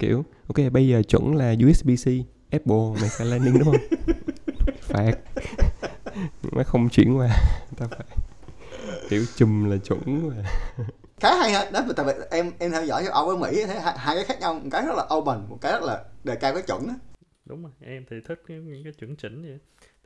kiểu 0.00 0.24
ok 0.46 0.72
bây 0.72 0.88
giờ 0.88 1.02
chuẩn 1.02 1.36
là 1.36 1.54
USB-C 1.54 2.22
Apple 2.50 3.00
mày 3.00 3.10
phải 3.10 3.26
landing 3.26 3.54
đúng 3.58 3.64
không? 3.64 3.80
Phạt. 4.80 5.18
Nó 6.52 6.62
không 6.62 6.88
chuyển 6.88 7.16
qua 7.18 7.28
ta 7.76 7.86
phải 7.90 8.06
kiểu 9.08 9.24
chùm 9.36 9.70
là 9.70 9.76
chuẩn 9.76 10.28
mà. 10.28 10.34
Khá 11.20 11.34
hay 11.34 11.52
ha 11.52 11.70
đó 11.72 11.82
tại 11.96 12.06
vì 12.06 12.12
em 12.30 12.52
em 12.58 12.70
theo 12.70 12.84
dõi 12.84 13.04
châu 13.04 13.12
Âu 13.12 13.26
với 13.26 13.36
Mỹ 13.36 13.64
thấy 13.66 13.80
hai, 13.80 13.98
hai 13.98 14.16
cái 14.16 14.24
khác 14.24 14.40
nhau 14.40 14.54
một 14.54 14.68
cái 14.70 14.82
rất 14.86 14.94
là 14.96 15.06
open 15.14 15.48
một 15.48 15.58
cái 15.60 15.72
rất 15.72 15.82
là 15.82 16.04
đề 16.24 16.34
cao 16.34 16.54
cái 16.54 16.62
chuẩn 16.62 16.88
á. 16.88 16.94
Đúng 17.44 17.62
rồi 17.62 17.72
em 17.80 18.04
thì 18.10 18.16
thích 18.28 18.42
cái, 18.46 18.56
những 18.56 18.84
cái 18.84 18.92
chuẩn 18.92 19.16
chỉnh 19.16 19.42
vậy 19.42 19.58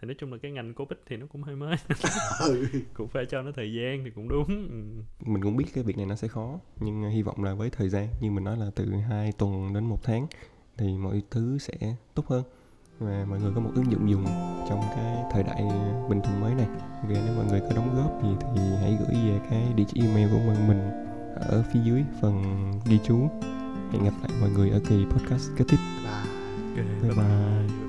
thì 0.02 0.06
nói 0.06 0.14
chung 0.18 0.32
là 0.32 0.38
cái 0.42 0.50
ngành 0.50 0.74
covid 0.74 0.98
thì 1.06 1.16
nó 1.16 1.26
cũng 1.32 1.42
hơi 1.42 1.56
mới. 1.56 1.76
Ừ. 2.40 2.66
cũng 2.94 3.08
phải 3.08 3.26
cho 3.26 3.42
nó 3.42 3.52
thời 3.56 3.72
gian 3.72 4.04
thì 4.04 4.10
cũng 4.14 4.28
đúng. 4.28 4.44
Ừ. 4.46 5.02
mình 5.30 5.42
cũng 5.42 5.56
biết 5.56 5.64
cái 5.74 5.84
việc 5.84 5.96
này 5.96 6.06
nó 6.06 6.14
sẽ 6.14 6.28
khó 6.28 6.58
nhưng 6.80 7.10
hy 7.10 7.22
vọng 7.22 7.44
là 7.44 7.54
với 7.54 7.70
thời 7.70 7.88
gian 7.88 8.08
như 8.20 8.30
mình 8.30 8.44
nói 8.44 8.56
là 8.56 8.70
từ 8.74 8.90
2 8.90 9.32
tuần 9.32 9.72
đến 9.74 9.84
một 9.84 9.98
tháng 10.02 10.26
thì 10.78 10.96
mọi 10.98 11.22
thứ 11.30 11.58
sẽ 11.58 11.96
tốt 12.14 12.26
hơn. 12.26 12.42
Và 12.98 13.26
mọi 13.28 13.40
người 13.40 13.52
có 13.54 13.60
một 13.60 13.70
ứng 13.74 13.92
dụng 13.92 14.10
dùng 14.10 14.24
trong 14.68 14.80
cái 14.96 15.16
thời 15.32 15.42
đại 15.42 15.62
bình 16.08 16.20
thường 16.24 16.40
mới 16.40 16.54
này. 16.54 16.66
Ok 17.02 17.08
nếu 17.10 17.36
mọi 17.36 17.46
người 17.46 17.60
có 17.60 17.70
đóng 17.76 17.96
góp 17.96 18.22
gì 18.22 18.28
thì 18.40 18.62
hãy 18.80 18.98
gửi 19.00 19.30
về 19.30 19.40
cái 19.50 19.72
địa 19.76 19.84
chỉ 19.88 20.00
email 20.00 20.30
của 20.30 20.38
mình. 20.46 20.68
Mình 20.68 20.90
ở 21.36 21.64
phía 21.72 21.80
dưới 21.84 22.04
phần 22.20 22.42
ghi 22.86 22.98
chú. 23.04 23.28
Hẹn 23.92 24.04
gặp 24.04 24.14
lại 24.22 24.30
mọi 24.40 24.50
người 24.50 24.70
ở 24.70 24.80
kỳ 24.88 25.04
podcast 25.10 25.50
kế 25.56 25.64
tiếp. 25.68 25.78
Bye. 26.04 26.84
Ok, 26.84 27.02
bye. 27.02 27.10
bye 27.10 27.83